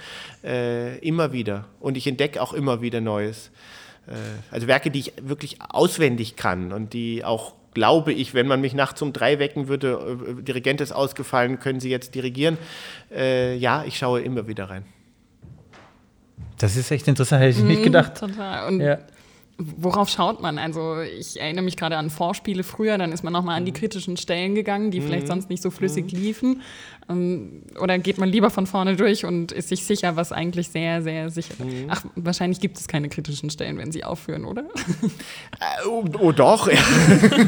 [0.44, 1.66] äh, immer wieder.
[1.80, 3.52] Und ich entdecke auch immer wieder Neues.
[4.08, 4.14] Äh,
[4.52, 8.74] also Werke, die ich wirklich auswendig kann und die auch, glaube ich, wenn man mich
[8.74, 12.58] nachts um drei wecken würde, äh, Dirigent ist ausgefallen, können Sie jetzt dirigieren?
[13.14, 14.86] Äh, ja, ich schaue immer wieder rein.
[16.58, 18.18] Das ist echt interessant, hätte ich nicht mhm, gedacht.
[18.18, 18.68] Total.
[18.68, 18.98] Und ja.
[19.60, 20.60] Worauf schaut man?
[20.60, 23.78] Also ich erinnere mich gerade an Vorspiele früher, dann ist man nochmal an die mhm.
[23.78, 25.06] kritischen Stellen gegangen, die mhm.
[25.06, 26.20] vielleicht sonst nicht so flüssig mhm.
[26.20, 26.62] liefen.
[27.10, 31.02] Ähm, oder geht man lieber von vorne durch und ist sich sicher, was eigentlich sehr,
[31.02, 31.66] sehr sicher ist?
[31.66, 31.88] Mhm.
[31.90, 34.64] Ach, wahrscheinlich gibt es keine kritischen Stellen, wenn sie aufführen, oder?
[35.60, 36.70] Äh, oh, oh, doch.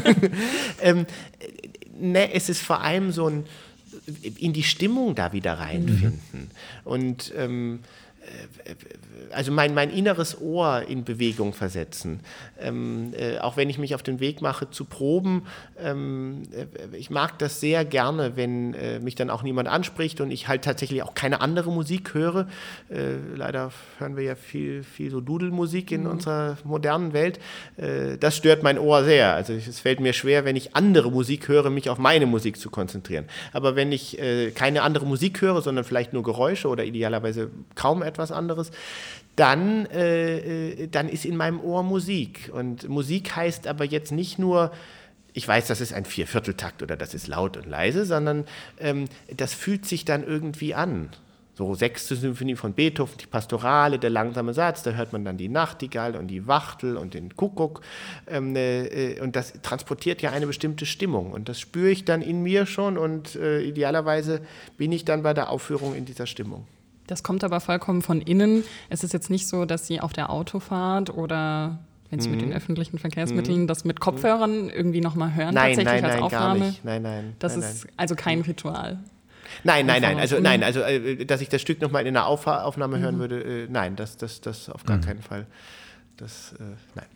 [0.80, 1.06] ähm,
[1.96, 3.44] ne, es ist vor allem so ein
[4.38, 6.20] in die Stimmung da wieder reinfinden.
[6.32, 6.48] Mhm.
[6.84, 8.09] Und ähm, äh,
[9.32, 12.20] also mein, mein inneres Ohr in Bewegung versetzen.
[12.60, 15.46] Ähm, äh, auch wenn ich mich auf den Weg mache zu proben,
[15.78, 20.30] ähm, äh, ich mag das sehr gerne, wenn äh, mich dann auch niemand anspricht und
[20.30, 22.48] ich halt tatsächlich auch keine andere Musik höre.
[22.88, 26.10] Äh, leider hören wir ja viel, viel so Dudelmusik in mhm.
[26.10, 27.38] unserer modernen Welt.
[27.76, 29.34] Äh, das stört mein Ohr sehr.
[29.34, 32.70] Also es fällt mir schwer, wenn ich andere Musik höre, mich auf meine Musik zu
[32.70, 33.26] konzentrieren.
[33.52, 34.18] Aber wenn ich
[34.54, 38.70] keine andere Musik höre, sondern vielleicht nur Geräusche oder idealerweise kaum etwas anderes,
[39.36, 42.50] dann, äh, äh, dann ist in meinem Ohr Musik.
[42.52, 44.70] Und Musik heißt aber jetzt nicht nur,
[45.32, 48.44] ich weiß, das ist ein Viervierteltakt oder das ist laut und leise, sondern
[48.78, 51.10] ähm, das fühlt sich dann irgendwie an.
[51.54, 55.48] So sechste Symphonie von Beethoven, die Pastorale, der langsame Satz, da hört man dann die
[55.48, 57.82] Nachtigall und die Wachtel und den Kuckuck.
[58.26, 61.32] Ähm, äh, und das transportiert ja eine bestimmte Stimmung.
[61.32, 64.40] Und das spüre ich dann in mir schon und äh, idealerweise
[64.78, 66.66] bin ich dann bei der Aufführung in dieser Stimmung.
[67.10, 68.62] Das kommt aber vollkommen von innen.
[68.88, 72.36] Es ist jetzt nicht so, dass Sie auf der Autofahrt oder wenn Sie mhm.
[72.36, 73.66] mit den öffentlichen Verkehrsmitteln mhm.
[73.66, 76.58] das mit Kopfhörern irgendwie nochmal hören, nein, tatsächlich nein, als nein, Aufnahme.
[76.60, 76.84] Gar nicht.
[76.84, 77.36] Nein, nein.
[77.40, 79.00] Das nein, ist also kein Ritual.
[79.64, 80.18] Nein, nein, nein.
[80.20, 83.20] Also nein, also äh, dass ich das Stück nochmal in einer Aufnahme hören mhm.
[83.20, 85.02] würde, äh, nein, das, das, das auf gar mhm.
[85.02, 85.46] keinen Fall.
[86.16, 86.62] Das, äh,
[86.94, 87.06] nein.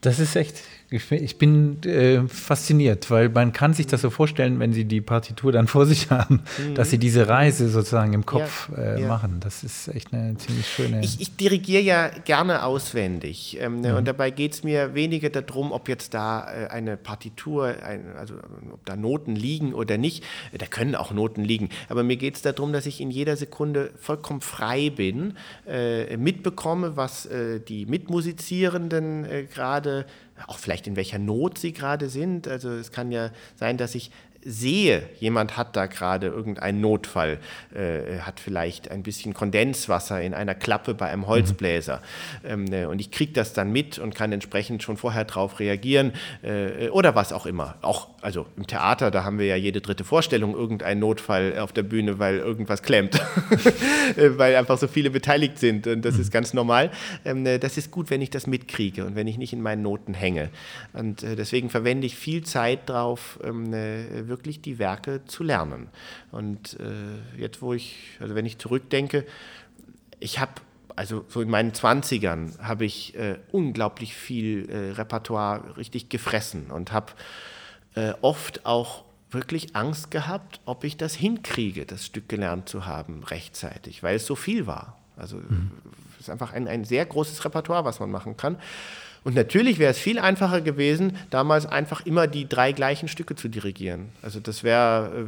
[0.00, 0.56] Das ist echt
[0.90, 5.50] ich bin äh, fasziniert, weil man kann sich das so vorstellen, wenn Sie die Partitur
[5.50, 6.74] dann vor sich haben, mhm.
[6.74, 9.08] dass Sie diese Reise sozusagen im Kopf ja, äh, ja.
[9.08, 9.40] machen.
[9.40, 11.00] Das ist echt eine ziemlich schöne.
[11.02, 13.96] Ich, ich dirigiere ja gerne auswendig ähm, mhm.
[13.96, 18.34] und dabei geht es mir weniger darum, ob jetzt da äh, eine Partitur, ein, also
[18.72, 20.22] ob da Noten liegen oder nicht.
[20.56, 23.90] Da können auch Noten liegen, aber mir geht es darum, dass ich in jeder Sekunde
[23.98, 25.34] vollkommen frei bin,
[25.66, 30.06] äh, mitbekomme, was äh, die Mitmusizierenden äh, gerade
[30.46, 32.48] auch vielleicht in welcher Not sie gerade sind.
[32.48, 34.10] Also es kann ja sein, dass ich
[34.46, 37.38] sehe, jemand hat da gerade irgendeinen Notfall,
[37.74, 42.00] äh, hat vielleicht ein bisschen Kondenswasser in einer Klappe bei einem Holzbläser
[42.42, 42.66] mhm.
[42.66, 46.12] ähm, äh, und ich kriege das dann mit und kann entsprechend schon vorher darauf reagieren
[46.42, 47.74] äh, oder was auch immer.
[47.82, 51.82] Auch also im Theater, da haben wir ja jede dritte Vorstellung irgendeinen Notfall auf der
[51.82, 53.16] Bühne, weil irgendwas klemmt,
[54.16, 56.20] äh, weil einfach so viele beteiligt sind und das mhm.
[56.20, 56.92] ist ganz normal.
[57.24, 59.82] Ähm, äh, das ist gut, wenn ich das mitkriege und wenn ich nicht in meinen
[59.82, 60.50] Noten hänge.
[60.92, 65.88] Und äh, deswegen verwende ich viel Zeit drauf, ähm, wirklich die Werke zu lernen.
[66.30, 69.26] Und äh, jetzt, wo ich, also wenn ich zurückdenke,
[70.20, 70.52] ich habe
[70.96, 76.90] also so in meinen 20ern habe ich äh, unglaublich viel äh, Repertoire richtig gefressen und
[76.90, 77.12] habe
[77.94, 83.22] äh, oft auch wirklich Angst gehabt, ob ich das hinkriege, das Stück gelernt zu haben
[83.24, 84.98] rechtzeitig, weil es so viel war.
[85.16, 85.70] Also mhm.
[86.14, 88.56] es ist einfach ein, ein sehr großes Repertoire, was man machen kann.
[89.26, 93.48] Und natürlich wäre es viel einfacher gewesen, damals einfach immer die drei gleichen Stücke zu
[93.48, 94.10] dirigieren.
[94.22, 95.26] Also das wäre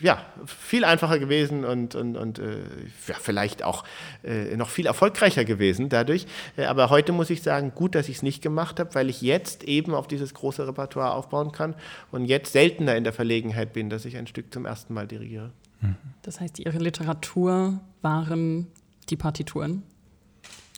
[0.00, 2.58] äh, ja viel einfacher gewesen und, und, und äh,
[2.96, 3.82] vielleicht auch
[4.22, 6.26] äh, noch viel erfolgreicher gewesen dadurch.
[6.56, 9.20] Äh, aber heute muss ich sagen, gut, dass ich es nicht gemacht habe, weil ich
[9.20, 11.74] jetzt eben auf dieses große Repertoire aufbauen kann
[12.12, 15.50] und jetzt seltener in der Verlegenheit bin, dass ich ein Stück zum ersten Mal dirigiere.
[16.22, 18.68] Das heißt, Ihre Literatur waren
[19.10, 19.82] die Partituren?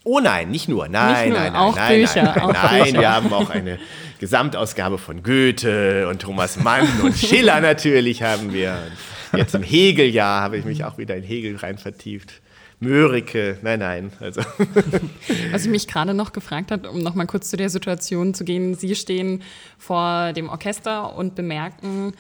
[0.05, 0.89] Oh nein, nicht nur.
[0.89, 2.85] Nein, nicht nur, nein, nein, auch nein, Bücher, nein, auch nein.
[2.85, 3.01] Bücher.
[3.01, 3.79] wir haben auch eine
[4.19, 8.79] Gesamtausgabe von Goethe und Thomas Mann und Schiller natürlich haben wir.
[9.37, 12.41] Jetzt im Hegeljahr habe ich mich auch wieder in Hegel rein vertieft.
[12.81, 14.13] Mörike, nein, nein.
[14.21, 14.41] Also.
[15.53, 18.45] Was ich mich gerade noch gefragt habe, um noch mal kurz zu der Situation zu
[18.45, 18.75] gehen.
[18.75, 19.43] Sie stehen
[19.79, 22.15] vor dem Orchester und bemerken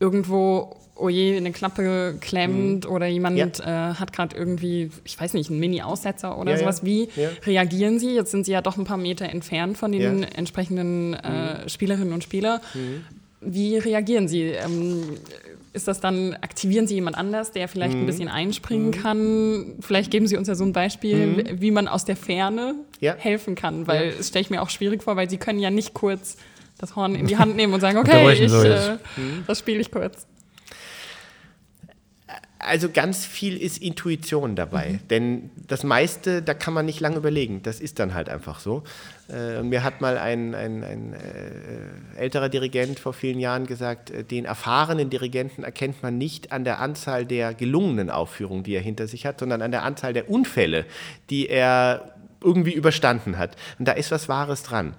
[0.00, 2.90] irgendwo, oh je, eine Klappe klemmt mhm.
[2.90, 3.90] oder jemand ja.
[3.90, 6.84] äh, hat gerade irgendwie, ich weiß nicht, einen Mini-Aussetzer oder ja, sowas.
[6.84, 7.28] Wie ja.
[7.46, 8.14] reagieren Sie?
[8.14, 11.68] Jetzt sind Sie ja doch ein paar Meter entfernt von den entsprechenden äh, mhm.
[11.68, 12.60] Spielerinnen und Spielern.
[12.74, 13.04] Mhm.
[13.40, 14.42] Wie reagieren Sie?
[14.42, 15.04] Ähm,
[15.72, 18.06] ist das dann, aktivieren Sie jemand anders, der vielleicht ein mhm.
[18.06, 18.92] bisschen einspringen mhm.
[18.92, 19.64] kann?
[19.80, 21.60] Vielleicht geben Sie uns ja so ein Beispiel, mhm.
[21.60, 25.16] wie man aus der Ferne helfen kann, weil es stelle ich mir auch schwierig vor,
[25.16, 26.36] weil Sie können ja nicht kurz
[26.78, 28.96] das Horn in die Hand nehmen und sagen, okay, ich, äh,
[29.46, 30.26] das spiele ich kurz.
[32.60, 35.08] Also ganz viel ist Intuition dabei, mhm.
[35.10, 38.82] denn das meiste, da kann man nicht lange überlegen, das ist dann halt einfach so.
[39.30, 44.24] Äh, mir hat mal ein, ein, ein äh, älterer Dirigent vor vielen Jahren gesagt, äh,
[44.24, 49.06] den erfahrenen Dirigenten erkennt man nicht an der Anzahl der gelungenen Aufführungen, die er hinter
[49.06, 50.84] sich hat, sondern an der Anzahl der Unfälle,
[51.30, 53.56] die er irgendwie überstanden hat.
[53.78, 54.94] Und da ist was Wahres dran.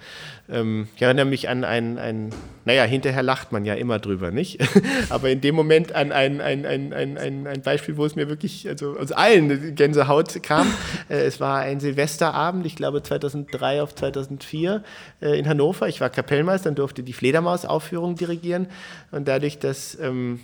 [0.49, 2.31] Ähm, ich erinnere mich an ein, ein,
[2.65, 4.59] naja, hinterher lacht man ja immer drüber, nicht?
[5.09, 8.67] Aber in dem Moment an ein, ein, ein, ein, ein Beispiel, wo es mir wirklich,
[8.67, 10.67] also aus allen Gänsehaut kam.
[11.07, 14.83] Äh, es war ein Silvesterabend, ich glaube 2003 auf 2004
[15.21, 15.87] äh, in Hannover.
[15.87, 18.67] Ich war Kapellmeister und durfte die Fledermaus-Aufführung dirigieren.
[19.11, 20.39] Und dadurch, dass ähm,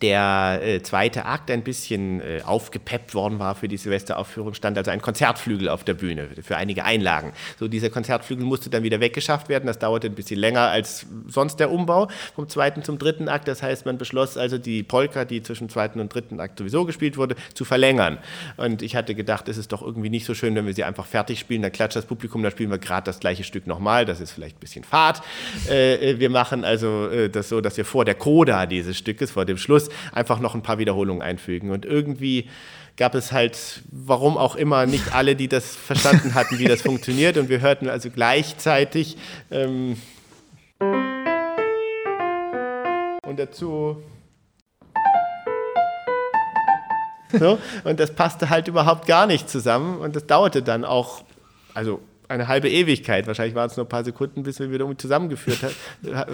[0.00, 4.90] der äh, zweite Akt ein bisschen äh, aufgepeppt worden war für die Silvesteraufführung, stand also
[4.90, 7.32] ein Konzertflügel auf der Bühne für einige Einlagen.
[7.58, 9.66] So, dieser Konzertflügel musste dann wieder weggeschafft werden.
[9.66, 13.48] Das dauerte ein bisschen länger als sonst der Umbau vom zweiten zum dritten Akt.
[13.48, 17.16] Das heißt, man beschloss also die Polka, die zwischen zweiten und dritten Akt sowieso gespielt
[17.16, 18.18] wurde, zu verlängern.
[18.56, 21.06] Und ich hatte gedacht, es ist doch irgendwie nicht so schön, wenn wir sie einfach
[21.06, 21.62] fertig spielen.
[21.62, 24.04] Dann klatscht das Publikum, dann spielen wir gerade das gleiche Stück nochmal.
[24.04, 25.22] Das ist vielleicht ein bisschen Fahrt.
[25.68, 29.30] Äh, äh wir machen also äh, das so, dass wir vor der Coda dieses Stückes,
[29.30, 29.81] vor dem Schluss,
[30.12, 31.70] einfach noch ein paar Wiederholungen einfügen.
[31.70, 32.48] Und irgendwie
[32.96, 37.36] gab es halt, warum auch immer, nicht alle, die das verstanden hatten, wie das funktioniert.
[37.36, 39.16] Und wir hörten also gleichzeitig
[39.50, 39.96] ähm,
[43.24, 44.02] und dazu
[47.38, 51.24] so, und das passte halt überhaupt gar nicht zusammen und das dauerte dann auch,
[51.72, 52.00] also
[52.32, 53.26] eine halbe Ewigkeit.
[53.26, 55.72] Wahrscheinlich waren es nur ein paar Sekunden, bis wir wieder zusammengeführt hat,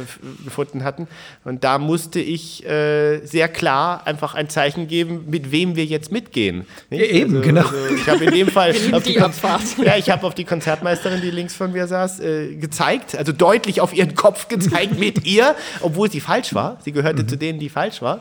[0.45, 1.09] gefunden hatten.
[1.45, 6.13] Und da musste ich äh, sehr klar einfach ein Zeichen geben, mit wem wir jetzt
[6.13, 6.67] mitgehen.
[6.91, 7.11] Nicht?
[7.11, 7.67] Eben, also, genau.
[7.67, 11.21] Also ich habe in dem Fall auf die, die ja, ich habe auf die Konzertmeisterin,
[11.21, 15.55] die links von mir saß, äh, gezeigt, also deutlich auf ihren Kopf gezeigt mit ihr,
[15.81, 16.79] obwohl sie falsch war.
[16.83, 17.29] Sie gehörte mhm.
[17.29, 18.21] zu denen, die falsch waren.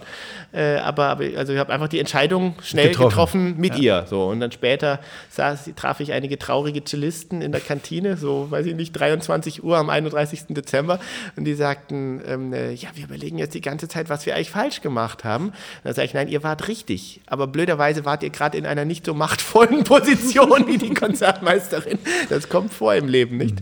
[0.54, 4.02] Äh, aber, aber, also ich habe einfach die Entscheidung schnell getroffen, getroffen mit ja.
[4.02, 4.06] ihr.
[4.10, 4.26] So.
[4.26, 5.00] Und dann später
[5.30, 9.78] saß, traf ich einige traurige Cellisten in der Kantine, so weiß ich nicht, 23 Uhr
[9.78, 10.46] am 31.
[10.50, 11.00] Dezember.
[11.36, 14.52] Und die sagten, ähm, äh, ja, wir überlegen jetzt die ganze Zeit, was wir eigentlich
[14.52, 15.52] falsch gemacht haben.
[15.84, 17.22] Dann sage ich, nein, ihr wart richtig.
[17.28, 22.00] Aber blöderweise wart ihr gerade in einer nicht so machtvollen Position wie die Konzertmeisterin.
[22.30, 23.62] Das kommt vor im Leben, nicht?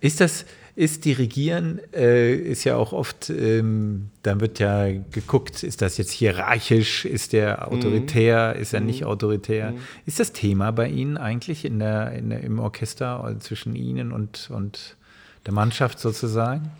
[0.00, 0.46] Ist das
[0.80, 6.10] ist Dirigieren, äh, ist ja auch oft, ähm, dann wird ja geguckt, ist das jetzt
[6.10, 8.62] hierarchisch, ist der autoritär, mhm.
[8.62, 9.08] ist er nicht mhm.
[9.08, 9.72] autoritär?
[9.72, 9.80] Mhm.
[10.06, 14.10] Ist das Thema bei Ihnen eigentlich in der, in der, im Orchester also zwischen Ihnen
[14.10, 14.96] und, und
[15.44, 16.70] der Mannschaft sozusagen?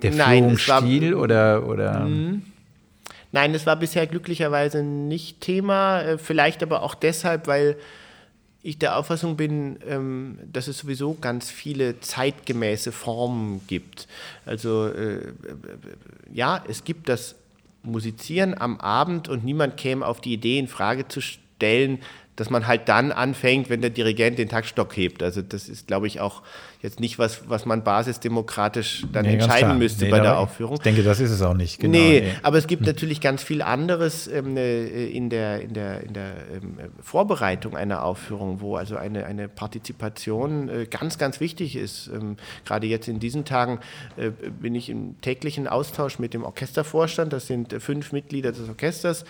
[0.00, 2.04] Der Führungsstil oder, oder?
[2.04, 2.42] Mhm.
[3.32, 7.76] Nein, das war bisher glücklicherweise nicht Thema, äh, vielleicht aber auch deshalb, weil
[8.62, 14.08] ich der Auffassung bin, ähm, dass es sowieso ganz viele zeitgemäße Formen gibt.
[14.44, 15.32] Also äh,
[16.32, 17.36] ja, es gibt das
[17.82, 22.00] Musizieren am Abend und niemand käme auf die Idee, in Frage zu stellen,
[22.38, 25.24] dass man halt dann anfängt, wenn der Dirigent den Taktstock hebt.
[25.24, 26.42] Also das ist, glaube ich, auch
[26.80, 30.76] jetzt nicht was, was man basisdemokratisch dann Nee, entscheiden müsste Nee, bei der Aufführung.
[30.76, 31.80] Ich denke, das ist es auch nicht.
[31.80, 32.32] Genau, nee, nee.
[32.44, 36.34] aber es gibt natürlich ganz viel anderes ähm, äh, in der, in der, in der
[36.54, 42.08] ähm, äh, Vorbereitung einer Aufführung, wo also eine, eine Partizipation äh, ganz, ganz wichtig ist.
[42.14, 43.80] Ähm, Gerade jetzt in diesen Tagen
[44.16, 47.32] äh, bin ich im täglichen Austausch mit dem Orchestervorstand.
[47.32, 49.24] Das sind äh, fünf Mitglieder des Orchesters.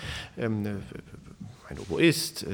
[1.68, 2.46] Ein Oboist, äh,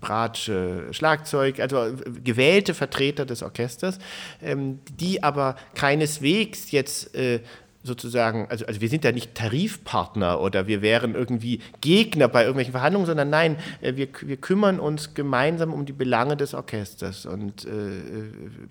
[0.00, 0.50] Bratsch,
[0.92, 3.98] Schlagzeug, also äh, gewählte Vertreter des Orchesters,
[4.40, 7.40] ähm, die aber keineswegs jetzt äh,
[7.82, 12.72] sozusagen, also, also wir sind ja nicht Tarifpartner oder wir wären irgendwie Gegner bei irgendwelchen
[12.72, 17.64] Verhandlungen, sondern nein, äh, wir, wir kümmern uns gemeinsam um die Belange des Orchesters und
[17.64, 18.02] äh, äh,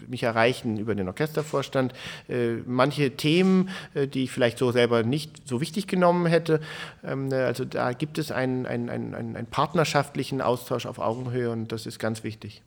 [0.08, 1.94] mich erreichen über den Orchestervorstand
[2.28, 6.60] äh, manche Themen, äh, die ich vielleicht so selber nicht so wichtig genommen hätte.
[7.04, 11.50] Ähm, äh, also da gibt es einen, einen, einen, einen einen partnerschaftlichen Austausch auf Augenhöhe
[11.52, 12.62] und das ist ganz wichtig.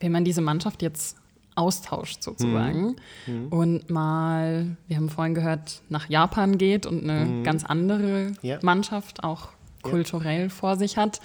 [0.00, 1.16] Wenn man diese Mannschaft jetzt
[1.58, 2.96] austauscht sozusagen
[3.50, 8.58] und mal, wir haben vorhin gehört, nach Japan geht und eine ganz andere Ja.
[8.62, 9.48] Mannschaft auch
[9.82, 11.20] kulturell vor sich hat,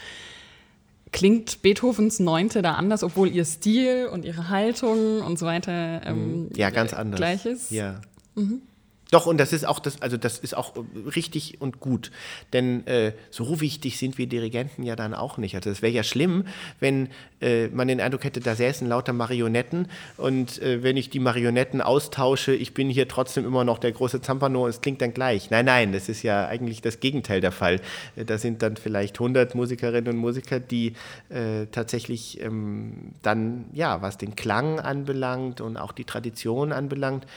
[1.11, 6.49] klingt Beethovens Neunte da anders, obwohl ihr Stil und ihre Haltung und so weiter ähm,
[6.55, 7.18] Ja, ganz anders.
[7.19, 7.72] gleich ist?
[7.72, 8.01] Ja.
[9.14, 12.10] Doch, und das ist auch das, also das ist auch äh, richtig und gut.
[12.52, 15.56] Denn äh, so wichtig sind wir Dirigenten ja dann auch nicht.
[15.56, 16.48] Also es wäre ja schlimm,
[16.80, 17.10] wenn
[17.40, 19.88] äh, man den Eindruck hätte, da säßen lauter Marionetten
[20.18, 24.19] und äh, wenn ich die Marionetten austausche, ich bin hier trotzdem immer noch der große
[24.22, 25.52] Zampano, es klingt dann gleich.
[25.52, 27.81] Nein, nein, das ist ja eigentlich das Gegenteil der Fall.
[28.15, 30.94] Äh, Da sind dann vielleicht 100 Musikerinnen und Musiker, die
[31.30, 37.27] äh, tatsächlich ähm, dann, ja, was den Klang anbelangt und auch die Tradition anbelangt,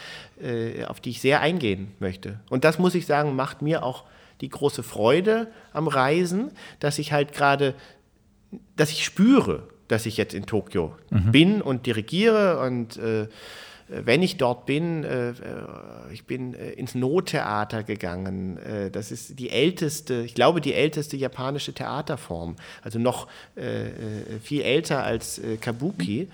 [0.87, 2.41] auf die ich sehr eingehen möchte.
[2.51, 4.05] Und das muss ich sagen, macht mir auch
[4.41, 6.51] die große Freude am Reisen,
[6.81, 7.75] dass ich halt gerade,
[8.77, 13.29] dass ich spüre, dass ich jetzt in Tokio bin und dirigiere und äh,
[13.89, 15.35] wenn ich dort bin, äh, äh,
[16.13, 18.59] ich bin äh, ins No-Theater gegangen.
[18.59, 22.57] Äh, das ist die älteste, ich glaube, die älteste japanische Theaterform.
[22.83, 23.93] Also noch äh, äh,
[24.43, 26.29] viel älter als äh, Kabuki.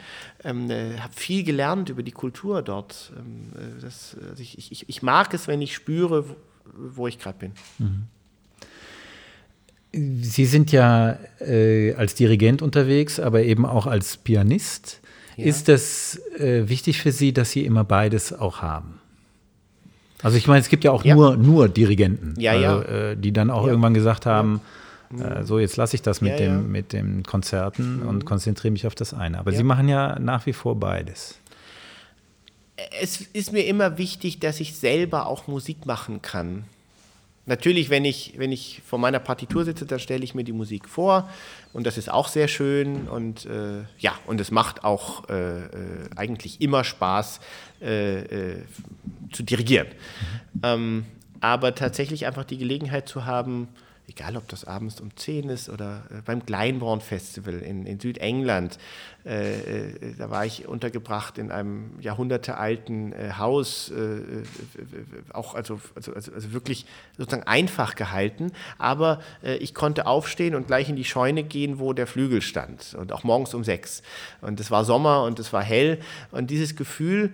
[0.44, 3.12] Ähm, äh, habe viel gelernt über die Kultur dort.
[3.18, 6.24] Ähm, äh, das, also ich, ich, ich mag es, wenn ich spüre,
[6.74, 7.52] wo, ich gerade bin.
[9.92, 15.01] Sie sind ja äh, als Dirigent unterwegs, aber eben auch als Pianist.
[15.36, 18.98] Ist das äh, wichtig für Sie, dass Sie immer beides auch haben?
[20.22, 21.14] Also ich meine, es gibt ja auch Ja.
[21.14, 23.10] nur, nur Dirigenten, Ja, also, ja.
[23.10, 24.60] Äh, die dann auch irgendwann gesagt haben,
[25.18, 26.58] äh, so jetzt lasse ich das mit, Ja, dem, ja.
[26.60, 26.70] Mhm.
[26.72, 29.38] mit den Konzerten und konzentriere mich auf das eine.
[29.38, 29.56] Aber Ja.
[29.58, 31.38] Sie machen ja nach wie vor beides.
[33.00, 36.64] es ist mir immer wichtig, dass ich selber auch Musik machen kann.
[37.44, 40.88] Natürlich, wenn ich, wenn ich vor meiner Partitur sitze, dann stelle ich mir die Musik
[40.88, 41.28] vor
[41.72, 45.68] und das ist auch sehr schön und äh, ja, und es macht auch äh, äh,
[46.14, 47.40] eigentlich immer Spaß
[47.80, 48.62] äh, äh,
[49.32, 49.88] zu dirigieren.
[50.62, 51.04] Ähm,
[51.40, 53.66] aber tatsächlich einfach die Gelegenheit zu haben,
[54.12, 58.78] egal ob das abends um 10 ist oder äh, beim Glyndebourne Festival in, in Südengland,
[59.24, 64.44] äh, äh, da war ich untergebracht in einem jahrhundertealten äh, Haus, äh, äh,
[65.32, 66.86] auch also, also, also, also wirklich
[67.16, 72.06] sozusagen einfach gehalten, aber ich konnte aufstehen und gleich in die Scheune gehen, wo der
[72.06, 74.02] Flügel stand und auch morgens um sechs.
[74.40, 77.32] Und es war Sommer und es war hell und dieses Gefühl,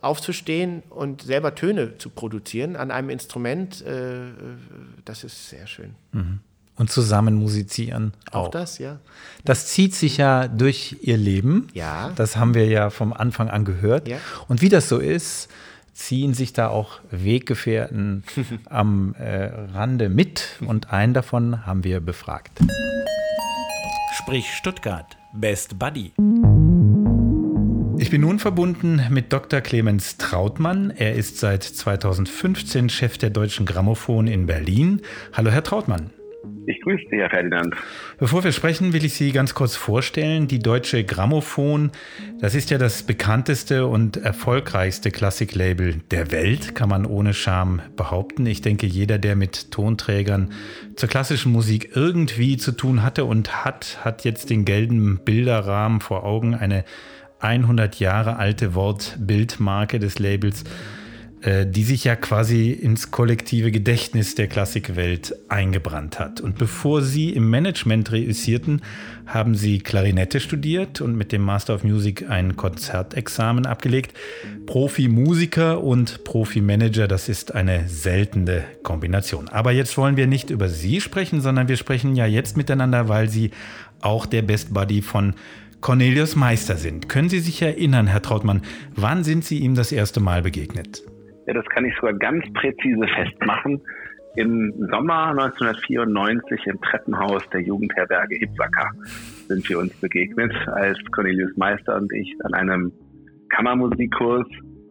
[0.00, 4.32] aufzustehen und selber Töne zu produzieren an einem Instrument, äh, äh,
[5.04, 5.94] das ist sehr schön.
[6.76, 8.50] Und zusammen musizieren Auch, auch.
[8.50, 9.00] das, ja.
[9.44, 11.68] Das zieht sich ja durch ihr Leben.
[11.74, 12.12] Ja.
[12.16, 14.08] Das haben wir ja vom Anfang an gehört.
[14.08, 14.16] Ja.
[14.48, 15.48] Und wie das so ist,
[15.92, 18.24] ziehen sich da auch Weggefährten
[18.64, 20.56] am äh, Rande mit.
[20.66, 22.58] Und einen davon haben wir befragt.
[24.14, 25.16] Sprich Stuttgart.
[25.32, 26.12] Best Buddy.
[28.00, 29.60] Ich bin nun verbunden mit Dr.
[29.60, 30.90] Clemens Trautmann.
[30.90, 35.02] Er ist seit 2015 Chef der Deutschen Grammophon in Berlin.
[35.34, 36.08] Hallo, Herr Trautmann.
[36.66, 37.74] Ich grüße Sie, Herr Ferdinand.
[38.18, 40.48] Bevor wir sprechen, will ich Sie ganz kurz vorstellen.
[40.48, 41.90] Die Deutsche Grammophon,
[42.40, 48.46] das ist ja das bekannteste und erfolgreichste Klassiklabel der Welt, kann man ohne Scham behaupten.
[48.46, 50.52] Ich denke, jeder, der mit Tonträgern
[50.96, 56.24] zur klassischen Musik irgendwie zu tun hatte und hat, hat jetzt den gelben Bilderrahmen vor
[56.24, 56.84] Augen, eine
[57.40, 60.64] 100 Jahre alte Wortbildmarke des Labels.
[61.42, 66.42] äh, die sich ja quasi ins kollektive Gedächtnis der Klassikwelt eingebrannt hat.
[66.42, 68.82] Und bevor Sie im Management reüssierten,
[69.24, 74.12] haben Sie Klarinette studiert und mit dem Master of Music ein Konzertexamen abgelegt.
[74.66, 79.48] Profi-Musiker und Profi-Manager, das ist eine seltene Kombination.
[79.48, 83.30] Aber jetzt wollen wir nicht über Sie sprechen, sondern wir sprechen ja jetzt miteinander, weil
[83.30, 83.50] Sie
[84.02, 85.34] auch der Best Buddy von
[85.80, 87.08] Cornelius Meister sind.
[87.08, 88.62] Können Sie sich erinnern, Herr Trautmann,
[88.96, 91.02] wann sind Sie ihm das erste Mal begegnet?
[91.46, 93.80] Ja, das kann ich sogar ganz präzise festmachen.
[94.36, 98.90] Im Sommer 1994 im Treppenhaus der Jugendherberge Hitzacker
[99.48, 102.92] sind wir uns begegnet, als Cornelius Meister und ich an einem
[103.48, 104.46] Kammermusikkurs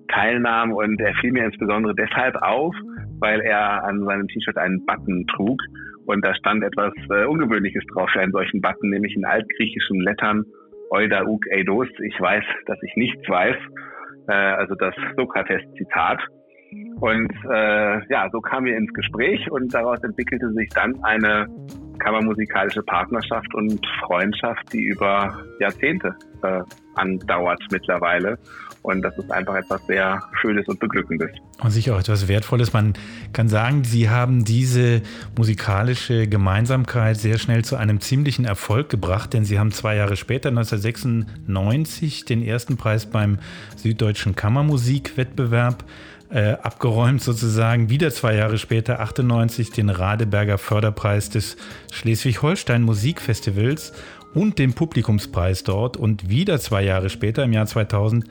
[0.10, 0.74] teilnahmen.
[0.74, 2.76] Und er fiel mir insbesondere deshalb auf,
[3.20, 5.62] weil er an seinem T-Shirt einen Button trug.
[6.06, 10.44] Und da stand etwas äh, Ungewöhnliches drauf für einen solchen Button, nämlich in altgriechischen Lettern
[10.90, 11.88] Oida uk eidos.
[12.04, 13.56] Ich weiß, dass ich nichts weiß.
[14.28, 16.20] Äh, also das Sokrates-Zitat.
[17.00, 21.48] Und äh, ja, so kamen wir ins Gespräch und daraus entwickelte sich dann eine
[22.00, 26.62] kammermusikalische Partnerschaft und Freundschaft, die über Jahrzehnte äh,
[26.96, 28.38] andauert mittlerweile.
[28.82, 31.30] Und das ist einfach etwas sehr Schönes und Beglückendes.
[31.62, 32.72] Und sicher auch etwas Wertvolles.
[32.72, 32.94] Man
[33.34, 35.02] kann sagen, Sie haben diese
[35.38, 40.50] musikalische Gemeinsamkeit sehr schnell zu einem ziemlichen Erfolg gebracht, denn Sie haben zwei Jahre später,
[40.50, 43.40] 1996, den ersten Preis beim
[43.76, 45.84] Süddeutschen Kammermusikwettbewerb
[46.30, 47.90] äh, abgeräumt sozusagen.
[47.90, 51.58] Wieder zwei Jahre später, 98, den Radeberger Förderpreis des
[51.92, 53.94] Schleswig-Holstein Musikfestivals
[54.34, 58.26] und den Publikumspreis dort und wieder zwei Jahre später, im Jahr 2000,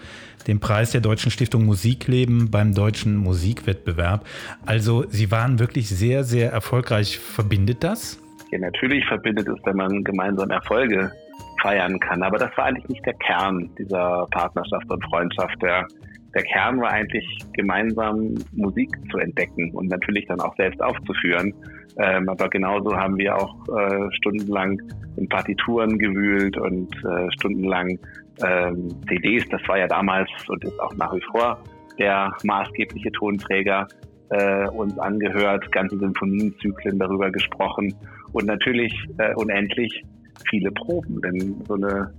[0.46, 4.24] den Preis der Deutschen Stiftung Musikleben beim Deutschen Musikwettbewerb.
[4.64, 7.18] Also Sie waren wirklich sehr, sehr erfolgreich.
[7.18, 8.20] Verbindet das?
[8.50, 11.12] Ja, natürlich verbindet es, wenn man gemeinsam Erfolge
[11.60, 12.22] feiern kann.
[12.22, 15.60] Aber das war eigentlich nicht der Kern dieser Partnerschaft und Freundschaft.
[15.60, 15.86] Der
[16.34, 21.54] der Kern war eigentlich gemeinsam Musik zu entdecken und natürlich dann auch selbst aufzuführen.
[21.98, 24.80] Ähm, aber genauso haben wir auch äh, stundenlang
[25.16, 27.98] in Partituren gewühlt und äh, stundenlang
[28.44, 29.44] ähm, CDs.
[29.50, 31.58] Das war ja damals und ist auch nach wie vor
[31.98, 33.88] der maßgebliche Tonträger
[34.30, 37.94] äh, uns angehört, ganze Symphonienzyklen darüber gesprochen
[38.32, 40.04] und natürlich äh, unendlich
[40.48, 42.12] viele Proben, denn so eine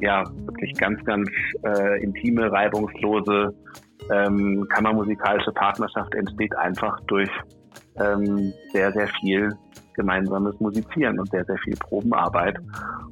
[0.00, 1.28] ja, wirklich ganz, ganz
[1.64, 3.54] äh, intime, reibungslose
[4.10, 7.30] ähm, kammermusikalische Partnerschaft entsteht einfach durch
[7.98, 9.50] ähm, sehr, sehr viel
[9.94, 12.58] gemeinsames Musizieren und sehr, sehr viel Probenarbeit.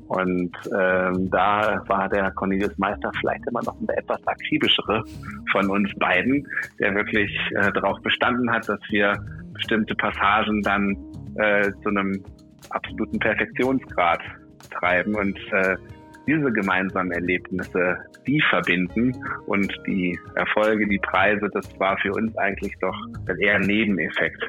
[0.08, 5.04] Und ähm, da war der Cornelius Meister vielleicht immer noch der etwas akribischere
[5.52, 6.46] von uns beiden,
[6.80, 9.14] der wirklich äh, darauf bestanden hat, dass wir
[9.54, 10.96] bestimmte Passagen dann
[11.36, 12.22] äh, zu einem
[12.70, 14.20] absoluten Perfektionsgrad
[14.70, 15.76] treiben und äh,
[16.26, 17.96] diese gemeinsamen Erlebnisse,
[18.26, 19.12] die verbinden
[19.46, 22.96] und die Erfolge, die Preise, das war für uns eigentlich doch
[23.38, 24.42] eher ein Nebeneffekt.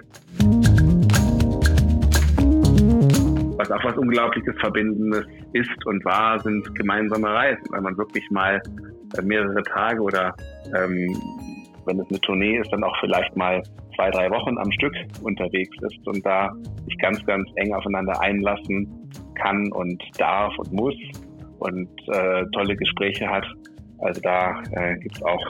[3.58, 8.62] Was auch was Unglaubliches Verbindendes ist und war, sind gemeinsame Reisen, weil man wirklich mal
[9.18, 10.36] äh, mehrere Tage oder
[10.76, 11.16] ähm,
[11.86, 13.62] wenn es eine Tournee ist, dann auch vielleicht mal
[13.96, 16.54] zwei, drei Wochen am Stück unterwegs ist und da
[16.86, 18.88] sich ganz, ganz eng aufeinander einlassen
[19.36, 20.96] kann und darf und muss
[21.64, 23.46] und äh, tolle Gespräche hat.
[24.00, 25.42] Also da äh, gibt es auch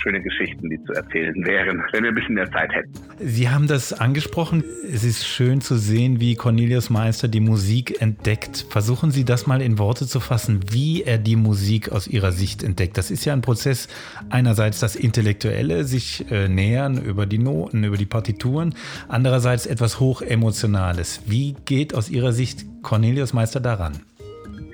[0.00, 2.92] schöne Geschichten, die zu erzählen wären, wenn wir ein bisschen mehr Zeit hätten.
[3.18, 4.64] Sie haben das angesprochen.
[4.92, 8.66] Es ist schön zu sehen, wie Cornelius Meister die Musik entdeckt.
[8.70, 12.62] Versuchen Sie das mal in Worte zu fassen, wie er die Musik aus Ihrer Sicht
[12.62, 12.98] entdeckt.
[12.98, 13.88] Das ist ja ein Prozess,
[14.30, 18.74] einerseits das Intellektuelle, sich äh, nähern über die Noten, über die Partituren,
[19.08, 21.22] andererseits etwas Hochemotionales.
[21.26, 23.94] Wie geht aus Ihrer Sicht Cornelius Meister daran?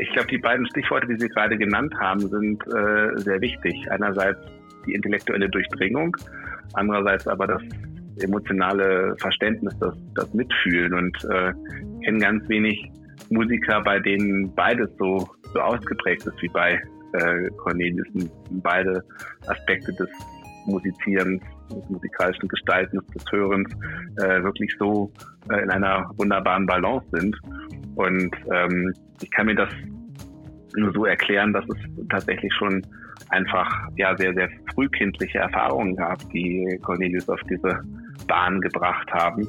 [0.00, 3.74] Ich glaube, die beiden Stichworte, die Sie gerade genannt haben, sind äh, sehr wichtig.
[3.90, 4.40] Einerseits
[4.86, 6.16] die intellektuelle Durchdringung,
[6.72, 7.62] andererseits aber das
[8.22, 11.52] emotionale Verständnis, das, das Mitfühlen und äh,
[12.02, 12.90] kenne ganz wenig
[13.28, 16.80] Musiker, bei denen beides so, so ausgeprägt ist wie bei
[17.12, 18.08] äh, Cornelius.
[18.62, 19.04] Beide
[19.48, 20.08] Aspekte des
[20.66, 21.42] Musizierens,
[21.74, 23.70] des musikalischen Gestaltens, des Hörens
[24.16, 25.12] äh, wirklich so
[25.50, 27.36] äh, in einer wunderbaren Balance sind.
[27.96, 28.92] Und ähm,
[29.22, 29.70] ich kann mir das
[30.76, 32.84] nur so erklären, dass es tatsächlich schon
[33.28, 37.80] einfach ja sehr, sehr frühkindliche Erfahrungen gab, die Cornelius auf diese
[38.26, 39.46] Bahn gebracht haben.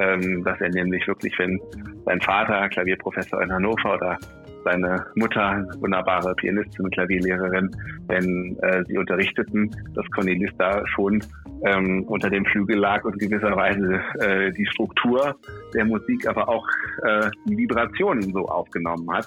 [0.00, 1.60] Ähm, dass er nämlich wirklich, wenn
[2.06, 4.18] sein Vater Klavierprofessor in Hannover oder
[4.64, 7.70] seine Mutter, wunderbare Pianistin, Klavierlehrerin,
[8.08, 11.22] wenn äh, sie unterrichteten, dass Cornelius da schon
[11.64, 15.34] ähm, unter dem Flügel lag und gewisserweise äh, die Struktur
[15.74, 16.66] der Musik, aber auch
[17.04, 19.26] äh, die Vibrationen so aufgenommen hat.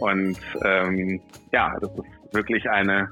[0.00, 1.20] Und ähm,
[1.52, 3.08] ja, das ist wirklich eine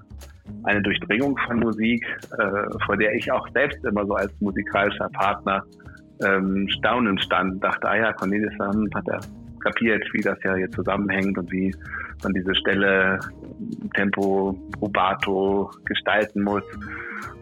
[0.65, 2.05] eine Durchdringung von Musik,
[2.37, 5.63] äh, vor der ich auch selbst immer so als musikalischer Partner
[6.25, 9.21] ähm, staunend stand, dachte, ah ja, Cornelis hat er
[9.63, 11.75] kapiert, wie das ja hier zusammenhängt und wie
[12.23, 13.19] man diese Stelle
[13.95, 16.65] Tempo rubato gestalten muss.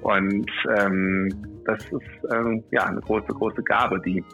[0.03, 1.29] Und ähm,
[1.65, 4.25] das ist ähm, ja eine große, große Gabe, die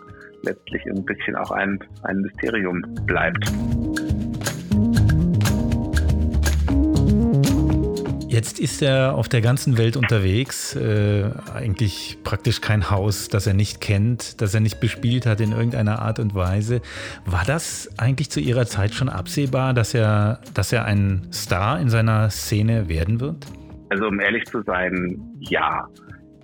[0.43, 3.53] letztlich ein bisschen auch ein, ein Mysterium bleibt.
[8.37, 10.77] Jetzt ist er auf der ganzen Welt unterwegs.
[10.77, 15.53] Äh, eigentlich praktisch kein Haus, das er nicht kennt, das er nicht bespielt hat in
[15.53, 16.83] irgendeiner Art und Weise.
[17.25, 21.89] War das eigentlich zu Ihrer Zeit schon absehbar, dass er, dass er ein Star in
[21.89, 23.47] seiner Szene werden wird?
[23.89, 25.89] Also um ehrlich zu sein, ja.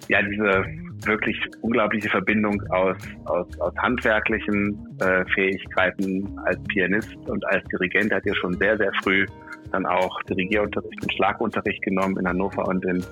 [0.08, 0.64] Ja, diese
[1.04, 2.96] wirklich unglaubliche Verbindung aus,
[3.26, 8.92] aus, aus handwerklichen äh, Fähigkeiten als Pianist und als Dirigent hat er schon sehr, sehr
[9.02, 9.26] früh
[9.72, 13.04] dann auch Dirigierunterricht und Schlagunterricht genommen in Hannover und in,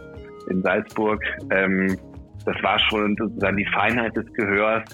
[0.49, 1.23] in Salzburg.
[1.51, 1.97] Ähm,
[2.45, 4.85] das war schon sozusagen die Feinheit des Gehörs.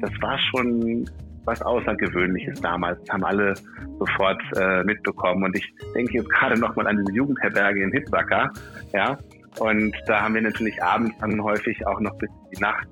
[0.00, 1.08] Das war schon
[1.44, 2.98] was Außergewöhnliches damals.
[3.04, 3.54] Das haben alle
[3.98, 5.44] sofort äh, mitbekommen.
[5.44, 8.52] Und ich denke jetzt gerade nochmal an diese Jugendherberge in Hitzacker.
[8.92, 9.16] Ja,
[9.60, 12.86] und da haben wir natürlich abends dann häufig auch noch bis in die Nacht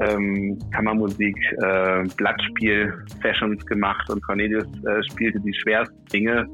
[0.00, 6.48] ähm, Kammermusik, äh, Blattspiel-Sessions gemacht und Cornelius äh, spielte die schwersten Dinge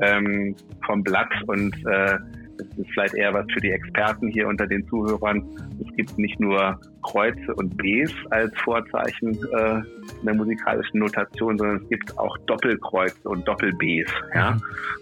[0.00, 0.54] ähm,
[0.86, 2.18] vom Blatt und äh,
[2.58, 5.44] das ist vielleicht eher was für die Experten hier unter den Zuhörern.
[5.80, 9.76] Es gibt nicht nur Kreuze und Bs als Vorzeichen äh,
[10.20, 14.10] in der musikalischen Notation, sondern es gibt auch Doppelkreuze und Doppel-Bs.
[14.34, 14.58] Ja?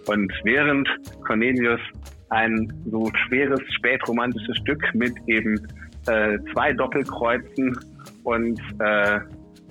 [0.07, 0.89] Und während
[1.27, 1.81] Cornelius
[2.29, 5.57] ein so schweres spätromantisches Stück mit eben
[6.09, 7.79] äh, zwei Doppelkreuzen
[8.25, 9.21] und äh,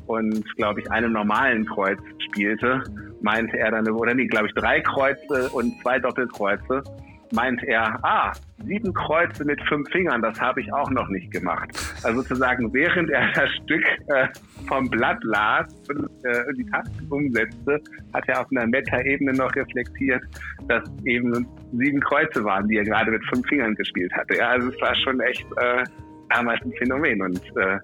[0.07, 1.99] und glaube ich einem normalen Kreuz
[2.29, 2.83] spielte,
[3.21, 6.83] meinte er dann, oder nee, glaube ich, drei Kreuze und zwei Doppelkreuze,
[7.31, 8.31] meinte er, ah,
[8.63, 11.69] sieben Kreuze mit fünf Fingern, das habe ich auch noch nicht gemacht.
[12.03, 14.27] Also sozusagen, während er das Stück äh,
[14.67, 17.81] vom Blatt las und äh, die Tasten umsetzte,
[18.13, 20.23] hat er auf einer Meta-Ebene noch reflektiert,
[20.67, 24.37] dass eben sieben Kreuze waren, die er gerade mit fünf Fingern gespielt hatte.
[24.37, 25.83] Ja, also es war schon echt äh,
[26.29, 27.21] damals ein Phänomen.
[27.21, 27.77] Und äh,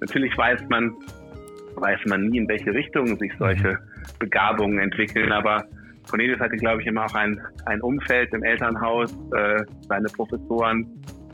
[0.00, 0.94] natürlich weiß man,
[1.80, 3.78] weiß man nie, in welche Richtung sich solche
[4.18, 5.32] Begabungen entwickeln.
[5.32, 5.64] Aber
[6.08, 10.86] Cornelius hatte, glaube ich, immer auch ein, ein Umfeld im Elternhaus, äh, seine Professoren,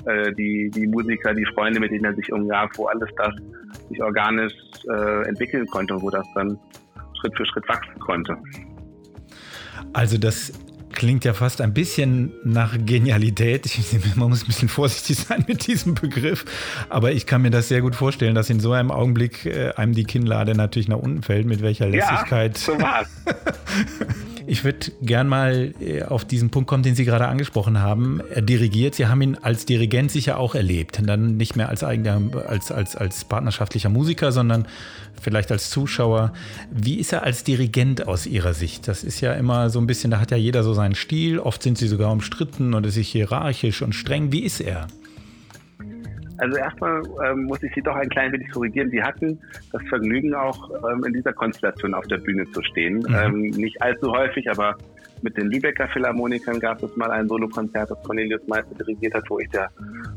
[0.06, 3.34] äh, die, die Musiker, die Freunde, mit denen er sich umgab, wo alles das
[3.88, 4.52] sich organisch
[4.88, 6.58] äh, entwickeln konnte und wo das dann
[7.20, 8.36] Schritt für Schritt wachsen konnte.
[9.92, 10.52] Also das
[10.94, 13.66] klingt ja fast ein bisschen nach Genialität.
[13.66, 13.78] Ich,
[14.16, 16.44] man muss ein bisschen vorsichtig sein mit diesem Begriff,
[16.88, 19.94] aber ich kann mir das sehr gut vorstellen, dass in so einem Augenblick äh, einem
[19.94, 22.58] die Kinnlade natürlich nach unten fällt, mit welcher Lässigkeit.
[22.58, 23.08] Ja, so war's.
[24.46, 28.20] Ich würde gern mal äh, auf diesen Punkt kommen, den Sie gerade angesprochen haben.
[28.30, 28.94] Er dirigiert.
[28.94, 31.00] Sie haben ihn als Dirigent sicher auch erlebt.
[31.02, 34.66] Dann nicht mehr als eigener, als, als, als partnerschaftlicher Musiker, sondern
[35.20, 36.32] vielleicht als Zuschauer.
[36.70, 38.86] Wie ist er als Dirigent aus Ihrer Sicht?
[38.88, 41.38] Das ist ja immer so ein bisschen, da hat ja jeder so seinen Stil.
[41.38, 44.32] Oft sind sie sogar umstritten und ist sich hierarchisch und streng.
[44.32, 44.88] Wie ist er?
[46.44, 48.90] Also erstmal ähm, muss ich Sie doch ein klein wenig korrigieren.
[48.90, 49.40] Sie hatten
[49.72, 52.98] das Vergnügen auch ähm, in dieser Konstellation auf der Bühne zu stehen.
[52.98, 53.14] Mhm.
[53.14, 54.76] Ähm, nicht allzu häufig, aber
[55.22, 59.38] mit den Lübecker Philharmonikern gab es mal ein Solokonzert, das Cornelius Meister dirigiert hat, wo
[59.38, 59.70] ich der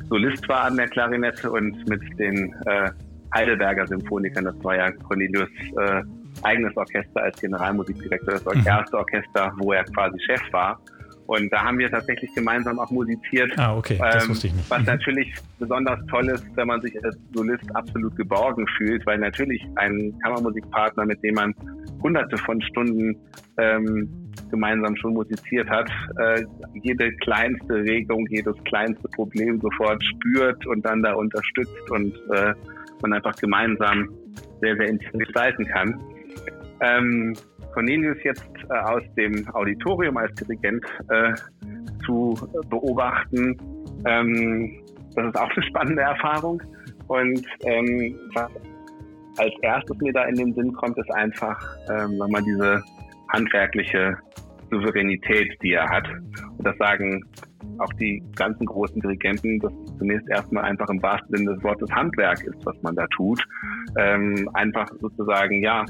[0.10, 2.90] Solist war an der Klarinette und mit den äh,
[3.34, 5.50] Heidelberger Symphonikern, das war ja Cornelius
[5.80, 6.02] äh,
[6.44, 8.68] eigenes Orchester als Generalmusikdirektor, das mhm.
[8.68, 10.78] erste Orchester, wo er quasi Chef war.
[11.28, 13.52] Und da haben wir tatsächlich gemeinsam auch musiziert.
[13.58, 14.70] Ah, okay, das ähm, wusste ich nicht.
[14.70, 14.86] Was mhm.
[14.86, 20.18] natürlich besonders toll ist, wenn man sich als Solist absolut geborgen fühlt, weil natürlich ein
[20.24, 21.54] Kammermusikpartner, mit dem man
[22.02, 23.18] hunderte von Stunden
[23.58, 24.10] ähm,
[24.50, 26.46] gemeinsam schon musiziert hat, äh,
[26.82, 32.54] jede kleinste Regung, jedes kleinste Problem sofort spürt und dann da unterstützt und äh,
[33.02, 34.10] man einfach gemeinsam
[34.62, 36.00] sehr, sehr intensiv gestalten kann.
[36.80, 37.34] Ähm,
[37.78, 41.36] Cornelius jetzt äh, aus dem Auditorium als Dirigent äh,
[42.04, 42.34] zu
[42.72, 43.56] beobachten.
[44.08, 44.84] Ähm,
[45.14, 46.60] das ist auch eine spannende Erfahrung.
[47.08, 48.50] Und ähm, was
[49.38, 51.56] als erstes mir da in den Sinn kommt, ist einfach
[51.92, 52.84] ähm, nochmal diese
[53.32, 54.18] handwerkliche
[54.72, 56.08] Souveränität, die er hat.
[56.58, 57.24] Und das sagen
[57.78, 62.44] auch die ganzen großen Dirigenten, dass zunächst erstmal einfach im wahrsten Sinne des Wortes Handwerk
[62.44, 63.40] ist, was man da tut.
[64.00, 65.86] Ähm, einfach sozusagen, ja,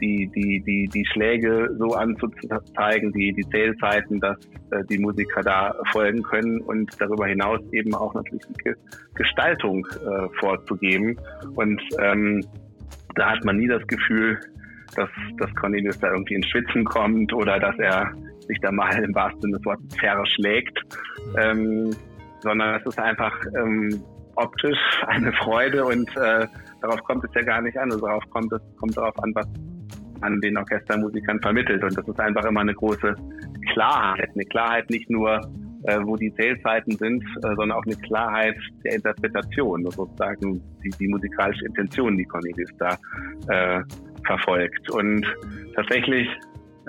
[0.00, 4.38] die, die, die, die Schläge so anzuzeigen, die, die Zählzeiten, dass
[4.70, 8.72] äh, die Musiker da folgen können und darüber hinaus eben auch natürlich die
[9.14, 11.18] Gestaltung äh, vorzugeben.
[11.54, 12.44] Und ähm,
[13.14, 14.38] da hat man nie das Gefühl,
[14.96, 15.08] dass,
[15.38, 18.12] dass Cornelius da irgendwie ins Schwitzen kommt oder dass er
[18.46, 20.78] sich da mal im wahrsten Sinne des Wortes verschlägt.
[21.38, 21.90] Ähm,
[22.40, 24.02] sondern es ist einfach ähm,
[24.36, 26.46] optisch eine Freude und äh,
[26.80, 27.90] darauf kommt es ja gar nicht an.
[27.92, 29.46] Also darauf kommt es kommt darauf an, was
[30.22, 31.82] an den Orchestermusikern vermittelt.
[31.82, 33.14] Und das ist einfach immer eine große
[33.72, 34.30] Klarheit.
[34.34, 35.40] Eine Klarheit nicht nur,
[35.84, 41.08] äh, wo die Zählzeiten sind, äh, sondern auch eine Klarheit der Interpretation, sozusagen die, die
[41.08, 42.96] musikalische Intention, die Cornelius da
[43.48, 43.82] äh,
[44.26, 44.90] verfolgt.
[44.90, 45.26] Und
[45.74, 46.28] tatsächlich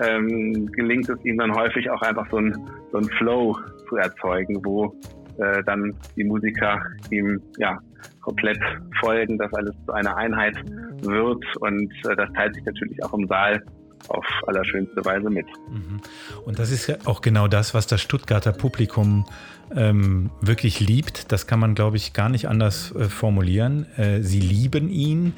[0.02, 2.54] ähm, gelingt es ihm dann häufig auch einfach so ein,
[2.92, 3.56] so ein Flow
[3.88, 4.94] zu erzeugen, wo
[5.38, 6.80] äh, dann die Musiker
[7.10, 7.78] ihm ja
[8.24, 8.58] komplett
[9.00, 10.56] folgen, dass alles zu einer Einheit
[11.02, 13.62] wird und äh, das teilt sich natürlich auch im Saal
[14.08, 15.46] auf allerschönste Weise mit.
[15.70, 16.00] Mhm.
[16.44, 19.26] Und das ist ja auch genau das, was das Stuttgarter Publikum
[19.74, 21.32] ähm, wirklich liebt.
[21.32, 23.86] Das kann man, glaube ich, gar nicht anders äh, formulieren.
[23.96, 25.34] Äh, sie lieben ihn.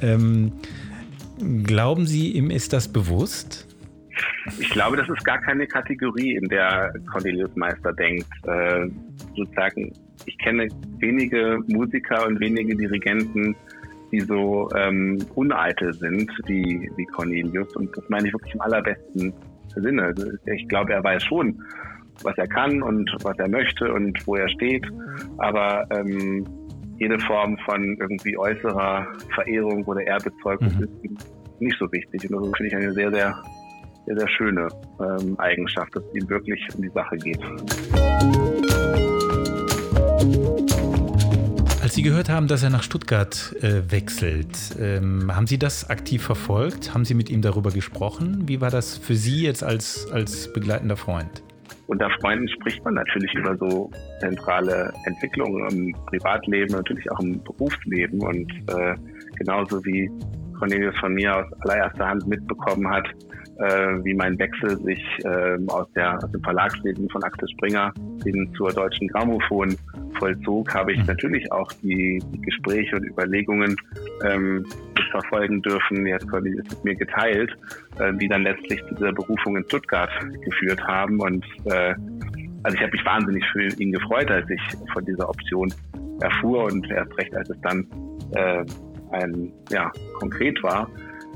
[0.00, 0.52] Ähm,
[1.64, 3.66] glauben Sie, ihm ist das bewusst?
[4.58, 8.28] Ich glaube, das ist gar keine Kategorie, in der Cornelius Meister denkt.
[8.44, 8.88] Äh,
[9.36, 9.92] sozusagen,
[10.26, 10.68] ich kenne
[10.98, 13.54] wenige Musiker und wenige Dirigenten,
[14.12, 17.74] die so ähm, uneitel sind wie, wie Cornelius.
[17.76, 19.32] Und das meine ich wirklich im allerbesten
[19.76, 20.02] Sinne.
[20.02, 21.62] Also ich glaube, er weiß schon,
[22.22, 24.84] was er kann und was er möchte und wo er steht.
[25.38, 26.44] Aber ähm,
[26.98, 30.82] jede Form von irgendwie äußerer Verehrung oder Ehrbezeugung mhm.
[30.82, 31.16] ist ihm
[31.60, 32.30] nicht so wichtig.
[32.30, 33.42] Und das finde ich eine sehr, sehr
[34.06, 34.68] sehr, sehr schöne
[35.00, 38.69] ähm, Eigenschaft, dass es ihm wirklich um die Sache geht.
[41.82, 44.48] Als Sie gehört haben, dass er nach Stuttgart äh, wechselt,
[44.78, 46.92] ähm, haben Sie das aktiv verfolgt?
[46.92, 48.42] Haben Sie mit ihm darüber gesprochen?
[48.46, 51.42] Wie war das für Sie jetzt als, als begleitender Freund?
[51.86, 53.90] Unter Freunden spricht man natürlich über so
[54.20, 58.94] zentrale Entwicklungen im Privatleben, natürlich auch im Berufsleben und äh,
[59.38, 60.10] genauso wie
[60.58, 63.08] Cornelius von mir aus allererster Hand mitbekommen hat,
[63.60, 67.92] äh, wie mein Wechsel sich äh, aus, der, aus dem Verlagsleben von Axel Springer
[68.24, 69.76] hin zur Deutschen Grammophon
[70.18, 71.06] vollzog, habe ich mhm.
[71.06, 73.76] natürlich auch die, die Gespräche und Überlegungen
[74.24, 74.64] ähm,
[75.10, 76.06] verfolgen dürfen.
[76.06, 77.50] Jetzt ist es mir geteilt,
[77.98, 80.10] äh, die dann letztlich zu dieser Berufung in Stuttgart
[80.42, 81.20] geführt haben.
[81.20, 81.94] Und äh,
[82.62, 84.60] also ich habe mich wahnsinnig für ihn gefreut, als ich
[84.92, 85.72] von dieser Option
[86.20, 87.86] erfuhr und erst recht, als es dann
[88.34, 88.64] äh,
[89.12, 90.88] ein ja konkret war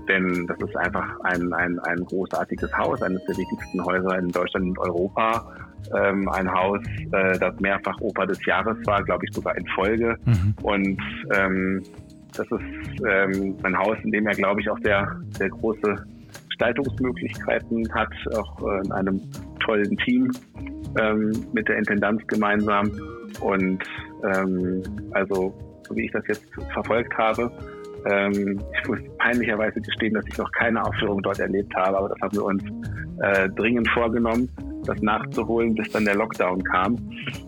[0.09, 4.67] denn das ist einfach ein, ein, ein großartiges Haus, eines der wichtigsten Häuser in Deutschland
[4.67, 5.47] und Europa.
[5.95, 6.81] Ähm, ein Haus,
[7.13, 10.17] äh, das mehrfach Oper des Jahres war, glaube ich sogar in Folge.
[10.25, 10.55] Mhm.
[10.63, 10.99] Und
[11.35, 11.83] ähm,
[12.37, 16.05] das ist ähm, ein Haus, in dem er, glaube ich, auch sehr, sehr große
[16.49, 19.21] Gestaltungsmöglichkeiten hat, auch äh, in einem
[19.61, 20.31] tollen Team
[20.99, 22.91] ähm, mit der Intendanz gemeinsam.
[23.41, 23.83] Und
[24.35, 24.83] ähm,
[25.13, 25.55] also,
[25.87, 27.51] so wie ich das jetzt verfolgt habe,
[28.07, 32.21] ähm, ich muss peinlicherweise gestehen, dass ich noch keine Aufführung dort erlebt habe, aber das
[32.21, 32.63] haben wir uns
[33.21, 34.49] äh, dringend vorgenommen,
[34.87, 36.97] das nachzuholen, bis dann der Lockdown kam.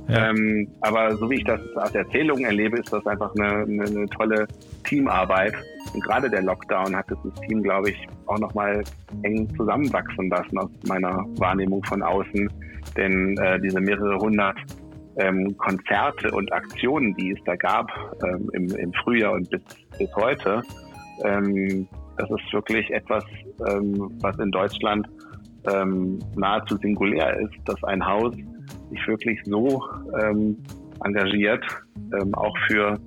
[0.09, 0.31] Ja.
[0.31, 4.07] Ähm, aber so wie ich das aus Erzählungen erlebe, ist das einfach eine, eine, eine
[4.07, 4.47] tolle
[4.85, 5.55] Teamarbeit.
[5.93, 8.83] Und gerade der Lockdown hat das Team, glaube ich, auch nochmal
[9.23, 12.51] eng zusammenwachsen lassen aus meiner Wahrnehmung von außen.
[12.97, 14.57] Denn äh, diese mehrere hundert
[15.19, 17.91] ähm, Konzerte und Aktionen, die es da gab
[18.23, 19.61] ähm, im, im Frühjahr und bis,
[19.99, 20.63] bis heute,
[21.25, 23.25] ähm, das ist wirklich etwas,
[23.69, 25.09] ähm, was in Deutschland
[25.67, 28.35] ähm, nahezu singulär ist, dass ein Haus
[28.91, 29.83] sich wirklich so
[30.23, 30.57] ähm,
[31.05, 31.65] engagiert,
[32.21, 32.99] ähm, auch für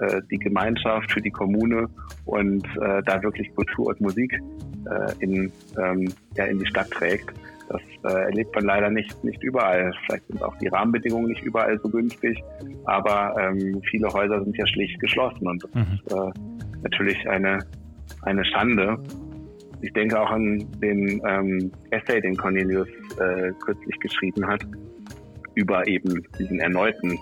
[0.00, 1.88] äh, die Gemeinschaft, für die Kommune
[2.24, 7.32] und äh, da wirklich Kultur und Musik äh, in, ähm, ja, in die Stadt trägt.
[7.68, 9.92] Das äh, erlebt man leider nicht, nicht überall.
[10.04, 12.42] Vielleicht sind auch die Rahmenbedingungen nicht überall so günstig,
[12.84, 15.94] aber ähm, viele Häuser sind ja schlicht geschlossen und das mhm.
[15.94, 16.30] ist äh,
[16.82, 17.58] natürlich eine,
[18.22, 18.98] eine Schande.
[19.82, 22.88] Ich denke auch an den ähm, Essay, den Cornelius
[23.18, 24.64] äh, kürzlich geschrieben hat,
[25.54, 27.18] über eben diesen erneuten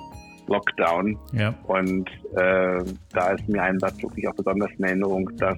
[0.47, 1.19] Lockdown.
[1.33, 1.55] Ja.
[1.67, 5.57] Und äh, da ist mir ein Satz wirklich auch besonders in Erinnerung, dass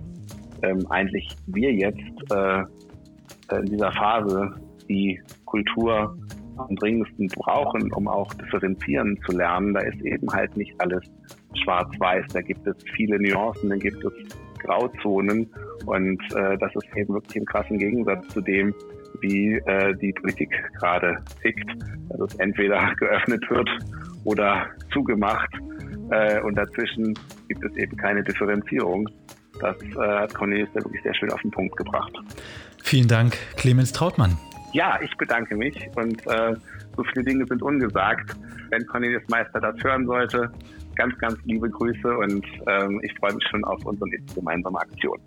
[0.63, 2.01] ähm, eigentlich wir jetzt
[2.31, 2.63] äh,
[3.59, 4.55] in dieser Phase
[4.89, 6.17] die Kultur
[6.57, 11.03] am dringendsten brauchen, um auch differenzieren zu lernen, da ist eben halt nicht alles
[11.63, 12.27] schwarz-weiß.
[12.33, 14.13] Da gibt es viele Nuancen, da gibt es
[14.59, 15.49] Grauzonen
[15.85, 18.75] und äh, das ist eben wirklich im krassen Gegensatz zu dem,
[19.21, 21.71] wie äh, die Politik gerade tickt,
[22.09, 23.69] dass es entweder geöffnet wird
[24.25, 25.51] oder zugemacht
[26.11, 27.15] äh, und dazwischen
[27.49, 29.09] gibt es eben keine Differenzierung.
[29.61, 32.13] Das äh, hat Cornelius ja wirklich sehr schön auf den Punkt gebracht.
[32.83, 34.39] Vielen Dank, Clemens Trautmann.
[34.77, 36.55] Ja, ich bedanke mich und äh,
[36.99, 38.37] so viele Dinge sind ungesagt.
[38.69, 40.53] Wenn Cornelius Meister das hören sollte,
[40.97, 45.19] ganz, ganz liebe Grüße und ähm, ich freue mich schon auf unsere nächste gemeinsame Aktion.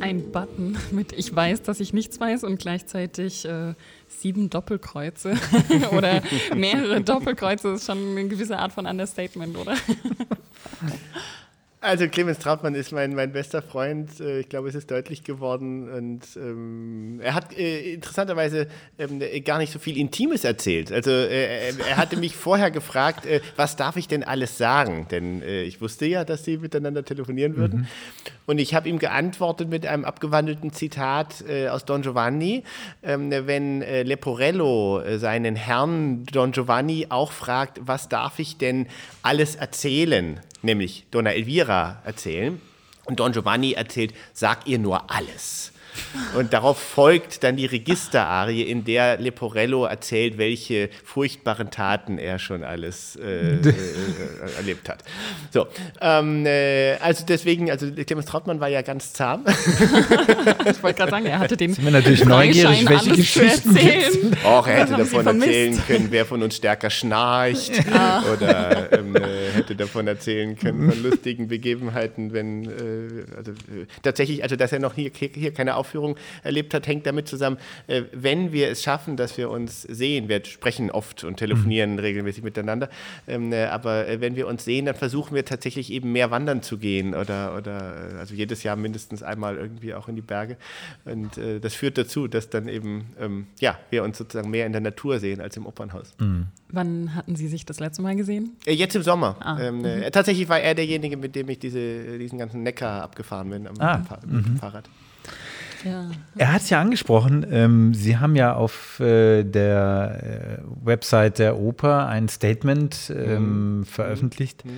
[0.00, 3.74] ein Button mit Ich weiß, dass ich nichts weiß und gleichzeitig äh,
[4.08, 5.34] sieben Doppelkreuze
[5.92, 6.22] oder
[6.56, 9.74] mehrere Doppelkreuze ist schon eine gewisse Art von Understatement, oder?
[11.82, 14.20] Also Clemens Trautmann ist mein, mein bester Freund.
[14.20, 15.88] Äh, ich glaube, es ist deutlich geworden.
[15.88, 18.66] Und ähm, er hat äh, interessanterweise
[18.98, 20.92] ähm, gar nicht so viel Intimes erzählt.
[20.92, 25.06] Also äh, er hatte mich vorher gefragt, äh, was darf ich denn alles sagen?
[25.10, 27.80] Denn äh, ich wusste ja, dass sie miteinander telefonieren würden.
[27.80, 27.86] Mhm.
[28.44, 32.62] Und ich habe ihm geantwortet mit einem abgewandelten Zitat äh, aus Don Giovanni.
[33.02, 38.86] Ähm, wenn Leporello seinen Herrn Don Giovanni auch fragt, was darf ich denn
[39.22, 40.40] alles erzählen?
[40.62, 42.60] Nämlich Donna Elvira, erzählen.
[43.04, 45.72] Und Don Giovanni erzählt, sag ihr nur alles.
[46.36, 52.64] Und darauf folgt dann die Registerarie, in der Leporello erzählt, welche furchtbaren Taten er schon
[52.64, 53.74] alles äh, äh,
[54.56, 55.02] erlebt hat.
[55.50, 55.66] So,
[56.00, 59.44] ähm, äh, also deswegen, also Clemens Trautmann war ja ganz zahm.
[59.46, 64.36] ich wollte gerade sagen, er hatte den Sind wir natürlich neugierig, welche Geschichten erzählen.
[64.44, 67.72] Och, er hätte davon erzählen können, wer von uns stärker schnarcht.
[67.90, 68.22] Ja.
[68.32, 74.42] Oder ähm, äh, hätte davon erzählen können von lustigen Begebenheiten, wenn äh, also, äh, tatsächlich,
[74.42, 78.52] also dass er noch hier, hier keine Aufführung erlebt hat, hängt damit zusammen, äh, wenn
[78.52, 81.98] wir es schaffen, dass wir uns sehen, wir sprechen oft und telefonieren mhm.
[81.98, 82.88] regelmäßig miteinander,
[83.26, 86.62] ähm, äh, aber äh, wenn wir uns sehen, dann versuchen wir tatsächlich eben mehr wandern
[86.62, 90.56] zu gehen oder, oder also jedes Jahr mindestens einmal irgendwie auch in die Berge.
[91.04, 94.80] Und das führt dazu, dass dann eben ähm, ja, wir uns sozusagen mehr in der
[94.80, 96.14] Natur sehen als im Opernhaus.
[96.18, 96.46] Mhm.
[96.68, 98.56] Wann hatten Sie sich das letzte Mal gesehen?
[98.66, 99.36] Jetzt im Sommer.
[99.40, 100.04] Ah, ähm, mhm.
[100.12, 104.02] Tatsächlich war er derjenige, mit dem ich diese, diesen ganzen Neckar abgefahren bin am, ah,
[104.22, 104.88] am Fahrrad.
[105.84, 106.10] Ja.
[106.36, 107.46] Er hat es ja angesprochen.
[107.50, 113.84] Ähm, Sie haben ja auf äh, der äh, Website der Oper ein Statement ähm, mhm.
[113.84, 114.64] veröffentlicht.
[114.64, 114.70] Mhm.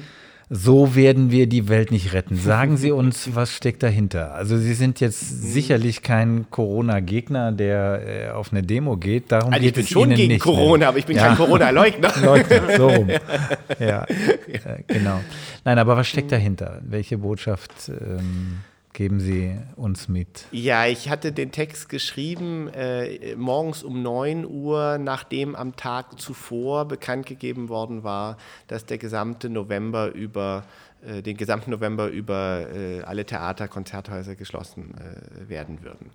[0.55, 2.37] So werden wir die Welt nicht retten.
[2.37, 4.35] Sagen Sie uns, was steckt dahinter?
[4.35, 5.37] Also Sie sind jetzt mhm.
[5.49, 9.33] sicherlich kein Corona-Gegner, der äh, auf eine Demo geht.
[9.33, 10.89] Darum also geht ich bin schon Ihnen gegen nicht, Corona, ne?
[10.89, 11.29] aber ich bin ja.
[11.29, 12.12] kein Corona-Leugner.
[12.23, 13.09] Leugner, so rum.
[13.79, 15.20] Ja, äh, genau.
[15.65, 16.81] Nein, aber was steckt dahinter?
[16.85, 17.73] Welche Botschaft?
[17.89, 18.59] Ähm,
[18.93, 20.47] geben Sie uns mit?
[20.52, 26.86] Ja, ich hatte den Text geschrieben äh, morgens um 9 Uhr, nachdem am Tag zuvor
[26.86, 28.36] bekannt gegeben worden war,
[28.69, 30.64] dass der gesamte November über
[31.06, 36.10] äh, den gesamten November über äh, alle Theater, Konzerthäuser geschlossen äh, werden würden.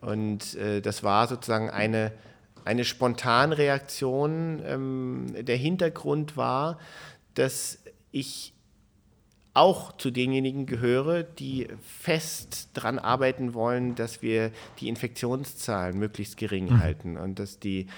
[0.00, 2.12] Und äh, das war sozusagen eine,
[2.64, 4.62] eine Spontanreaktion.
[4.64, 6.78] Ähm, der Hintergrund war,
[7.34, 7.78] dass
[8.10, 8.54] ich
[9.58, 16.66] auch zu denjenigen gehöre, die fest daran arbeiten wollen, dass wir die Infektionszahlen möglichst gering
[16.66, 16.80] mhm.
[16.80, 17.88] halten und dass die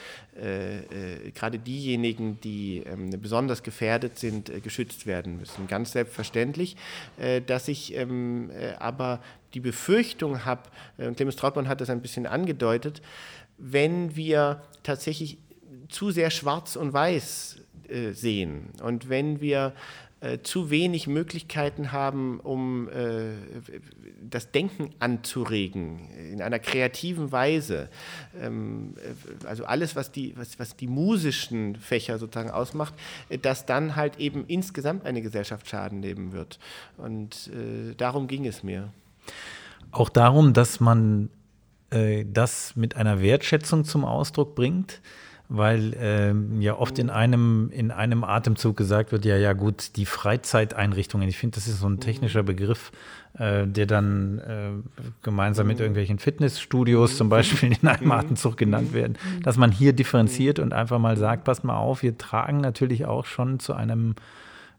[0.40, 5.66] äh, äh, gerade diejenigen, die ähm, besonders gefährdet sind, äh, geschützt werden müssen.
[5.66, 6.76] Ganz selbstverständlich,
[7.18, 9.20] äh, dass ich ähm, äh, aber
[9.52, 10.62] die Befürchtung habe,
[10.96, 13.02] äh, Clemens Trautmann hat das ein bisschen angedeutet,
[13.58, 15.36] wenn wir tatsächlich
[15.90, 17.58] zu sehr schwarz und weiß
[18.12, 19.74] sehen und wenn wir
[20.22, 23.32] äh, zu wenig Möglichkeiten haben, um äh,
[24.20, 27.88] das Denken anzuregen in einer kreativen Weise.
[28.38, 32.92] Ähm, äh, also alles, was die, was, was die musischen Fächer sozusagen ausmacht,
[33.30, 36.58] äh, dass dann halt eben insgesamt eine Gesellschaft Schaden nehmen wird.
[36.98, 37.50] Und
[37.96, 38.92] darum ging es mir.
[39.90, 41.30] Auch darum, dass man
[41.88, 45.00] das mit einer Wertschätzung zum Ausdruck bringt
[45.50, 50.06] weil ähm, ja oft in einem, in einem Atemzug gesagt wird, ja, ja gut, die
[50.06, 52.92] Freizeiteinrichtungen, ich finde, das ist so ein technischer Begriff,
[53.36, 54.70] äh, der dann äh,
[55.22, 60.60] gemeinsam mit irgendwelchen Fitnessstudios zum Beispiel in einem Atemzug genannt werden, dass man hier differenziert
[60.60, 64.14] und einfach mal sagt, passt mal auf, wir tragen natürlich auch schon zu einem,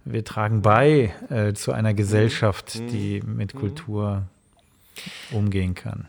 [0.05, 4.23] wir tragen bei äh, zu einer Gesellschaft, die mit Kultur
[5.31, 6.07] umgehen kann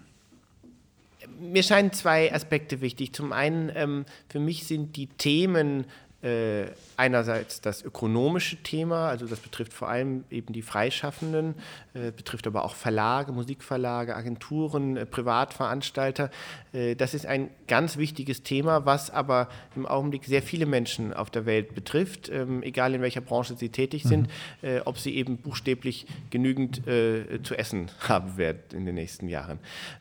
[1.43, 3.13] mir scheinen zwei Aspekte wichtig.
[3.13, 5.85] Zum einen, ähm, für mich sind die Themen
[6.23, 6.67] äh,
[7.03, 11.57] einerseits das ökonomische Thema, also das betrifft vor allem eben die Freischaffenden,
[11.95, 16.31] äh, betrifft aber auch Verlage, Musikverlage, Agenturen, äh, Privatveranstalter.
[16.73, 21.29] Äh, das ist ein ganz wichtiges Thema, was aber im Augenblick sehr viele Menschen auf
[21.29, 24.33] der Welt betrifft, ähm, egal in welcher Branche sie tätig sind, mhm.
[24.63, 29.59] Äh, ob sie eben buchstäblich genügend äh, zu essen haben werden in den nächsten Jahren.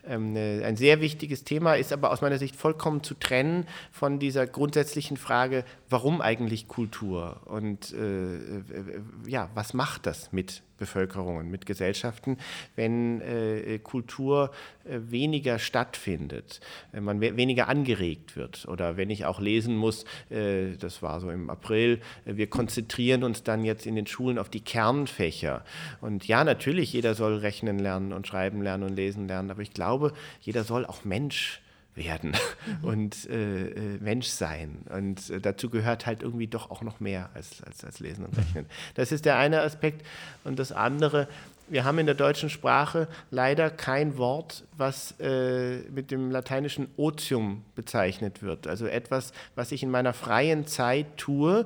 [0.07, 4.45] Ähm, ein sehr wichtiges Thema ist aber aus meiner Sicht vollkommen zu trennen von dieser
[4.45, 12.38] grundsätzlichen Frage, warum eigentlich Kultur und äh, ja, was macht das mit Bevölkerungen, mit Gesellschaften,
[12.76, 14.50] wenn äh, Kultur
[14.84, 16.60] äh, weniger stattfindet,
[16.92, 21.20] wenn man we weniger angeregt wird oder wenn ich auch lesen muss, äh, das war
[21.20, 25.64] so im April, äh, wir konzentrieren uns dann jetzt in den Schulen auf die Kernfächer.
[26.02, 29.74] Und ja, natürlich, jeder soll rechnen lernen und schreiben lernen und lesen lernen, aber ich
[29.74, 31.62] glaube, jeder soll auch Mensch
[31.96, 32.34] werden
[32.82, 34.86] und äh, äh, Mensch sein.
[34.90, 38.38] Und äh, dazu gehört halt irgendwie doch auch noch mehr als, als, als Lesen und
[38.38, 38.66] Rechnen.
[38.96, 40.06] Das ist der eine Aspekt.
[40.44, 41.28] Und das andere,
[41.68, 47.64] wir haben in der deutschen Sprache leider kein Wort, was äh, mit dem lateinischen Otium
[47.76, 48.68] bezeichnet wird.
[48.68, 51.66] Also etwas, was ich in meiner freien Zeit tue,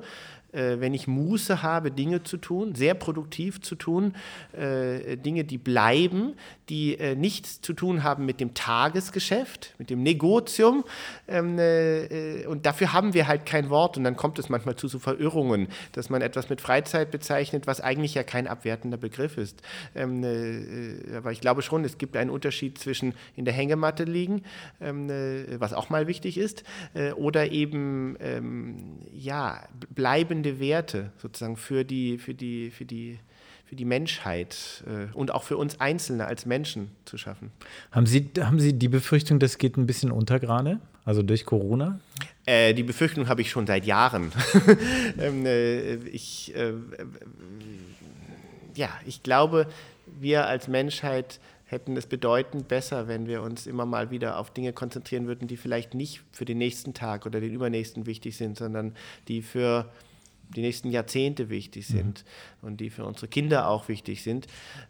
[0.56, 4.14] äh, wenn ich Muße habe, Dinge zu tun, sehr produktiv zu tun,
[4.52, 6.34] äh, Dinge, die bleiben,
[6.68, 10.84] die äh, nichts zu tun haben mit dem Tagesgeschäft, mit dem Negotium.
[11.28, 13.96] Ähm, äh, äh, und dafür haben wir halt kein Wort.
[13.96, 17.80] Und dann kommt es manchmal zu so Verirrungen, dass man etwas mit Freizeit bezeichnet, was
[17.80, 19.62] eigentlich ja kein abwertender Begriff ist.
[19.94, 24.42] Ähm, äh, aber ich glaube schon, es gibt einen Unterschied zwischen in der Hängematte liegen,
[24.80, 25.08] ähm,
[25.58, 26.64] was auch mal wichtig ist,
[27.16, 29.62] oder eben ähm, ja,
[29.94, 33.18] bleibende Werte sozusagen für die, für die, für die
[33.66, 37.50] für die Menschheit äh, und auch für uns Einzelne als Menschen zu schaffen.
[37.90, 40.78] Haben Sie, haben Sie die Befürchtung, das geht ein bisschen unter gerade?
[41.04, 41.98] Also durch Corona?
[42.46, 44.30] Äh, die Befürchtung habe ich schon seit Jahren.
[45.18, 46.74] ähm, äh, ich, äh,
[48.76, 49.66] ja, ich glaube,
[50.20, 54.72] wir als Menschheit hätten es bedeutend besser, wenn wir uns immer mal wieder auf Dinge
[54.72, 58.94] konzentrieren würden, die vielleicht nicht für den nächsten Tag oder den übernächsten wichtig sind, sondern
[59.26, 59.90] die für
[60.54, 61.94] die nächsten Jahrzehnte wichtig mhm.
[61.94, 62.24] sind
[62.60, 62.68] mhm.
[62.68, 64.46] und die für unsere Kinder auch wichtig sind.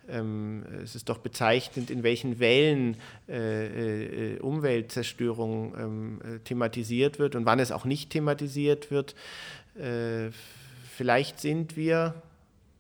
[0.09, 2.97] Ähm, es ist doch bezeichnend, in welchen Wellen
[3.29, 9.15] äh, äh, Umweltzerstörung ähm, äh, thematisiert wird und wann es auch nicht thematisiert wird.
[9.79, 10.31] Äh,
[10.91, 12.15] vielleicht sind wir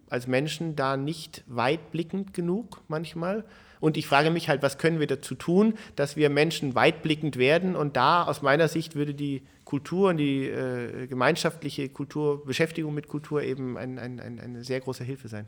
[0.09, 3.45] als Menschen da nicht weitblickend genug manchmal.
[3.81, 7.77] Und ich frage mich halt, was können wir dazu tun, dass wir Menschen weitblickend werden?
[7.77, 13.09] Und da aus meiner Sicht würde die Kultur und die äh, gemeinschaftliche Kultur, Beschäftigung mit
[13.09, 15.47] Kultur eben ein, ein, ein, eine sehr große Hilfe sein.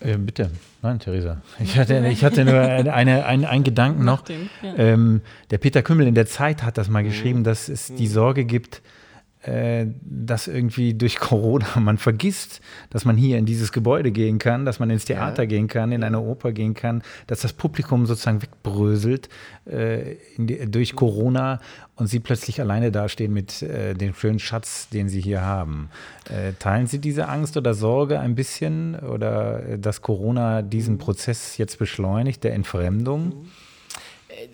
[0.00, 0.50] Äh, bitte,
[0.82, 1.42] nein, Theresa.
[1.58, 4.24] Ich hatte, ich hatte nur eine, eine, einen Gedanken noch.
[4.62, 7.08] Ähm, der Peter Kümmel in der Zeit hat das mal mhm.
[7.08, 8.12] geschrieben, dass es die mhm.
[8.12, 8.99] Sorge gibt, äh,
[9.42, 12.60] dass irgendwie durch Corona man vergisst,
[12.90, 15.48] dass man hier in dieses Gebäude gehen kann, dass man ins Theater ja.
[15.48, 19.28] gehen kann, in eine Oper gehen kann, dass das Publikum sozusagen wegbröselt
[19.64, 21.60] äh, die, durch Corona
[21.96, 25.90] und sie plötzlich alleine dastehen mit äh, dem schönen Schatz, den sie hier haben.
[26.28, 31.58] Äh, teilen Sie diese Angst oder Sorge ein bisschen oder äh, dass Corona diesen Prozess
[31.58, 33.46] jetzt beschleunigt, der Entfremdung?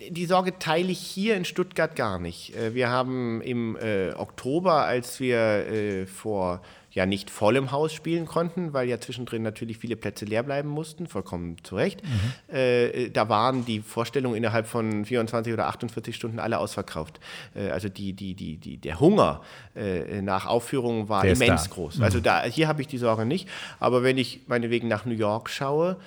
[0.09, 2.55] Die Sorge teile ich hier in Stuttgart gar nicht.
[2.55, 6.61] Äh, wir haben im äh, Oktober, als wir äh, vor
[6.97, 11.05] ja nicht vollem Haus spielen konnten, weil ja zwischendrin natürlich viele Plätze leer bleiben mussten,
[11.05, 12.01] vollkommen zu Recht.
[12.03, 12.55] Mhm.
[12.55, 17.19] Äh, da waren die Vorstellungen innerhalb von 24 oder 48 Stunden alle ausverkauft.
[17.55, 19.41] Äh, also die, die, die, die, der Hunger
[19.75, 21.97] äh, nach Aufführungen war der immens groß.
[21.97, 22.03] Mhm.
[22.03, 23.47] Also da, hier habe ich die Sorge nicht.
[23.79, 25.97] Aber wenn ich meinetwegen nach New York schaue,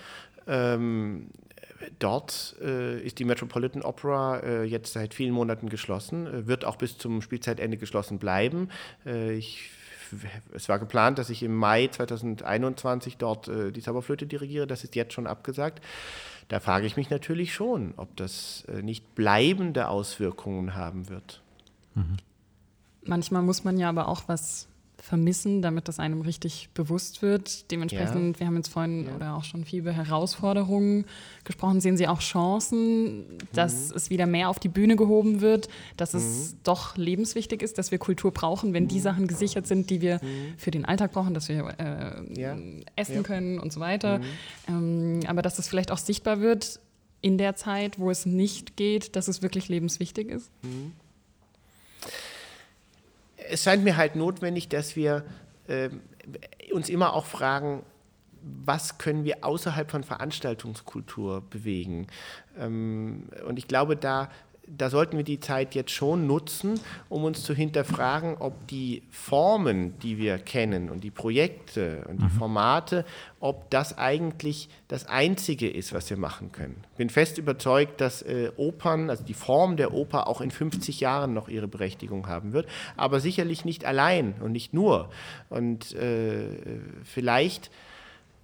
[0.48, 1.28] ähm,
[1.98, 6.77] Dort äh, ist die Metropolitan Opera äh, jetzt seit vielen Monaten geschlossen, äh, wird auch
[6.77, 8.69] bis zum Spielzeitende geschlossen bleiben.
[9.07, 9.70] Äh, ich,
[10.52, 14.94] es war geplant, dass ich im Mai 2021 dort äh, die Zauberflöte dirigiere, das ist
[14.94, 15.82] jetzt schon abgesagt.
[16.48, 21.43] Da frage ich mich natürlich schon, ob das äh, nicht bleibende Auswirkungen haben wird.
[21.94, 22.16] Mhm.
[23.05, 24.69] Manchmal muss man ja aber auch was
[25.02, 27.70] vermissen, damit das einem richtig bewusst wird.
[27.70, 28.40] Dementsprechend, ja.
[28.40, 29.16] wir haben jetzt vorhin ja.
[29.16, 31.06] oder auch schon viel über Herausforderungen
[31.44, 31.81] gesprochen.
[31.81, 33.97] Sehen Sie auch Chancen, dass mhm.
[33.97, 36.20] es wieder mehr auf die Bühne gehoben wird, dass mhm.
[36.20, 39.02] es doch lebenswichtig ist, dass wir Kultur brauchen, wenn die mhm.
[39.02, 40.55] Sachen gesichert sind, die wir mhm.
[40.59, 42.56] für den Alltag brauchen, dass wir äh, ja.
[42.97, 44.18] essen können und so weiter.
[44.18, 44.24] Mhm.
[44.68, 46.81] Ähm, aber dass es vielleicht auch sichtbar wird
[47.22, 50.51] in der Zeit, wo es nicht geht, dass es wirklich lebenswichtig ist.
[53.51, 55.24] Es scheint mir halt notwendig, dass wir
[55.66, 55.90] äh,
[56.72, 57.82] uns immer auch fragen,
[58.43, 62.06] was können wir außerhalb von Veranstaltungskultur bewegen?
[62.59, 64.31] Ähm, und ich glaube, da
[64.76, 69.98] da sollten wir die Zeit jetzt schon nutzen, um uns zu hinterfragen, ob die Formen,
[70.01, 72.30] die wir kennen und die Projekte und die mhm.
[72.30, 73.05] Formate,
[73.40, 76.76] ob das eigentlich das Einzige ist, was wir machen können.
[76.92, 81.01] Ich bin fest überzeugt, dass äh, Opern, also die Form der Oper auch in 50
[81.01, 85.10] Jahren noch ihre Berechtigung haben wird, aber sicherlich nicht allein und nicht nur.
[85.48, 87.70] Und äh, vielleicht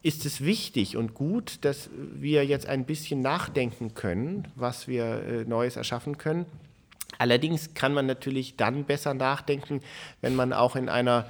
[0.06, 5.44] ist es wichtig und gut, dass wir jetzt ein bisschen nachdenken können, was wir äh,
[5.44, 6.46] Neues erschaffen können.
[7.18, 9.80] Allerdings kann man natürlich dann besser nachdenken,
[10.20, 11.28] wenn man auch in einer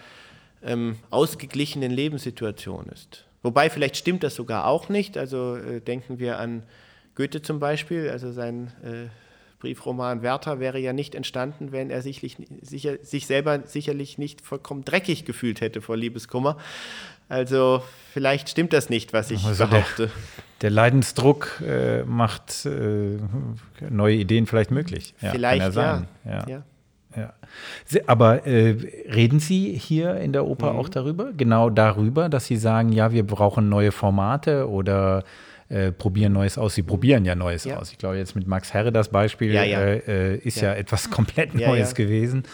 [0.63, 3.25] ähm, ausgeglichenen Lebenssituation ist.
[3.43, 5.17] Wobei vielleicht stimmt das sogar auch nicht.
[5.17, 6.63] Also äh, denken wir an
[7.15, 9.09] Goethe zum Beispiel, also sein äh,
[9.59, 14.85] Briefroman Werther wäre ja nicht entstanden, wenn er sich, sicher, sich selber sicherlich nicht vollkommen
[14.85, 16.59] dreckig gefühlt hätte vor Liebeskummer.
[17.29, 17.83] Also
[18.13, 20.07] vielleicht stimmt das nicht, was ich also behaupte.
[20.07, 20.11] Der,
[20.63, 23.19] der Leidensdruck äh, macht äh,
[23.91, 25.15] neue Ideen vielleicht möglich.
[25.21, 26.07] Ja, vielleicht sein.
[26.25, 26.49] Ja.
[26.49, 26.63] ja.
[27.17, 27.33] ja.
[28.07, 28.77] Aber äh,
[29.13, 30.79] reden Sie hier in der Oper mhm.
[30.79, 31.33] auch darüber?
[31.37, 35.25] Genau darüber, dass Sie sagen, ja, wir brauchen neue Formate oder
[35.69, 36.77] äh, probieren Neues aus.
[36.77, 37.79] Sie probieren ja Neues ja.
[37.79, 37.91] aus.
[37.91, 39.81] Ich glaube, jetzt mit Max Herre das Beispiel ja, ja.
[39.81, 40.73] Äh, ist ja.
[40.75, 42.45] etwas komplett Neues gewesen,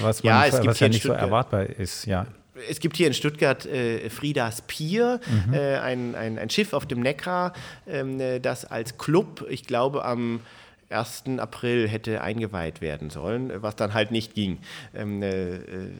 [0.00, 2.06] was, man, ja, was ja nicht so erwartbar ist.
[2.06, 2.26] Ja.
[2.68, 5.54] Es gibt hier in Stuttgart äh, Friedas Pier, mhm.
[5.54, 7.52] äh, ein, ein, ein, Schiff auf dem Neckar,
[7.86, 10.40] ähm, äh, das als Club, ich glaube, am
[10.88, 11.24] 1.
[11.38, 14.58] April hätte eingeweiht werden sollen, was dann halt nicht ging.
[14.94, 15.90] Ähm, äh, äh,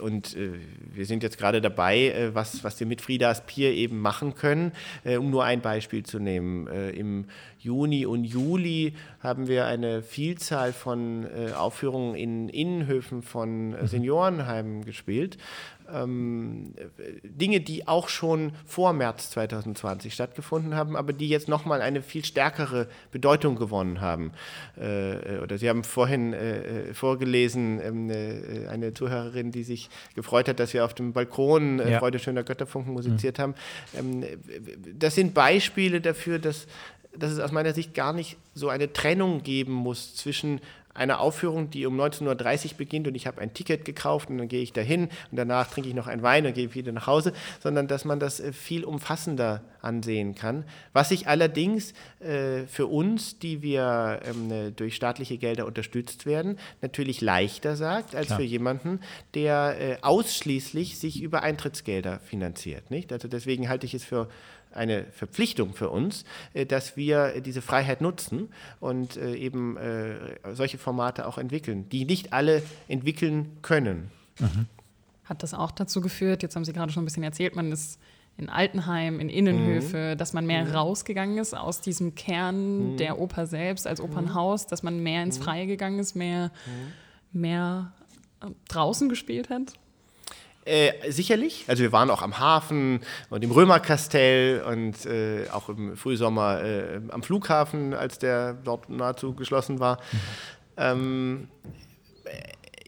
[0.00, 0.52] und äh,
[0.92, 4.72] wir sind jetzt gerade dabei, äh, was, was wir mit Friedas Pier eben machen können,
[5.04, 6.66] äh, um nur ein Beispiel zu nehmen.
[6.66, 7.26] Äh, Im
[7.58, 13.86] Juni und Juli haben wir eine Vielzahl von Aufführungen in Innenhöfen von mhm.
[13.86, 15.36] Seniorenheimen gespielt
[15.92, 16.74] ähm,
[17.22, 22.24] Dinge, die auch schon vor März 2020 stattgefunden haben, aber die jetzt nochmal eine viel
[22.24, 24.32] stärkere Bedeutung gewonnen haben.
[24.76, 30.60] Äh, oder Sie haben vorhin äh, vorgelesen, ähm, äh, eine Zuhörerin, die sich gefreut hat,
[30.60, 31.98] dass wir auf dem Balkon äh, ja.
[31.98, 33.42] Freude schöner Götterfunken musiziert mhm.
[33.42, 33.54] haben.
[33.96, 34.24] Ähm,
[34.98, 36.66] das sind Beispiele dafür, dass
[37.16, 40.60] dass es aus meiner Sicht gar nicht so eine Trennung geben muss zwischen
[40.94, 44.48] einer Aufführung, die um 19.30 Uhr beginnt und ich habe ein Ticket gekauft und dann
[44.48, 47.32] gehe ich dahin und danach trinke ich noch einen Wein und gehe wieder nach Hause,
[47.60, 50.64] sondern dass man das äh, viel umfassender ansehen kann.
[50.92, 56.58] Was sich allerdings äh, für uns, die wir ähm, äh, durch staatliche Gelder unterstützt werden,
[56.82, 58.40] natürlich leichter sagt, als Klar.
[58.40, 59.00] für jemanden,
[59.34, 62.90] der äh, ausschließlich sich über Eintrittsgelder finanziert.
[62.90, 63.12] Nicht?
[63.12, 64.28] Also deswegen halte ich es für
[64.72, 66.24] eine Verpflichtung für uns,
[66.54, 68.48] äh, dass wir diese Freiheit nutzen
[68.80, 70.14] und äh, eben äh,
[70.54, 74.10] solche Formate auch entwickeln, die nicht alle entwickeln können.
[74.38, 74.66] Mhm.
[75.24, 78.00] Hat das auch dazu geführt, jetzt haben Sie gerade schon ein bisschen erzählt, man ist
[78.36, 80.18] in Altenheim, in Innenhöfe, mhm.
[80.18, 80.72] dass man mehr mhm.
[80.72, 82.96] rausgegangen ist aus diesem Kern mhm.
[82.96, 85.44] der Oper selbst als Opernhaus, dass man mehr ins mhm.
[85.44, 86.50] Freie gegangen ist, mehr,
[87.32, 87.40] mhm.
[87.40, 87.92] mehr
[88.68, 89.74] draußen gespielt hat?
[90.66, 91.64] Äh, sicherlich.
[91.68, 93.00] Also wir waren auch am Hafen
[93.30, 99.34] und im Römerkastell und äh, auch im Frühsommer äh, am Flughafen, als der dort nahezu
[99.34, 99.98] geschlossen war.
[100.12, 100.18] Mhm.
[100.76, 101.48] Ähm,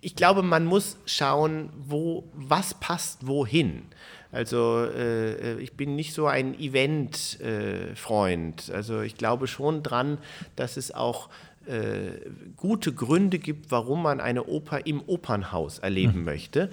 [0.03, 3.85] ich glaube, man muss schauen, wo, was passt wohin.
[4.32, 8.69] Also äh, ich bin nicht so ein Event-Freund.
[8.69, 10.19] Äh, also ich glaube schon dran,
[10.57, 11.28] dass es auch
[11.67, 16.25] äh, gute Gründe gibt, warum man eine Oper im Opernhaus erleben mhm.
[16.25, 16.71] möchte.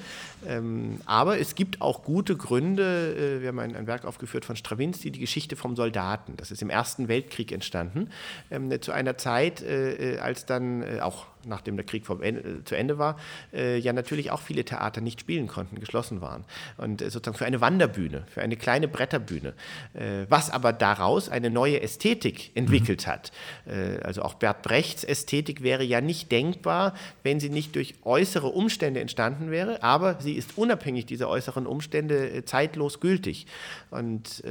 [0.47, 3.15] Ähm, aber es gibt auch gute Gründe.
[3.15, 6.35] Äh, wir haben ein, ein, Werk aufgeführt von Stravinsky, die Geschichte vom Soldaten.
[6.37, 8.09] Das ist im Ersten Weltkrieg entstanden,
[8.51, 12.63] ähm, zu einer Zeit, äh, äh als dann äh, auch nachdem der Krieg Ende, äh,
[12.63, 13.17] zu Ende war,
[13.53, 16.43] äh, ja natürlich auch viele Theater nicht spielen konnten, geschlossen waren.
[16.77, 19.53] Und äh, sozusagen für eine Wanderbühne, für eine kleine Bretterbühne,
[19.93, 23.11] äh, was aber daraus eine neue Ästhetik entwickelt mhm.
[23.11, 23.31] hat.
[23.65, 26.93] Äh, also auch Bert Brechts Ästhetik wäre ja nicht denkbar,
[27.23, 32.29] wenn sie nicht durch äußere Umstände entstanden wäre, aber sie ist unabhängig dieser äußeren Umstände
[32.29, 33.47] äh, zeitlos gültig.
[33.91, 34.43] Und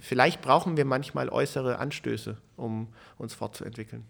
[0.00, 2.88] vielleicht brauchen wir manchmal äußere Anstöße, um
[3.18, 4.04] uns fortzuentwickeln.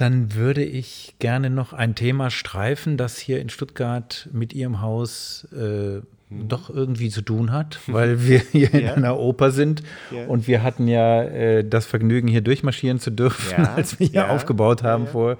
[0.00, 5.46] Dann würde ich gerne noch ein Thema streifen, das hier in Stuttgart mit Ihrem Haus
[5.52, 6.02] äh, mhm.
[6.30, 10.24] doch irgendwie zu tun hat, weil wir hier in einer Oper sind ja.
[10.24, 13.74] und wir hatten ja äh, das Vergnügen, hier durchmarschieren zu dürfen, ja.
[13.76, 15.36] als wir hier aufgebaut haben Vor,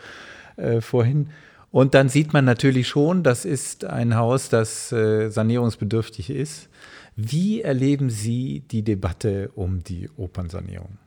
[0.56, 1.30] äh, vorhin.
[1.70, 6.68] Und dann sieht man natürlich schon, das ist ein Haus, das äh, sanierungsbedürftig ist.
[7.16, 10.98] Wie erleben Sie die Debatte um die Opernsanierung?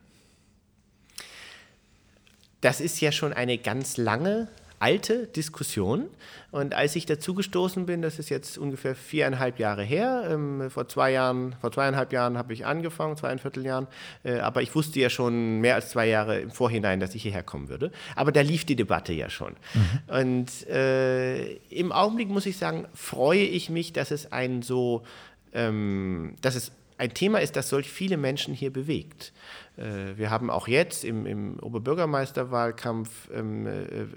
[2.64, 4.48] Das ist ja schon eine ganz lange
[4.80, 6.10] alte Diskussion.
[6.52, 10.88] Und als ich dazu gestoßen bin, das ist jetzt ungefähr viereinhalb Jahre her, ähm, vor
[10.88, 13.88] zwei Jahren, vor zweieinhalb Jahren habe ich angefangen, zweieinviertel Jahren,
[14.24, 17.44] äh, aber ich wusste ja schon mehr als zwei Jahre im Vorhinein, dass ich hierher
[17.44, 17.92] kommen würde.
[18.16, 19.56] Aber da lief die Debatte ja schon.
[19.74, 20.16] Mhm.
[20.16, 25.04] Und äh, im Augenblick muss ich sagen, freue ich mich, dass es ein so,
[25.54, 29.34] ähm, dass es ein Thema ist, das solch viele Menschen hier bewegt.
[29.78, 34.08] Äh, wir haben auch jetzt im, im Oberbürgermeisterwahlkampf ähm, äh, äh,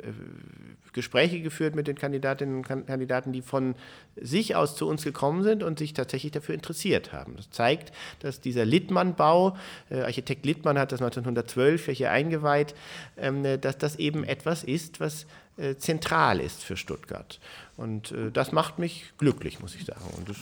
[0.92, 3.74] Gespräche geführt mit den Kandidatinnen und Kandidaten, die von
[4.16, 7.36] sich aus zu uns gekommen sind und sich tatsächlich dafür interessiert haben.
[7.36, 9.56] Das zeigt, dass dieser Littmann-Bau,
[9.90, 12.74] äh, Architekt Littmann hat das 1912 hier eingeweiht,
[13.18, 15.26] ähm, dass das eben etwas ist, was
[15.58, 17.40] äh, zentral ist für Stuttgart.
[17.76, 20.04] Und äh, das macht mich glücklich, muss ich sagen.
[20.16, 20.36] Und das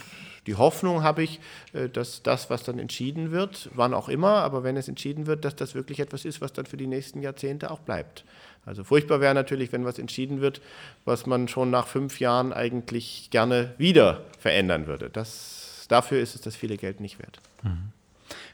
[0.46, 1.40] die Hoffnung habe ich,
[1.72, 5.44] äh, dass das, was dann entschieden wird, wann auch immer, aber wenn es entschieden wird,
[5.44, 8.24] dass das wirklich etwas ist, was dann für die nächsten Jahrzehnte auch bleibt.
[8.66, 10.60] Also furchtbar wäre natürlich, wenn was entschieden wird,
[11.04, 15.10] was man schon nach fünf Jahren eigentlich gerne wieder verändern würde.
[15.10, 17.40] Das, dafür ist es das viele Geld nicht wert.
[17.62, 17.92] Mhm.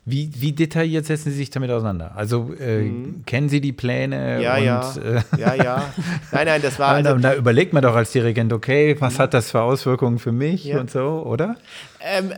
[0.06, 2.12] Wie, wie detailliert setzen Sie sich damit auseinander?
[2.16, 3.22] Also äh, mhm.
[3.26, 4.42] kennen Sie die Pläne?
[4.42, 4.92] Ja, und, ja.
[4.96, 5.94] Äh, ja, ja.
[6.32, 6.90] Nein, nein, das war.
[7.00, 9.18] Also, da überlegt man doch als Dirigent, okay, was mhm.
[9.18, 10.80] hat das für Auswirkungen für mich ja.
[10.80, 11.56] und so, oder?
[12.00, 12.32] Ähm,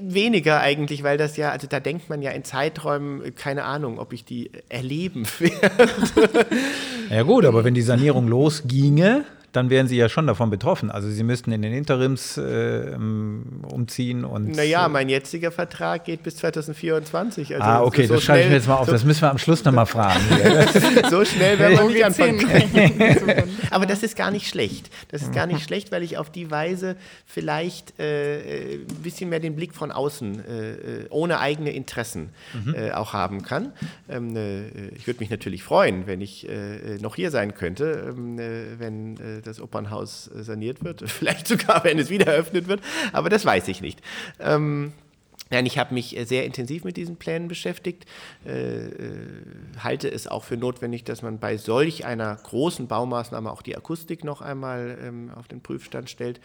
[0.00, 4.12] weniger eigentlich, weil das ja, also da denkt man ja in Zeiträumen, keine Ahnung, ob
[4.12, 6.46] ich die erleben werde.
[7.10, 10.90] ja, gut, aber wenn die Sanierung losginge, dann wären Sie ja schon davon betroffen.
[10.90, 14.54] Also Sie müssten in den Interims äh, umziehen und.
[14.56, 17.54] Naja, mein jetziger Vertrag geht bis 2024.
[17.54, 18.86] Also ah, okay, so das schreibe ich mir jetzt mal auf.
[18.86, 20.20] So das müssen wir am Schluss nochmal fragen.
[21.10, 23.50] so schnell werden wir nicht anfangen können.
[23.70, 24.90] Aber das ist gar nicht schlecht.
[25.08, 26.96] Das ist gar nicht schlecht, weil ich auf die Weise
[27.26, 32.74] vielleicht äh, ein bisschen mehr den Blick von außen, äh, ohne eigene Interessen mhm.
[32.74, 33.72] äh, auch haben kann.
[34.08, 38.38] Ähm, äh, ich würde mich natürlich freuen, wenn ich äh, noch hier sein könnte, ähm,
[38.78, 42.80] wenn das Opernhaus äh, saniert wird, vielleicht sogar, wenn es wieder eröffnet wird,
[43.12, 44.00] aber das weiß ich nicht.
[44.38, 44.92] Ähm,
[45.52, 48.06] Nein, ich habe mich äh, sehr intensiv mit diesen Plänen beschäftigt,
[48.46, 49.26] äh, äh,
[49.80, 54.22] halte es auch für notwendig, dass man bei solch einer großen Baumaßnahme auch die Akustik
[54.22, 56.40] noch einmal ähm, auf den Prüfstand stellt.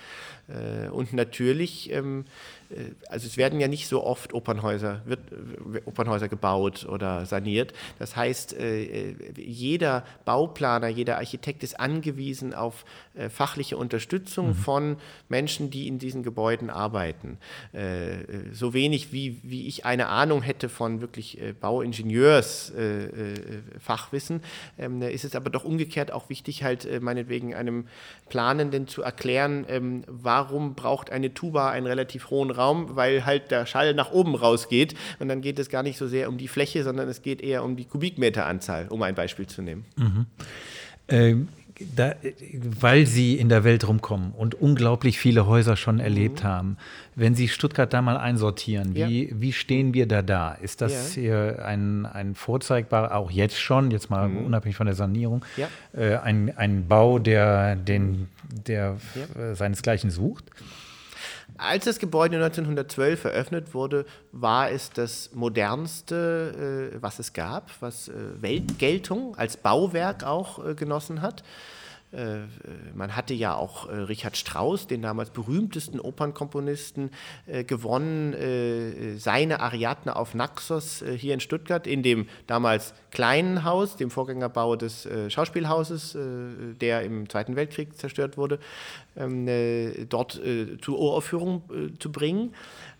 [0.47, 2.25] Äh, und natürlich ähm,
[2.64, 2.64] äh,
[3.09, 7.73] also es werden ja nicht so oft Opernhäuser, wird, äh, Opernhäuser gebaut oder saniert.
[7.99, 12.85] Das heißt, äh, jeder Bauplaner, jeder Architekt ist angewiesen auf
[13.29, 14.55] fachliche Unterstützung mhm.
[14.55, 14.97] von
[15.29, 17.37] Menschen, die in diesen Gebäuden arbeiten.
[18.51, 24.43] So wenig wie, wie ich eine Ahnung hätte von wirklich Bauingenieursfachwissen,
[24.77, 27.87] ähm, ist es aber doch umgekehrt auch wichtig, halt meinetwegen einem
[28.27, 33.65] Planenden zu erklären, ähm, warum braucht eine Tuba einen relativ hohen Raum, weil halt der
[33.65, 34.95] Schall nach oben rausgeht.
[35.19, 37.63] Und dann geht es gar nicht so sehr um die Fläche, sondern es geht eher
[37.63, 39.85] um die Kubikmeteranzahl, um ein Beispiel zu nehmen.
[39.97, 40.25] Mhm.
[41.07, 41.47] Ähm,
[41.95, 42.15] da,
[42.63, 46.47] weil Sie in der Welt rumkommen und unglaublich viele Häuser schon erlebt mhm.
[46.47, 46.77] haben,
[47.15, 49.35] wenn Sie Stuttgart da mal einsortieren, wie, ja.
[49.35, 50.53] wie stehen wir da da?
[50.53, 51.21] Ist das ja.
[51.21, 54.45] hier ein, ein vorzeigbarer, auch jetzt schon, jetzt mal mhm.
[54.45, 55.67] unabhängig von der Sanierung, ja.
[55.93, 58.27] äh, ein, ein Bau, der, den,
[58.67, 58.97] der
[59.53, 60.45] seinesgleichen sucht?
[61.57, 68.09] Als das Gebäude 1912 eröffnet wurde, war es das modernste, äh, was es gab, was
[68.09, 71.43] äh, Weltgeltung als Bauwerk auch äh, genossen hat.
[72.15, 72.47] Äh,
[72.93, 77.11] man hatte ja auch äh, Richard Strauss, den damals berühmtesten Opernkomponisten,
[77.47, 78.35] äh, gewonnen,
[79.17, 85.07] seine Ariadne auf Naxos hier in Stuttgart, in dem damals kleinen Haus, dem Vorgängerbau des
[85.29, 86.17] Schauspielhauses,
[86.81, 88.59] der im Zweiten Weltkrieg zerstört wurde,
[89.15, 89.47] ähm,
[90.09, 90.39] dort
[90.81, 91.63] zur Uraufführung
[91.99, 92.53] zu bringen.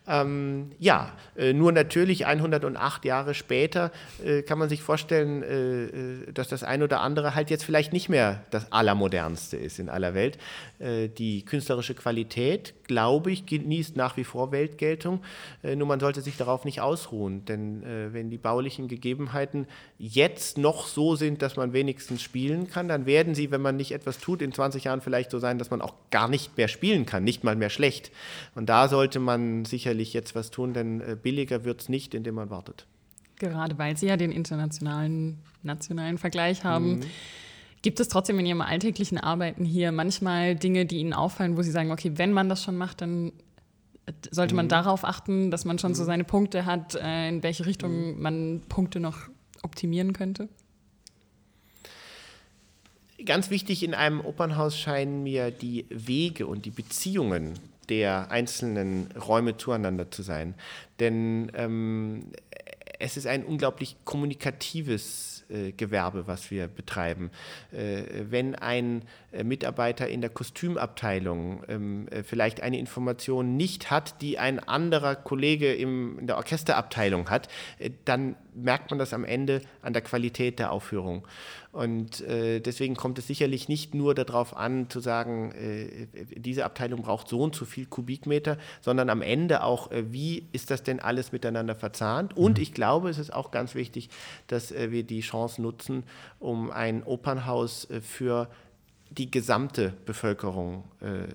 [0.08, 3.92] Ähm, ja, äh, nur natürlich 108 Jahre später
[4.24, 7.92] äh, kann man sich vorstellen, äh, äh, dass das ein oder andere halt jetzt vielleicht
[7.92, 10.38] nicht mehr das Allermodernste ist in aller Welt.
[10.78, 15.24] Äh, die künstlerische Qualität, glaube ich, genießt nach wie vor Weltgeltung.
[15.64, 19.68] Äh, nur man sollte sich darauf nicht ausruhen, denn wenn die baulichen Gegebenheiten
[19.98, 23.92] jetzt noch so sind, dass man wenigstens spielen kann, dann werden sie, wenn man nicht
[23.92, 27.06] etwas tut, in 20 Jahren vielleicht so sein, dass man auch gar nicht mehr spielen
[27.06, 28.12] kann, nicht mal mehr schlecht.
[28.56, 32.14] Und da sollte man sicherlich sicherlich jetzt was tun, denn äh, billiger wird es nicht,
[32.14, 32.86] indem man wartet.
[33.40, 37.00] Gerade weil Sie ja den internationalen, nationalen Vergleich haben.
[37.00, 37.04] Mhm.
[37.82, 41.72] Gibt es trotzdem in Ihrem alltäglichen Arbeiten hier manchmal Dinge, die Ihnen auffallen, wo Sie
[41.72, 43.32] sagen, okay, wenn man das schon macht, dann
[44.06, 44.70] äh, sollte man mhm.
[44.70, 45.96] darauf achten, dass man schon mhm.
[45.96, 48.22] so seine Punkte hat, äh, in welche Richtung mhm.
[48.22, 49.30] man Punkte noch
[49.64, 50.50] optimieren könnte?
[53.24, 57.58] Ganz wichtig in einem Opernhaus scheinen mir die Wege und die Beziehungen
[57.90, 60.56] der einzelnen Räume zueinander zu sein.
[61.00, 62.32] Denn ähm,
[63.00, 67.30] es ist ein unglaublich kommunikatives äh, Gewerbe, was wir betreiben.
[67.72, 74.22] Äh, wenn ein äh, Mitarbeiter in der Kostümabteilung ähm, äh, vielleicht eine Information nicht hat,
[74.22, 77.48] die ein anderer Kollege im, in der Orchesterabteilung hat,
[77.80, 81.28] äh, dann merkt man das am Ende an der Qualität der Aufführung.
[81.72, 87.02] Und äh, deswegen kommt es sicherlich nicht nur darauf an, zu sagen, äh, diese Abteilung
[87.02, 91.02] braucht so und so viel Kubikmeter, sondern am Ende auch, äh, wie ist das denn
[91.02, 92.38] alles miteinander verzahnt?
[92.38, 92.64] Und mhm.
[92.64, 94.10] ich glaube, es ist auch ganz wichtig,
[94.48, 96.04] dass äh, wir die Chance nutzen,
[96.40, 98.48] um ein Opernhaus äh, für
[99.18, 101.26] die gesamte Bevölkerung äh, äh,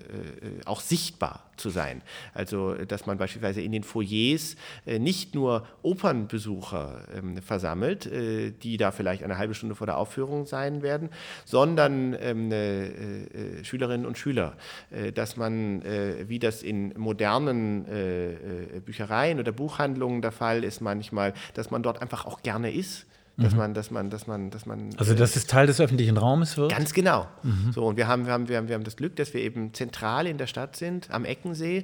[0.65, 2.01] auch sichtbar zu sein.
[2.33, 4.55] Also, dass man beispielsweise in den Foyers
[4.85, 9.97] äh, nicht nur Opernbesucher ähm, versammelt, äh, die da vielleicht eine halbe Stunde vor der
[9.97, 11.09] Aufführung sein werden,
[11.45, 14.55] sondern ähm, äh, äh, Schülerinnen und Schüler.
[15.15, 15.83] dass man,
[16.27, 17.85] wie das in modernen
[18.85, 23.05] Büchereien oder Buchhandlungen der Fall ist, manchmal, dass man dort einfach auch gerne ist
[23.41, 23.57] dass mhm.
[23.59, 24.89] man, dass man, dass man, dass man.
[24.97, 26.71] Also dass es Teil des öffentlichen Raumes wird?
[26.71, 27.27] Ganz genau.
[27.43, 27.71] Mhm.
[27.73, 29.73] So, und wir haben, wir, haben, wir, haben, wir haben das Glück, dass wir eben
[29.73, 31.83] zentral in der Stadt sind, am Eckensee, äh,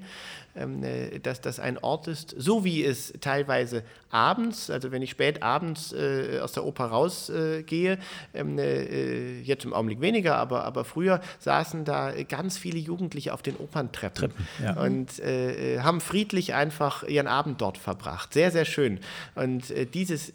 [1.23, 5.93] dass das ein Ort ist, so wie es teilweise abends, also wenn ich spät abends
[5.93, 7.97] äh, aus der Oper rausgehe, äh,
[8.33, 13.41] ähm, äh, jetzt im Augenblick weniger, aber, aber früher saßen da ganz viele Jugendliche auf
[13.41, 14.81] den Operntreppen Treppen, ja.
[14.81, 18.33] und äh, äh, haben friedlich einfach ihren Abend dort verbracht.
[18.33, 18.99] Sehr, sehr schön.
[19.35, 20.31] Und dieses,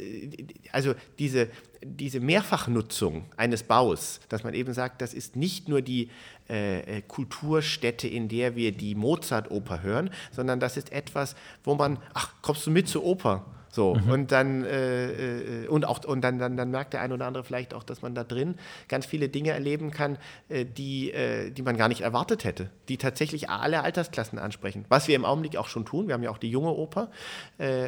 [0.72, 1.48] also diese,
[1.84, 6.10] diese Mehrfachnutzung eines Baus, dass man eben sagt, das ist nicht nur die
[6.52, 11.34] äh, äh, Kulturstätte, in der wir die Mozart-Oper hören, sondern das ist etwas,
[11.64, 13.46] wo man, ach, kommst du mit zur Oper?
[13.70, 14.10] So, mhm.
[14.10, 17.42] und dann, äh, äh, und auch, und dann, dann, dann merkt der ein oder andere
[17.42, 18.56] vielleicht auch, dass man da drin
[18.86, 20.18] ganz viele Dinge erleben kann,
[20.50, 24.84] äh, die, äh, die man gar nicht erwartet hätte, die tatsächlich alle Altersklassen ansprechen.
[24.90, 27.10] Was wir im Augenblick auch schon tun, wir haben ja auch die junge Oper,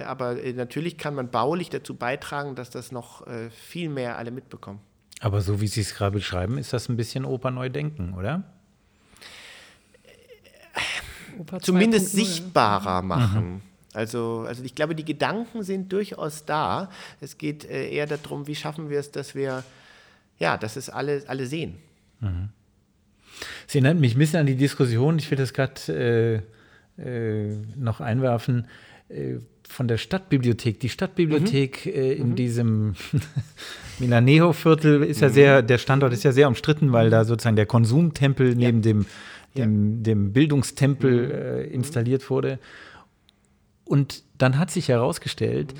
[0.06, 4.80] aber natürlich kann man baulich dazu beitragen, dass das noch viel mehr alle mitbekommen.
[5.20, 8.53] Aber so wie Sie es gerade beschreiben, ist das ein bisschen Oper neu denken, oder?
[11.60, 13.54] Zumindest sichtbarer machen.
[13.54, 13.60] Mhm.
[13.94, 16.90] Also, also ich glaube, die Gedanken sind durchaus da.
[17.20, 19.62] Es geht äh, eher darum, wie schaffen wir es, dass wir,
[20.38, 21.76] ja, dass es alle, alle sehen.
[22.20, 22.48] Mhm.
[23.66, 26.42] Sie erinnert mich ein bisschen an die Diskussion, ich will das gerade
[26.98, 28.66] äh, äh, noch einwerfen,
[29.08, 29.36] äh,
[29.68, 30.78] von der Stadtbibliothek.
[30.80, 31.92] Die Stadtbibliothek mhm.
[31.92, 32.36] Äh, in mhm.
[32.36, 32.94] diesem
[33.98, 35.32] Milaneo-Viertel ist ja mhm.
[35.32, 38.92] sehr, der Standort ist ja sehr umstritten, weil da sozusagen der Konsumtempel neben ja.
[38.92, 39.06] dem,
[39.56, 41.32] dem, dem Bildungstempel mhm.
[41.32, 42.58] äh, installiert wurde.
[43.84, 45.74] Und dann hat sich herausgestellt,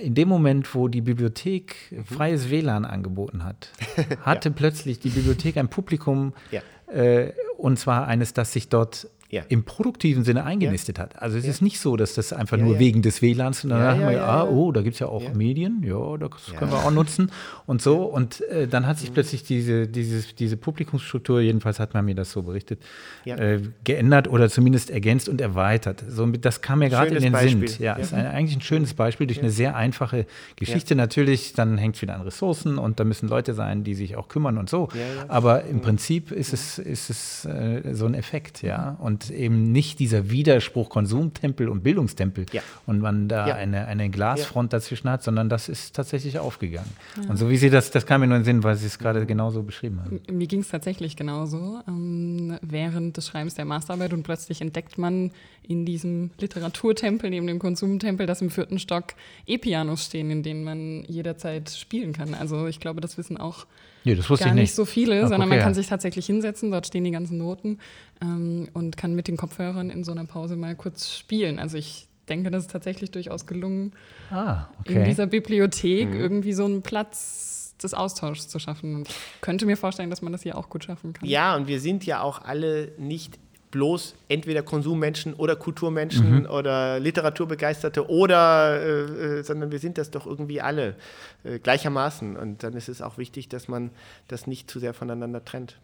[0.00, 2.04] in dem Moment, wo die Bibliothek mhm.
[2.04, 3.72] freies WLAN angeboten hat,
[4.22, 4.54] hatte ja.
[4.54, 6.62] plötzlich die Bibliothek ein Publikum, ja.
[6.92, 9.42] äh, und zwar eines, das sich dort ja.
[9.48, 11.04] im produktiven Sinne eingenistet ja.
[11.04, 11.22] hat.
[11.22, 11.50] Also es ja.
[11.50, 14.44] ist nicht so, dass das einfach nur wegen des WLANs, und dann haben wir, ah,
[14.44, 17.30] oh, da gibt es ja auch Medien, ja, das können wir auch nutzen
[17.66, 18.02] und so.
[18.02, 19.14] Und äh, dann hat sich mhm.
[19.14, 22.82] plötzlich diese, dieses, diese Publikumsstruktur, jedenfalls hat man mir das so berichtet,
[23.24, 26.04] äh, geändert oder zumindest ergänzt und erweitert.
[26.08, 27.68] So, das kam mir gerade in den Beispiel.
[27.68, 27.84] Sinn.
[27.84, 30.26] Ja, ist ein, eigentlich ein schönes Beispiel durch eine sehr einfache
[30.56, 30.96] Geschichte.
[30.96, 34.28] Natürlich, dann hängt es wieder an Ressourcen und da müssen Leute sein, die sich auch
[34.28, 34.88] kümmern und so.
[35.28, 38.96] Aber im Prinzip ist es, ist es äh, so ein Effekt, ja.
[38.98, 42.62] Und und eben nicht dieser Widerspruch Konsumtempel und Bildungstempel ja.
[42.86, 43.54] und man da ja.
[43.54, 44.78] eine, eine Glasfront ja.
[44.78, 46.90] dazwischen hat, sondern das ist tatsächlich aufgegangen.
[47.28, 48.98] Und so wie Sie das, das kam mir nur in den Sinn, weil Sie es
[48.98, 50.20] gerade genauso beschrieben haben.
[50.30, 51.80] Mir ging es tatsächlich genauso.
[51.86, 55.30] Ähm, während des Schreibens der Masterarbeit und plötzlich entdeckt man
[55.66, 59.14] in diesem Literaturtempel, neben dem Konsumtempel, dass im vierten Stock
[59.46, 62.34] E-Pianos stehen, in denen man jederzeit spielen kann.
[62.34, 63.66] Also ich glaube, das wissen auch
[64.04, 64.62] Nee, das wusste gar ich nicht.
[64.62, 67.38] nicht so viele, Ach, sondern okay, man kann sich tatsächlich hinsetzen, dort stehen die ganzen
[67.38, 67.78] Noten
[68.22, 71.58] ähm, und kann mit den Kopfhörern in so einer Pause mal kurz spielen.
[71.58, 73.92] Also ich denke, das ist tatsächlich durchaus gelungen,
[74.30, 74.94] ah, okay.
[74.94, 76.20] in dieser Bibliothek mhm.
[76.20, 78.94] irgendwie so einen Platz des Austauschs zu schaffen.
[78.94, 81.28] Und ich könnte mir vorstellen, dass man das hier auch gut schaffen kann.
[81.28, 83.38] Ja, und wir sind ja auch alle nicht
[83.70, 86.46] bloß entweder Konsummenschen oder Kulturmenschen mhm.
[86.46, 90.96] oder Literaturbegeisterte oder, äh, äh, sondern wir sind das doch irgendwie alle
[91.44, 92.36] äh, gleichermaßen.
[92.36, 93.90] Und dann ist es auch wichtig, dass man
[94.28, 95.78] das nicht zu sehr voneinander trennt.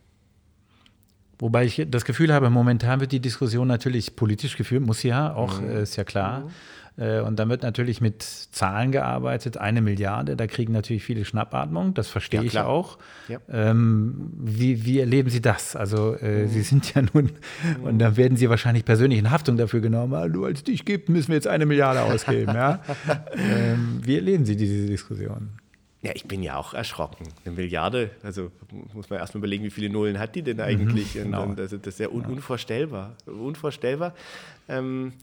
[1.38, 5.60] Wobei ich das Gefühl habe, momentan wird die Diskussion natürlich politisch geführt, muss ja, auch
[5.60, 5.68] mhm.
[5.68, 6.40] Äh, ist ja klar.
[6.40, 6.50] Mhm.
[6.98, 11.92] Äh, und dann wird natürlich mit Zahlen gearbeitet, eine Milliarde, da kriegen natürlich viele Schnappatmung,
[11.94, 12.98] das verstehe ja, ich auch.
[13.28, 13.38] Ja.
[13.50, 15.76] Ähm, wie, wie, erleben Sie das?
[15.76, 16.48] Also äh, mhm.
[16.48, 17.32] Sie sind ja nun,
[17.78, 17.84] mhm.
[17.84, 21.08] und dann werden Sie wahrscheinlich persönlich in Haftung dafür genommen, ah, nur als dich gibt,
[21.08, 22.54] müssen wir jetzt eine Milliarde ausgeben.
[22.54, 22.80] ja?
[23.36, 25.50] ähm, wie erleben Sie diese Diskussion?
[26.06, 27.26] Ja, ich bin ja auch erschrocken.
[27.44, 28.52] Eine Milliarde, also
[28.94, 31.14] muss man erstmal überlegen, wie viele Nullen hat die denn eigentlich?
[31.14, 31.42] Mhm, genau.
[31.42, 33.16] und, also das ist ja un unvorstellbar.
[33.26, 34.14] Unvorstellbar.
[34.68, 35.14] Ähm,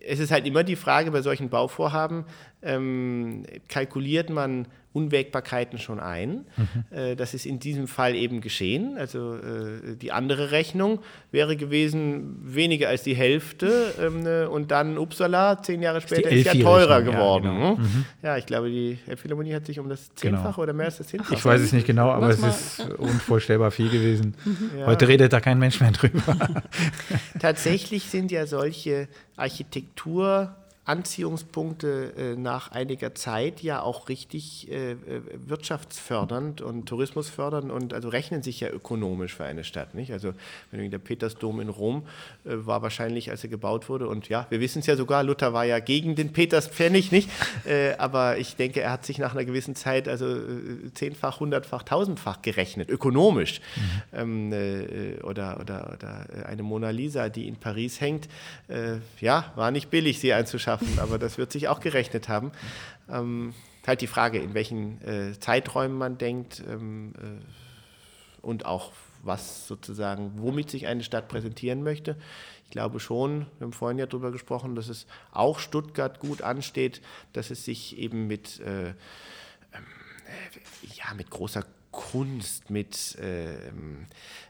[0.00, 2.24] es ist halt immer die Frage bei solchen Bauvorhaben,
[2.62, 4.68] ähm, kalkuliert man
[4.98, 6.46] Unwägbarkeiten schon ein.
[6.56, 6.96] Mhm.
[6.96, 8.96] Äh, das ist in diesem Fall eben geschehen.
[8.98, 10.98] Also äh, die andere Rechnung
[11.30, 16.46] wäre gewesen weniger als die Hälfte ähm, äh, und dann Uppsala zehn Jahre später ist,
[16.46, 17.44] ist ja teurer geworden.
[17.44, 17.76] Ja, genau.
[17.76, 18.04] mhm.
[18.22, 20.08] ja, ich glaube, die Philharmonie hat sich um das.
[20.14, 20.62] Zehnfache genau.
[20.62, 21.34] oder mehr als das Zehnfache.
[21.34, 24.34] Ich weiß es nicht genau, aber es ist unvorstellbar viel gewesen.
[24.78, 24.86] Ja.
[24.86, 26.36] Heute redet da kein Mensch mehr drüber.
[27.38, 30.56] Tatsächlich sind ja solche Architektur-
[30.88, 34.96] Anziehungspunkte äh, nach einiger Zeit ja auch richtig äh, äh,
[35.46, 39.94] wirtschaftsfördernd und tourismusfördernd und also rechnen sich ja ökonomisch für eine Stadt.
[39.94, 40.12] Nicht?
[40.12, 40.32] Also
[40.70, 42.04] wenn der Petersdom in Rom
[42.44, 45.64] war wahrscheinlich, als er gebaut wurde und ja, wir wissen es ja sogar, Luther war
[45.64, 47.28] ja gegen den Peterspfennig, nicht?
[47.98, 50.38] Aber ich denke, er hat sich nach einer gewissen Zeit also
[50.94, 53.60] zehnfach, hundertfach, tausendfach gerechnet, ökonomisch.
[54.12, 54.52] Mhm.
[54.52, 58.28] Ähm, oder, oder, oder eine Mona Lisa, die in Paris hängt,
[59.20, 62.52] ja, war nicht billig, sie einzuschaffen schaffen, aber das wird sich auch gerechnet haben.
[63.08, 63.54] Ähm,
[63.86, 68.92] halt die Frage, in welchen äh, Zeiträumen man denkt ähm, äh, und auch
[69.22, 72.16] was sozusagen, womit sich eine Stadt präsentieren möchte.
[72.64, 77.00] Ich glaube schon, wir haben vorhin ja darüber gesprochen, dass es auch Stuttgart gut ansteht,
[77.32, 78.94] dass es sich eben mit, äh, ähm,
[79.72, 84.47] äh ja, mit großer Kunst, mit ähm, äh,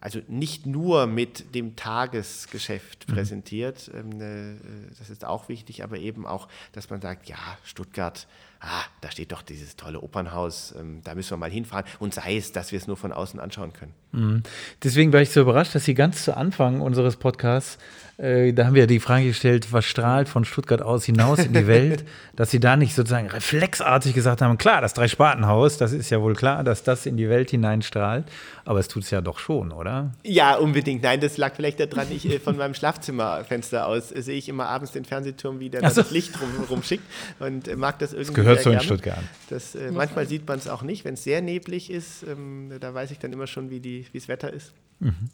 [0.00, 3.14] also nicht nur mit dem Tagesgeschäft mhm.
[3.14, 4.56] präsentiert, ähm, äh,
[4.98, 8.26] das ist auch wichtig, aber eben auch, dass man sagt, ja, Stuttgart,
[8.60, 12.36] ah, da steht doch dieses tolle Opernhaus, ähm, da müssen wir mal hinfahren und sei
[12.36, 13.92] es, dass wir es nur von außen anschauen können.
[14.12, 14.42] Mhm.
[14.82, 17.78] Deswegen war ich so überrascht, dass Sie ganz zu Anfang unseres Podcasts
[18.20, 21.66] äh, da haben wir die Frage gestellt, was strahlt von Stuttgart aus hinaus in die
[21.66, 22.04] Welt,
[22.36, 26.34] dass sie da nicht sozusagen reflexartig gesagt haben, klar, das Dreispartenhaus, das ist ja wohl
[26.34, 28.26] klar, dass das in die Welt hineinstrahlt,
[28.66, 30.12] aber es tut es ja doch schon, oder?
[30.22, 31.02] Ja, unbedingt.
[31.02, 34.66] Nein, das lag vielleicht daran, ich äh, von meinem Schlafzimmerfenster aus äh, sehe ich immer
[34.66, 36.02] abends den Fernsehturm, wie der so.
[36.02, 37.04] das Licht rum, rumschickt
[37.38, 39.24] und äh, mag das irgendwie Das gehört so in Stuttgart.
[39.48, 42.92] Das, äh, manchmal sieht man es auch nicht, wenn es sehr neblig ist, ähm, da
[42.92, 44.74] weiß ich dann immer schon, wie es Wetter ist.
[44.98, 45.30] Mhm.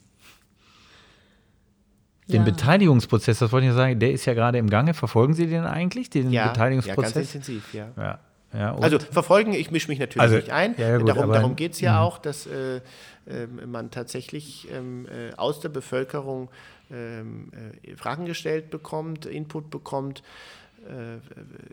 [2.28, 2.50] Den ja.
[2.50, 4.94] Beteiligungsprozess, das wollte ich sagen, der ist ja gerade im Gange.
[4.94, 7.14] Verfolgen Sie den eigentlich, den ja, Beteiligungsprozess?
[7.14, 7.88] Ja, ganz intensiv, ja.
[7.96, 8.18] ja.
[8.54, 10.74] Ja, also verfolgen, ich mische mich natürlich also, nicht ein.
[10.78, 12.00] Ja, gut, darum darum geht es ja mh.
[12.00, 16.48] auch, dass äh, äh, man tatsächlich ähm, äh, aus der Bevölkerung
[16.90, 17.50] ähm,
[17.82, 20.22] äh, Fragen gestellt bekommt, Input bekommt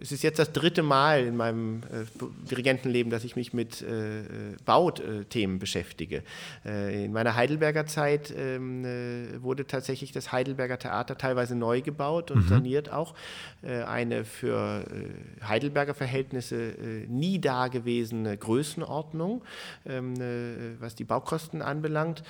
[0.02, 2.06] es ist jetzt das dritte Mal in meinem äh,
[2.49, 4.26] Dirigentenleben, dass ich mich mit äh, äh
[4.65, 6.23] Bauthemen beschäftige.
[6.65, 12.31] Äh, in meiner Heidelberger Zeit ähm, äh, wurde tatsächlich das Heidelberger Theater teilweise neu gebaut
[12.31, 12.49] und mhm.
[12.49, 13.14] saniert auch.
[13.64, 14.84] eine für
[15.48, 16.73] Heidelberger Verhältnisse
[17.07, 19.44] nie dagewesene Größenordnung,
[19.85, 20.14] ähm,
[20.80, 22.23] was die Baukosten anbelangt.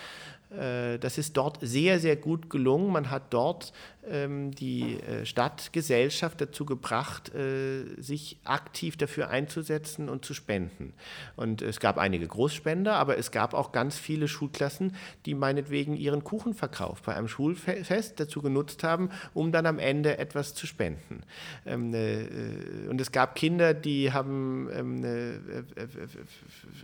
[0.50, 2.92] Das ist dort sehr, sehr gut gelungen.
[2.92, 3.74] Man hat dort
[4.06, 10.94] die äh, Stadtgesellschaft dazu gebracht, äh, sich aktiv dafür einzusetzen und zu spenden.
[11.38, 14.94] Und es gab einige Großspender, aber es gab auch ganz viele Schulklassen,
[15.26, 20.54] die meinetwegen ihren Kuchenverkauf bei einem Schulfest dazu genutzt haben, um dann am Ende etwas
[20.54, 21.24] zu spenden.
[21.66, 25.06] Ähm, äh, und es gab Kinder, die haben ähm,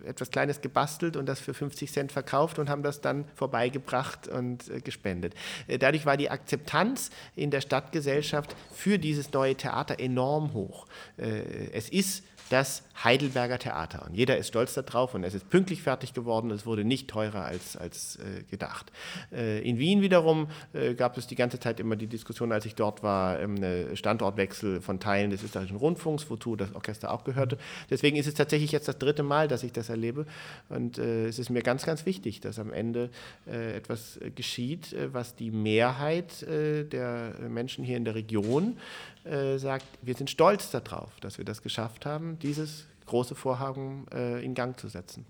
[0.06, 4.72] etwas Kleines gebastelt und das für 50 Cent verkauft und haben das dann vorbeigebracht und
[4.86, 5.34] gespendet.
[5.68, 10.88] Dadurch war die Akzeptanz in der Stadtgesellschaft für dieses neue Theater enorm hoch.
[11.18, 14.06] Äh, es ist das Heidelberger Theater.
[14.06, 16.52] Und jeder ist stolz darauf und es ist pünktlich fertig geworden.
[16.52, 18.92] Es wurde nicht teurer als, als äh, gedacht.
[19.32, 22.76] Äh, in Wien wiederum äh, gab es die ganze Zeit immer die Diskussion, als ich
[22.76, 27.58] dort war, ähm, Standortwechsel von Teilen des österreichischen Rundfunks, wozu das Orchester auch gehörte.
[27.90, 30.26] Deswegen ist es tatsächlich jetzt das dritte Mal, dass ich das erlebe.
[30.68, 33.10] Und äh, es ist mir ganz, ganz wichtig, dass am Ende
[33.48, 38.78] äh, etwas geschieht, äh, was die Mehrheit der Menschen hier in der Region
[39.24, 44.54] sagt, wir sind stolz darauf, dass wir das geschafft haben, dieses große Vorhaben äh, in
[44.54, 45.26] Gang zu setzen.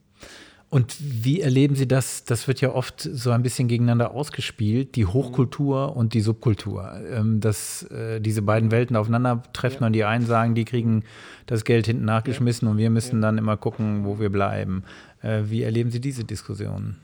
[0.71, 2.25] Und wie erleben Sie das?
[2.25, 6.93] Das wird ja oft so ein bisschen gegeneinander ausgespielt, die Hochkultur und die Subkultur.
[7.11, 9.87] Ähm, dass äh, diese beiden Welten aufeinandertreffen ja.
[9.87, 11.05] und die einen sagen, die kriegen
[11.47, 12.71] das Geld hinten nachgeschmissen ja.
[12.71, 13.21] und wir müssen ja.
[13.21, 14.83] dann immer gucken, wo wir bleiben.
[15.23, 16.97] Äh, wie erleben Sie diese Diskussion?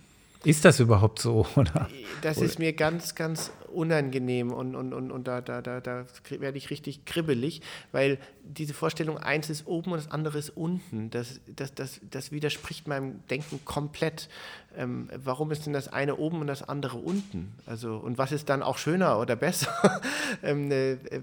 [0.43, 1.47] Ist das überhaupt so?
[1.56, 1.89] Oder?
[2.22, 6.57] Das ist mir ganz, ganz unangenehm und, und, und, und da, da, da, da werde
[6.57, 7.61] ich richtig kribbelig,
[7.91, 12.31] weil diese Vorstellung, eins ist oben und das andere ist unten, das, das, das, das
[12.31, 14.30] widerspricht meinem Denken komplett.
[14.77, 17.53] Ähm, warum ist denn das eine oben und das andere unten?
[17.65, 19.73] Also, und was ist dann auch schöner oder besser?
[20.43, 21.22] ähm, äh, äh,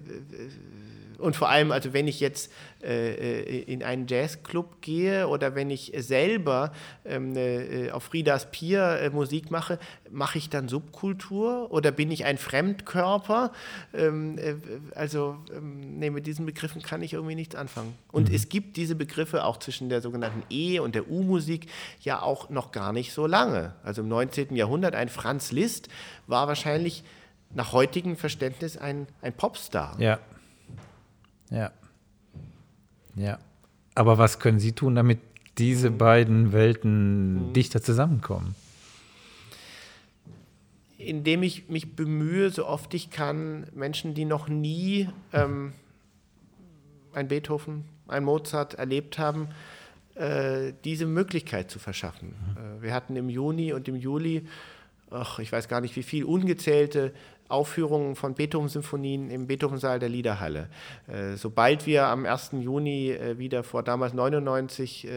[1.23, 5.71] Und vor allem, also wenn ich jetzt äh, äh, in einen Jazzclub gehe oder wenn
[5.71, 6.73] ich selber
[7.05, 9.79] ähm, äh, auf Friedas Pier äh, Musik mache,
[10.11, 13.53] mache ich dann Subkultur oder bin ich ein Fremdkörper?
[13.95, 14.57] Ähm, äh,
[14.97, 17.95] also ähm, nee, mit diesen Begriffen kann ich irgendwie nichts anfangen.
[18.11, 21.67] Und es gibt diese Begriffe auch zwischen der sogenannten E- und der U-Musik
[22.01, 23.75] ja auch noch gar nicht so lange.
[23.85, 24.57] Also im 19.
[24.57, 25.89] Jahrhundert ein Franz Liszt
[26.27, 27.05] war wahrscheinlich
[27.55, 29.97] nach heutigem Verständnis ein, ein Popstar.
[30.01, 30.19] Ja.
[31.53, 31.71] Ja.
[33.15, 33.39] Ja.
[33.95, 35.21] Aber was können Sie tun, damit
[35.59, 38.55] diese beiden Welten dichter zusammenkommen?
[41.03, 45.73] indem ich mich bemühe, so oft ich kann, Menschen, die noch nie ähm,
[47.13, 49.49] ein Beethoven, ein Mozart erlebt haben,
[50.15, 52.35] äh, diese Möglichkeit zu verschaffen.
[52.57, 54.47] Äh, wir hatten im Juni und im Juli,
[55.11, 57.13] ach, ich weiß gar nicht wie viel, ungezählte
[57.53, 60.69] Aufführungen von Beethoven-Symphonien im Beethoven-Saal der Liederhalle.
[61.07, 62.53] Äh, sobald wir am 1.
[62.61, 65.11] Juni äh, wieder vor damals 99 äh,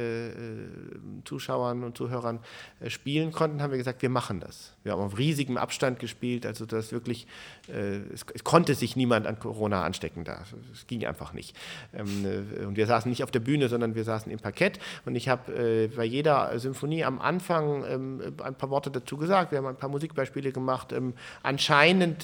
[1.24, 2.40] Zuschauern und Zuhörern
[2.88, 4.74] spielen konnten, haben wir gesagt, wir machen das.
[4.84, 7.28] Wir haben auf riesigem Abstand gespielt, also das wirklich,
[7.68, 10.44] es, konnte sich niemand an Corona anstecken da.
[10.72, 11.56] Es ging einfach nicht.
[11.94, 15.30] Ähm, und wir saßen nicht auf der Bühne, sondern wir saßen im Parkett und ich
[15.30, 19.52] habe bei jeder Symphonie am Anfang ähm, ein paar Worte dazu gesagt.
[19.52, 20.92] Wir haben ein paar Musikbeispiele gemacht.
[20.92, 21.14] Ähm,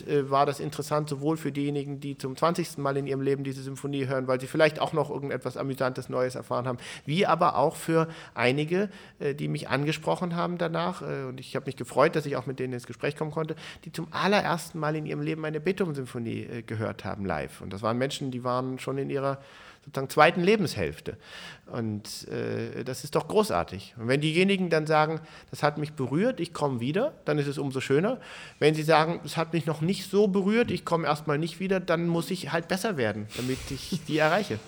[0.07, 2.77] äh, war das interessant, sowohl für diejenigen, die zum 20.
[2.77, 6.35] Mal in ihrem Leben diese Symphonie hören, weil sie vielleicht auch noch irgendetwas Amüsantes Neues
[6.35, 11.01] erfahren haben, wie aber auch für einige, äh, die mich angesprochen haben danach.
[11.01, 13.55] Äh, und ich habe mich gefreut, dass ich auch mit denen ins Gespräch kommen konnte,
[13.85, 17.61] die zum allerersten Mal in ihrem Leben eine Beethoven-Symphonie äh, gehört haben live.
[17.61, 19.39] Und das waren Menschen, die waren schon in ihrer
[19.85, 21.17] sozusagen zweiten Lebenshälfte.
[21.65, 23.95] Und äh, das ist doch großartig.
[23.97, 27.57] Und wenn diejenigen dann sagen, das hat mich berührt, ich komme wieder, dann ist es
[27.57, 28.19] umso schöner.
[28.59, 31.79] Wenn sie sagen, es hat mich noch nicht so berührt, ich komme erstmal nicht wieder,
[31.79, 34.59] dann muss ich halt besser werden, damit ich die erreiche.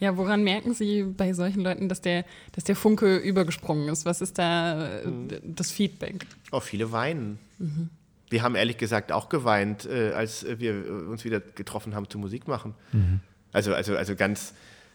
[0.00, 4.04] Ja, woran merken Sie bei solchen Leuten, dass der, dass der Funke übergesprungen ist?
[4.04, 5.28] Was ist da mhm.
[5.44, 6.26] das Feedback?
[6.50, 7.38] Oh, viele weinen.
[7.60, 7.88] Mhm.
[8.28, 12.48] Wir haben ehrlich gesagt auch geweint, äh, als wir uns wieder getroffen haben zu Musik
[12.48, 12.74] machen.
[12.90, 13.20] Mhm.
[13.52, 14.54] Also, also, also ganz,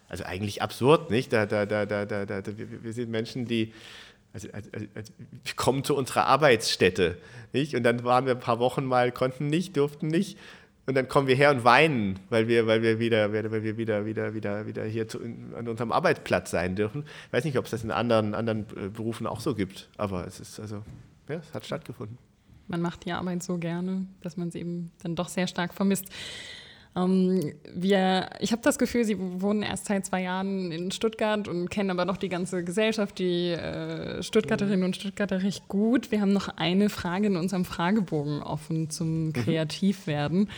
[0.10, 1.32] also eigentlich absurd, nicht?
[1.34, 3.74] Da, da, da, da, da, da, wir, sind Menschen, die,
[4.34, 5.14] also, also, also,
[5.44, 7.18] wir kommen zu unserer Arbeitsstätte,
[7.54, 7.76] nicht?
[7.76, 10.38] Und dann waren wir ein paar Wochen mal, konnten nicht, durften nicht.
[10.88, 14.06] Und dann kommen wir her und weinen, weil wir, weil wir wieder, weil wir wieder,
[14.06, 17.04] wieder, wieder, wieder hier zu, an unserem Arbeitsplatz sein dürfen.
[17.28, 20.26] Ich weiß nicht, ob es das in anderen, anderen äh, Berufen auch so gibt, aber
[20.26, 20.84] es ist also,
[21.28, 22.18] ja, es hat stattgefunden.
[22.68, 26.06] Man macht die Arbeit so gerne, dass man sie eben dann doch sehr stark vermisst.
[26.98, 31.70] Ähm, wir, ich habe das Gefühl, Sie wohnen erst seit zwei Jahren in Stuttgart und
[31.70, 36.12] kennen aber noch die ganze Gesellschaft, die äh, Stuttgarterinnen und Stuttgarter recht gut.
[36.12, 39.34] Wir haben noch eine Frage in unserem Fragebogen offen zum mhm.
[39.34, 40.50] Kreativwerden.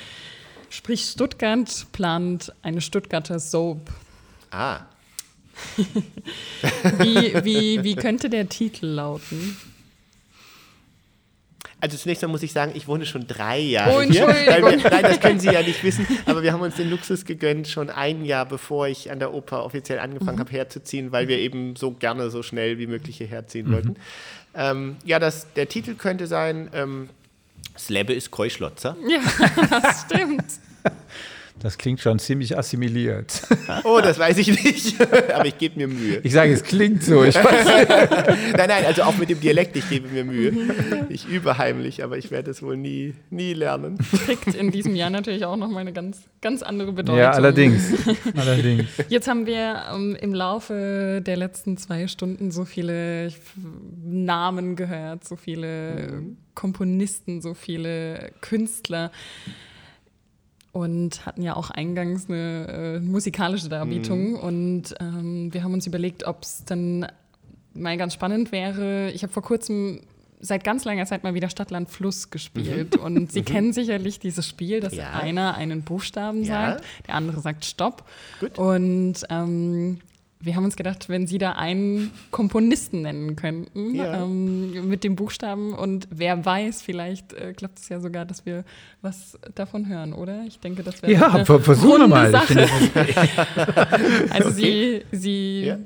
[0.70, 3.90] Sprich, Stuttgart plant eine Stuttgarter Soap.
[4.52, 4.82] Ah.
[7.00, 9.58] wie, wie, wie könnte der Titel lauten?
[11.82, 14.28] Also zunächst mal muss ich sagen, ich wohne schon drei Jahre oh, hier.
[14.28, 17.68] Wir, nein, das können Sie ja nicht wissen, aber wir haben uns den Luxus gegönnt,
[17.68, 20.42] schon ein Jahr bevor ich an der Oper offiziell angefangen mhm.
[20.42, 23.74] habe, herzuziehen, weil wir eben so gerne so schnell wie möglich hierher ziehen mhm.
[23.74, 23.96] wollten.
[24.56, 27.10] Ähm, ja, das, der Titel könnte sein, ähm,
[27.78, 28.98] Slebbe ist Keuschlotzer.
[29.08, 29.22] Ja,
[29.82, 30.46] das stimmt.
[31.60, 33.42] Das klingt schon ziemlich assimiliert.
[33.84, 34.96] Oh, das weiß ich nicht.
[35.34, 36.22] Aber ich gebe mir Mühe.
[36.24, 37.24] Ich sage, es klingt so.
[37.24, 37.34] nein,
[38.56, 40.54] nein, also auch mit dem Dialekt, ich gebe mir Mühe.
[41.10, 43.98] Ich übe heimlich, aber ich werde es wohl nie, nie lernen.
[44.26, 47.20] Kriegt in diesem Jahr natürlich auch nochmal eine ganz, ganz andere Bedeutung.
[47.20, 47.94] Ja, allerdings.
[48.36, 48.88] allerdings.
[49.10, 53.32] Jetzt haben wir ähm, im Laufe der letzten zwei Stunden so viele
[54.04, 56.38] Namen gehört, so viele mhm.
[56.56, 59.12] Komponisten, so viele Künstler
[60.72, 64.32] und hatten ja auch eingangs eine äh, musikalische Darbietung.
[64.32, 64.36] Mhm.
[64.36, 67.08] Und ähm, wir haben uns überlegt, ob es dann
[67.74, 69.12] mal ganz spannend wäre.
[69.12, 70.02] Ich habe vor kurzem
[70.40, 72.98] seit ganz langer Zeit mal wieder Stadtland Fluss gespielt.
[72.98, 73.04] Mhm.
[73.04, 73.46] Und Sie mhm.
[73.46, 75.12] kennen sicherlich dieses Spiel, dass ja.
[75.12, 76.72] einer einen Buchstaben ja.
[76.72, 78.06] sagt, der andere sagt Stopp.
[78.40, 78.58] Gut.
[78.58, 80.00] Und ähm,
[80.42, 84.24] wir haben uns gedacht, wenn Sie da einen Komponisten nennen könnten ja.
[84.24, 88.64] ähm, mit dem Buchstaben und wer weiß, vielleicht äh, klappt es ja sogar, dass wir
[89.02, 90.44] was davon hören, oder?
[90.48, 92.32] Ich denke, das wäre ja, eine versuchen wir mal.
[92.32, 92.58] Sache.
[94.30, 95.04] also okay.
[95.12, 95.78] Sie, Sie ja.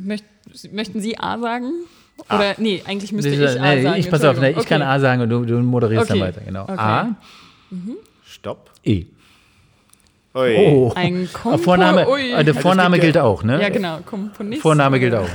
[0.00, 0.24] möcht,
[0.72, 1.70] möchten Sie A sagen?
[2.30, 2.54] Oder ah.
[2.56, 4.00] nee, eigentlich müsste ich A nee, sagen.
[4.00, 4.66] Ich pass auf, nee, ich okay.
[4.66, 6.20] kann A sagen und du, du moderierst okay.
[6.20, 6.64] dann weiter, genau.
[6.68, 7.16] A.
[7.70, 7.96] Mhm.
[8.24, 8.70] Stopp.
[8.82, 9.06] E.
[10.34, 10.56] Ui.
[10.56, 10.92] Oh.
[10.94, 12.28] Ein Kompo Vorname, Ui.
[12.28, 13.62] Der also Vorname gilt auch, ne?
[13.62, 14.00] Ja, genau.
[14.04, 14.62] Komponist.
[14.62, 15.28] Vorname gilt auch.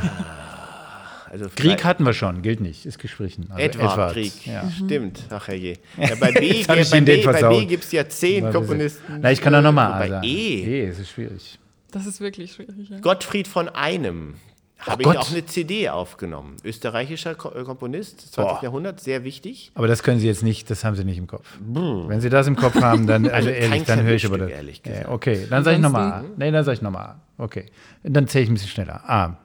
[1.32, 3.48] Also Krieg hatten wir schon, gilt nicht, ist gestrichen.
[3.52, 4.48] Also Edward, Krieg.
[4.48, 4.70] Ja.
[4.72, 5.26] Stimmt.
[5.30, 5.78] Ach herrje.
[5.98, 9.20] Ja, bei B, bei B, bei B gibt es ja zehn Komponisten.
[9.22, 10.28] Na, ich kann da nochmal Bei sagen.
[10.28, 10.64] E.
[10.64, 11.60] E, es ist schwierig.
[11.92, 12.90] Das ist wirklich schwierig.
[12.90, 13.00] Ja.
[13.00, 14.36] Gottfried von Einem.
[14.80, 15.18] Habe ich Gott.
[15.18, 16.56] auch eine CD aufgenommen.
[16.64, 18.36] Österreichischer äh, Komponist, 20.
[18.36, 18.60] Boah.
[18.64, 19.72] Jahrhundert, sehr wichtig.
[19.76, 21.46] Aber das können Sie jetzt nicht, das haben Sie nicht im Kopf.
[21.60, 24.50] Wenn Sie das im Kopf haben, dann, also Also ehrlich, dann höre ich aber das.
[24.50, 25.04] Ehrlich gesagt.
[25.04, 26.24] Ja, okay, dann sage ich nochmal A.
[26.38, 27.22] Nee, dann sage ich nochmal A.
[27.38, 27.66] Okay.
[28.04, 29.10] Dann zähle ich ein bisschen schneller.
[29.10, 29.38] A.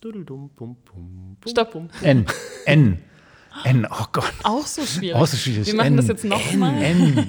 [0.00, 1.74] Pum, Stopp.
[2.02, 2.24] N.
[2.66, 2.98] N.
[3.64, 3.88] N.
[3.90, 4.32] Oh Gott.
[4.44, 5.16] Auch so schwierig.
[5.16, 5.66] Auch so schwierig.
[5.66, 5.96] Wir machen N.
[5.96, 6.82] das jetzt nochmal.
[6.82, 7.28] N.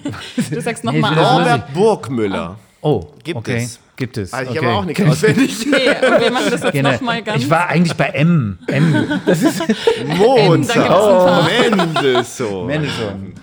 [0.51, 1.37] Du sagst nochmal ich A.
[1.37, 2.59] Norbert Burgmüller.
[2.81, 3.63] Oh, Gibt okay.
[3.63, 3.79] es.
[3.99, 4.31] Gibt es.
[4.33, 4.65] Also ich okay.
[4.65, 5.65] habe auch nichts auswendig.
[5.69, 6.91] Nee, und wir machen das jetzt Genau.
[6.93, 7.43] nochmal ganz.
[7.43, 8.57] Ich war eigentlich bei M.
[8.67, 9.21] M.
[9.25, 9.61] Das ist
[10.17, 10.89] Mozart.
[10.89, 12.65] Oh, Mendelssohn.
[12.65, 13.33] Mendelssohn.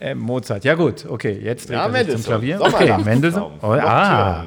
[0.00, 0.18] M.
[0.18, 0.64] Mozart.
[0.64, 1.38] Ja gut, okay.
[1.40, 2.58] Jetzt dreht Ja, er sich zum Mendelssohn.
[2.58, 2.60] Klavier.
[2.60, 3.52] Okay, Mendelssohn.
[3.62, 4.44] Oh, ah.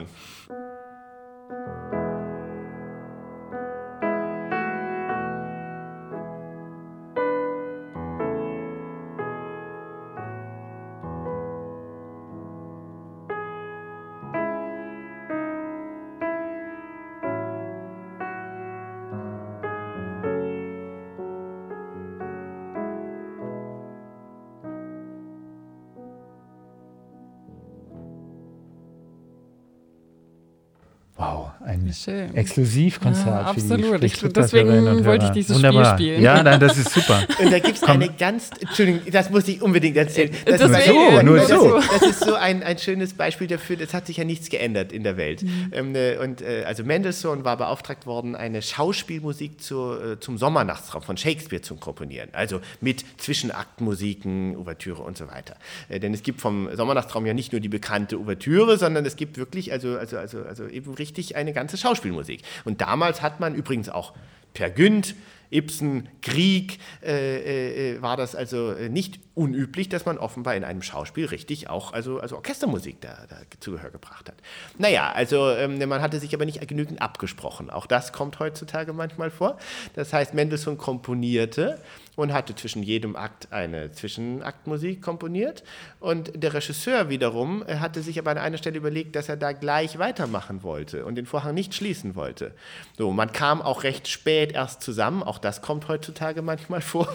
[32.03, 32.35] Schön.
[32.35, 33.25] Exklusivkonzert.
[33.27, 34.03] Ja, für die absolut.
[34.03, 35.93] Ich- deswegen und wollte ich dieses Wunderbar.
[35.95, 36.21] Spiel spielen.
[36.23, 37.23] Ja, nein, das ist super.
[37.41, 40.31] Und da gibt es eine ganz, Entschuldigung, das muss ich unbedingt erzählen.
[40.45, 41.77] Das, Das ist, will- nur das, so.
[41.77, 44.91] Ist, das ist so ein, ein schönes Beispiel dafür, das hat sich ja nichts geändert
[44.91, 45.43] in der Welt.
[45.71, 51.01] Ähm, äh, und äh, also Mendelssohn war beauftragt worden, eine Schauspielmusik zur, äh, zum Sommernachtsraum
[51.01, 52.29] von Shakespeare zu komponieren.
[52.33, 55.55] Also mit Zwischenaktmusiken, Ouvertüre und so weiter.
[55.89, 59.71] Denn es gibt vom Sommernachtsraum ja nicht nur die bekannte Ouvertüre, sondern es gibt wirklich,
[59.71, 62.41] also, also, also, also eben richtig eine ganze Schauspielmusik.
[62.63, 64.13] Und damals hat man übrigens auch
[64.53, 65.15] Per Günd,
[65.51, 70.81] Ibsen, Grieg, äh, äh, war das also äh, nicht unüblich, dass man offenbar in einem
[70.81, 74.35] Schauspiel richtig auch also, also Orchestermusik da, da zu gebracht hat.
[74.77, 77.69] Naja, also ähm, man hatte sich aber nicht genügend abgesprochen.
[77.69, 79.57] Auch das kommt heutzutage manchmal vor.
[79.93, 81.79] Das heißt, Mendelssohn komponierte
[82.15, 85.63] und hatte zwischen jedem Akt eine Zwischenaktmusik komponiert.
[85.99, 89.51] Und der Regisseur wiederum äh, hatte sich aber an einer Stelle überlegt, dass er da
[89.51, 92.53] gleich weitermachen wollte und den Vorhang nicht schließen wollte.
[92.97, 97.07] So, man kam auch recht spät erst zusammen, auch das kommt heutzutage manchmal vor,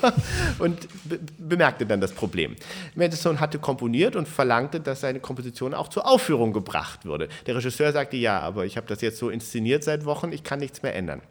[0.59, 2.57] und be bemerkte dann das Problem.
[2.95, 7.29] Mendelssohn hatte komponiert und verlangte, dass seine Komposition auch zur Aufführung gebracht würde.
[7.47, 10.61] Der Regisseur sagte, ja, aber ich habe das jetzt so inszeniert seit Wochen, ich kann
[10.61, 11.23] nichts mehr ändern.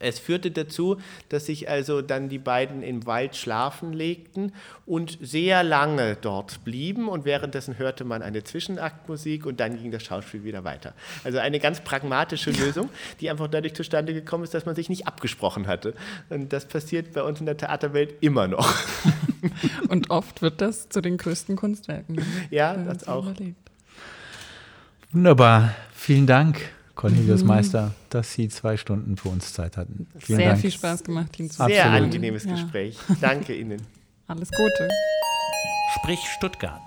[0.00, 0.96] Es führte dazu,
[1.28, 4.52] dass sich also dann die beiden im Wald schlafen legten
[4.86, 10.02] und sehr lange dort blieben und währenddessen hörte man eine Zwischenaktmusik und dann ging das
[10.02, 10.94] Schauspiel wieder weiter.
[11.22, 12.88] Also eine ganz pragmatische Lösung,
[13.20, 15.94] die einfach dadurch zustande gekommen ist, dass man sich nicht abgesprochen hatte.
[16.30, 18.74] Und das passiert bei uns in der Theaterwelt immer noch.
[19.88, 22.24] Und oft wird das zu den größten Kunstwerken.
[22.50, 23.26] Ja, das auch.
[23.26, 23.70] überlegt.
[25.12, 25.74] Wunderbar.
[25.92, 26.60] Vielen Dank,
[27.00, 30.06] Cornelius Meister, dass Sie zwei Stunden für uns Zeit hatten.
[30.18, 30.60] Vielen Sehr Dank.
[30.60, 32.04] viel Spaß gemacht, Ihnen zu Sehr Absolut.
[32.04, 32.52] angenehmes Ja.
[32.52, 32.98] Gespräch.
[33.22, 33.80] Danke Ihnen.
[34.26, 34.88] Alles Gute.
[35.94, 36.82] Sprich Stuttgart.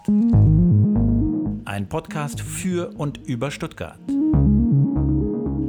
[1.66, 3.98] Ein Podcast für und über Stuttgart.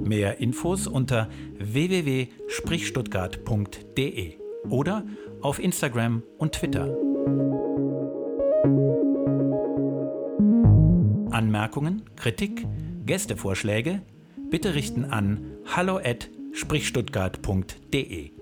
[0.06, 4.34] Mehr Infos unter www.sprichstuttgart.de
[4.68, 5.06] oder
[5.40, 6.94] auf Instagram und Twitter.
[11.30, 12.66] Anmerkungen, Kritik,
[13.06, 14.02] Gästevorschläge
[14.54, 18.33] bitte richten an hallo@sprichstuttgart.de.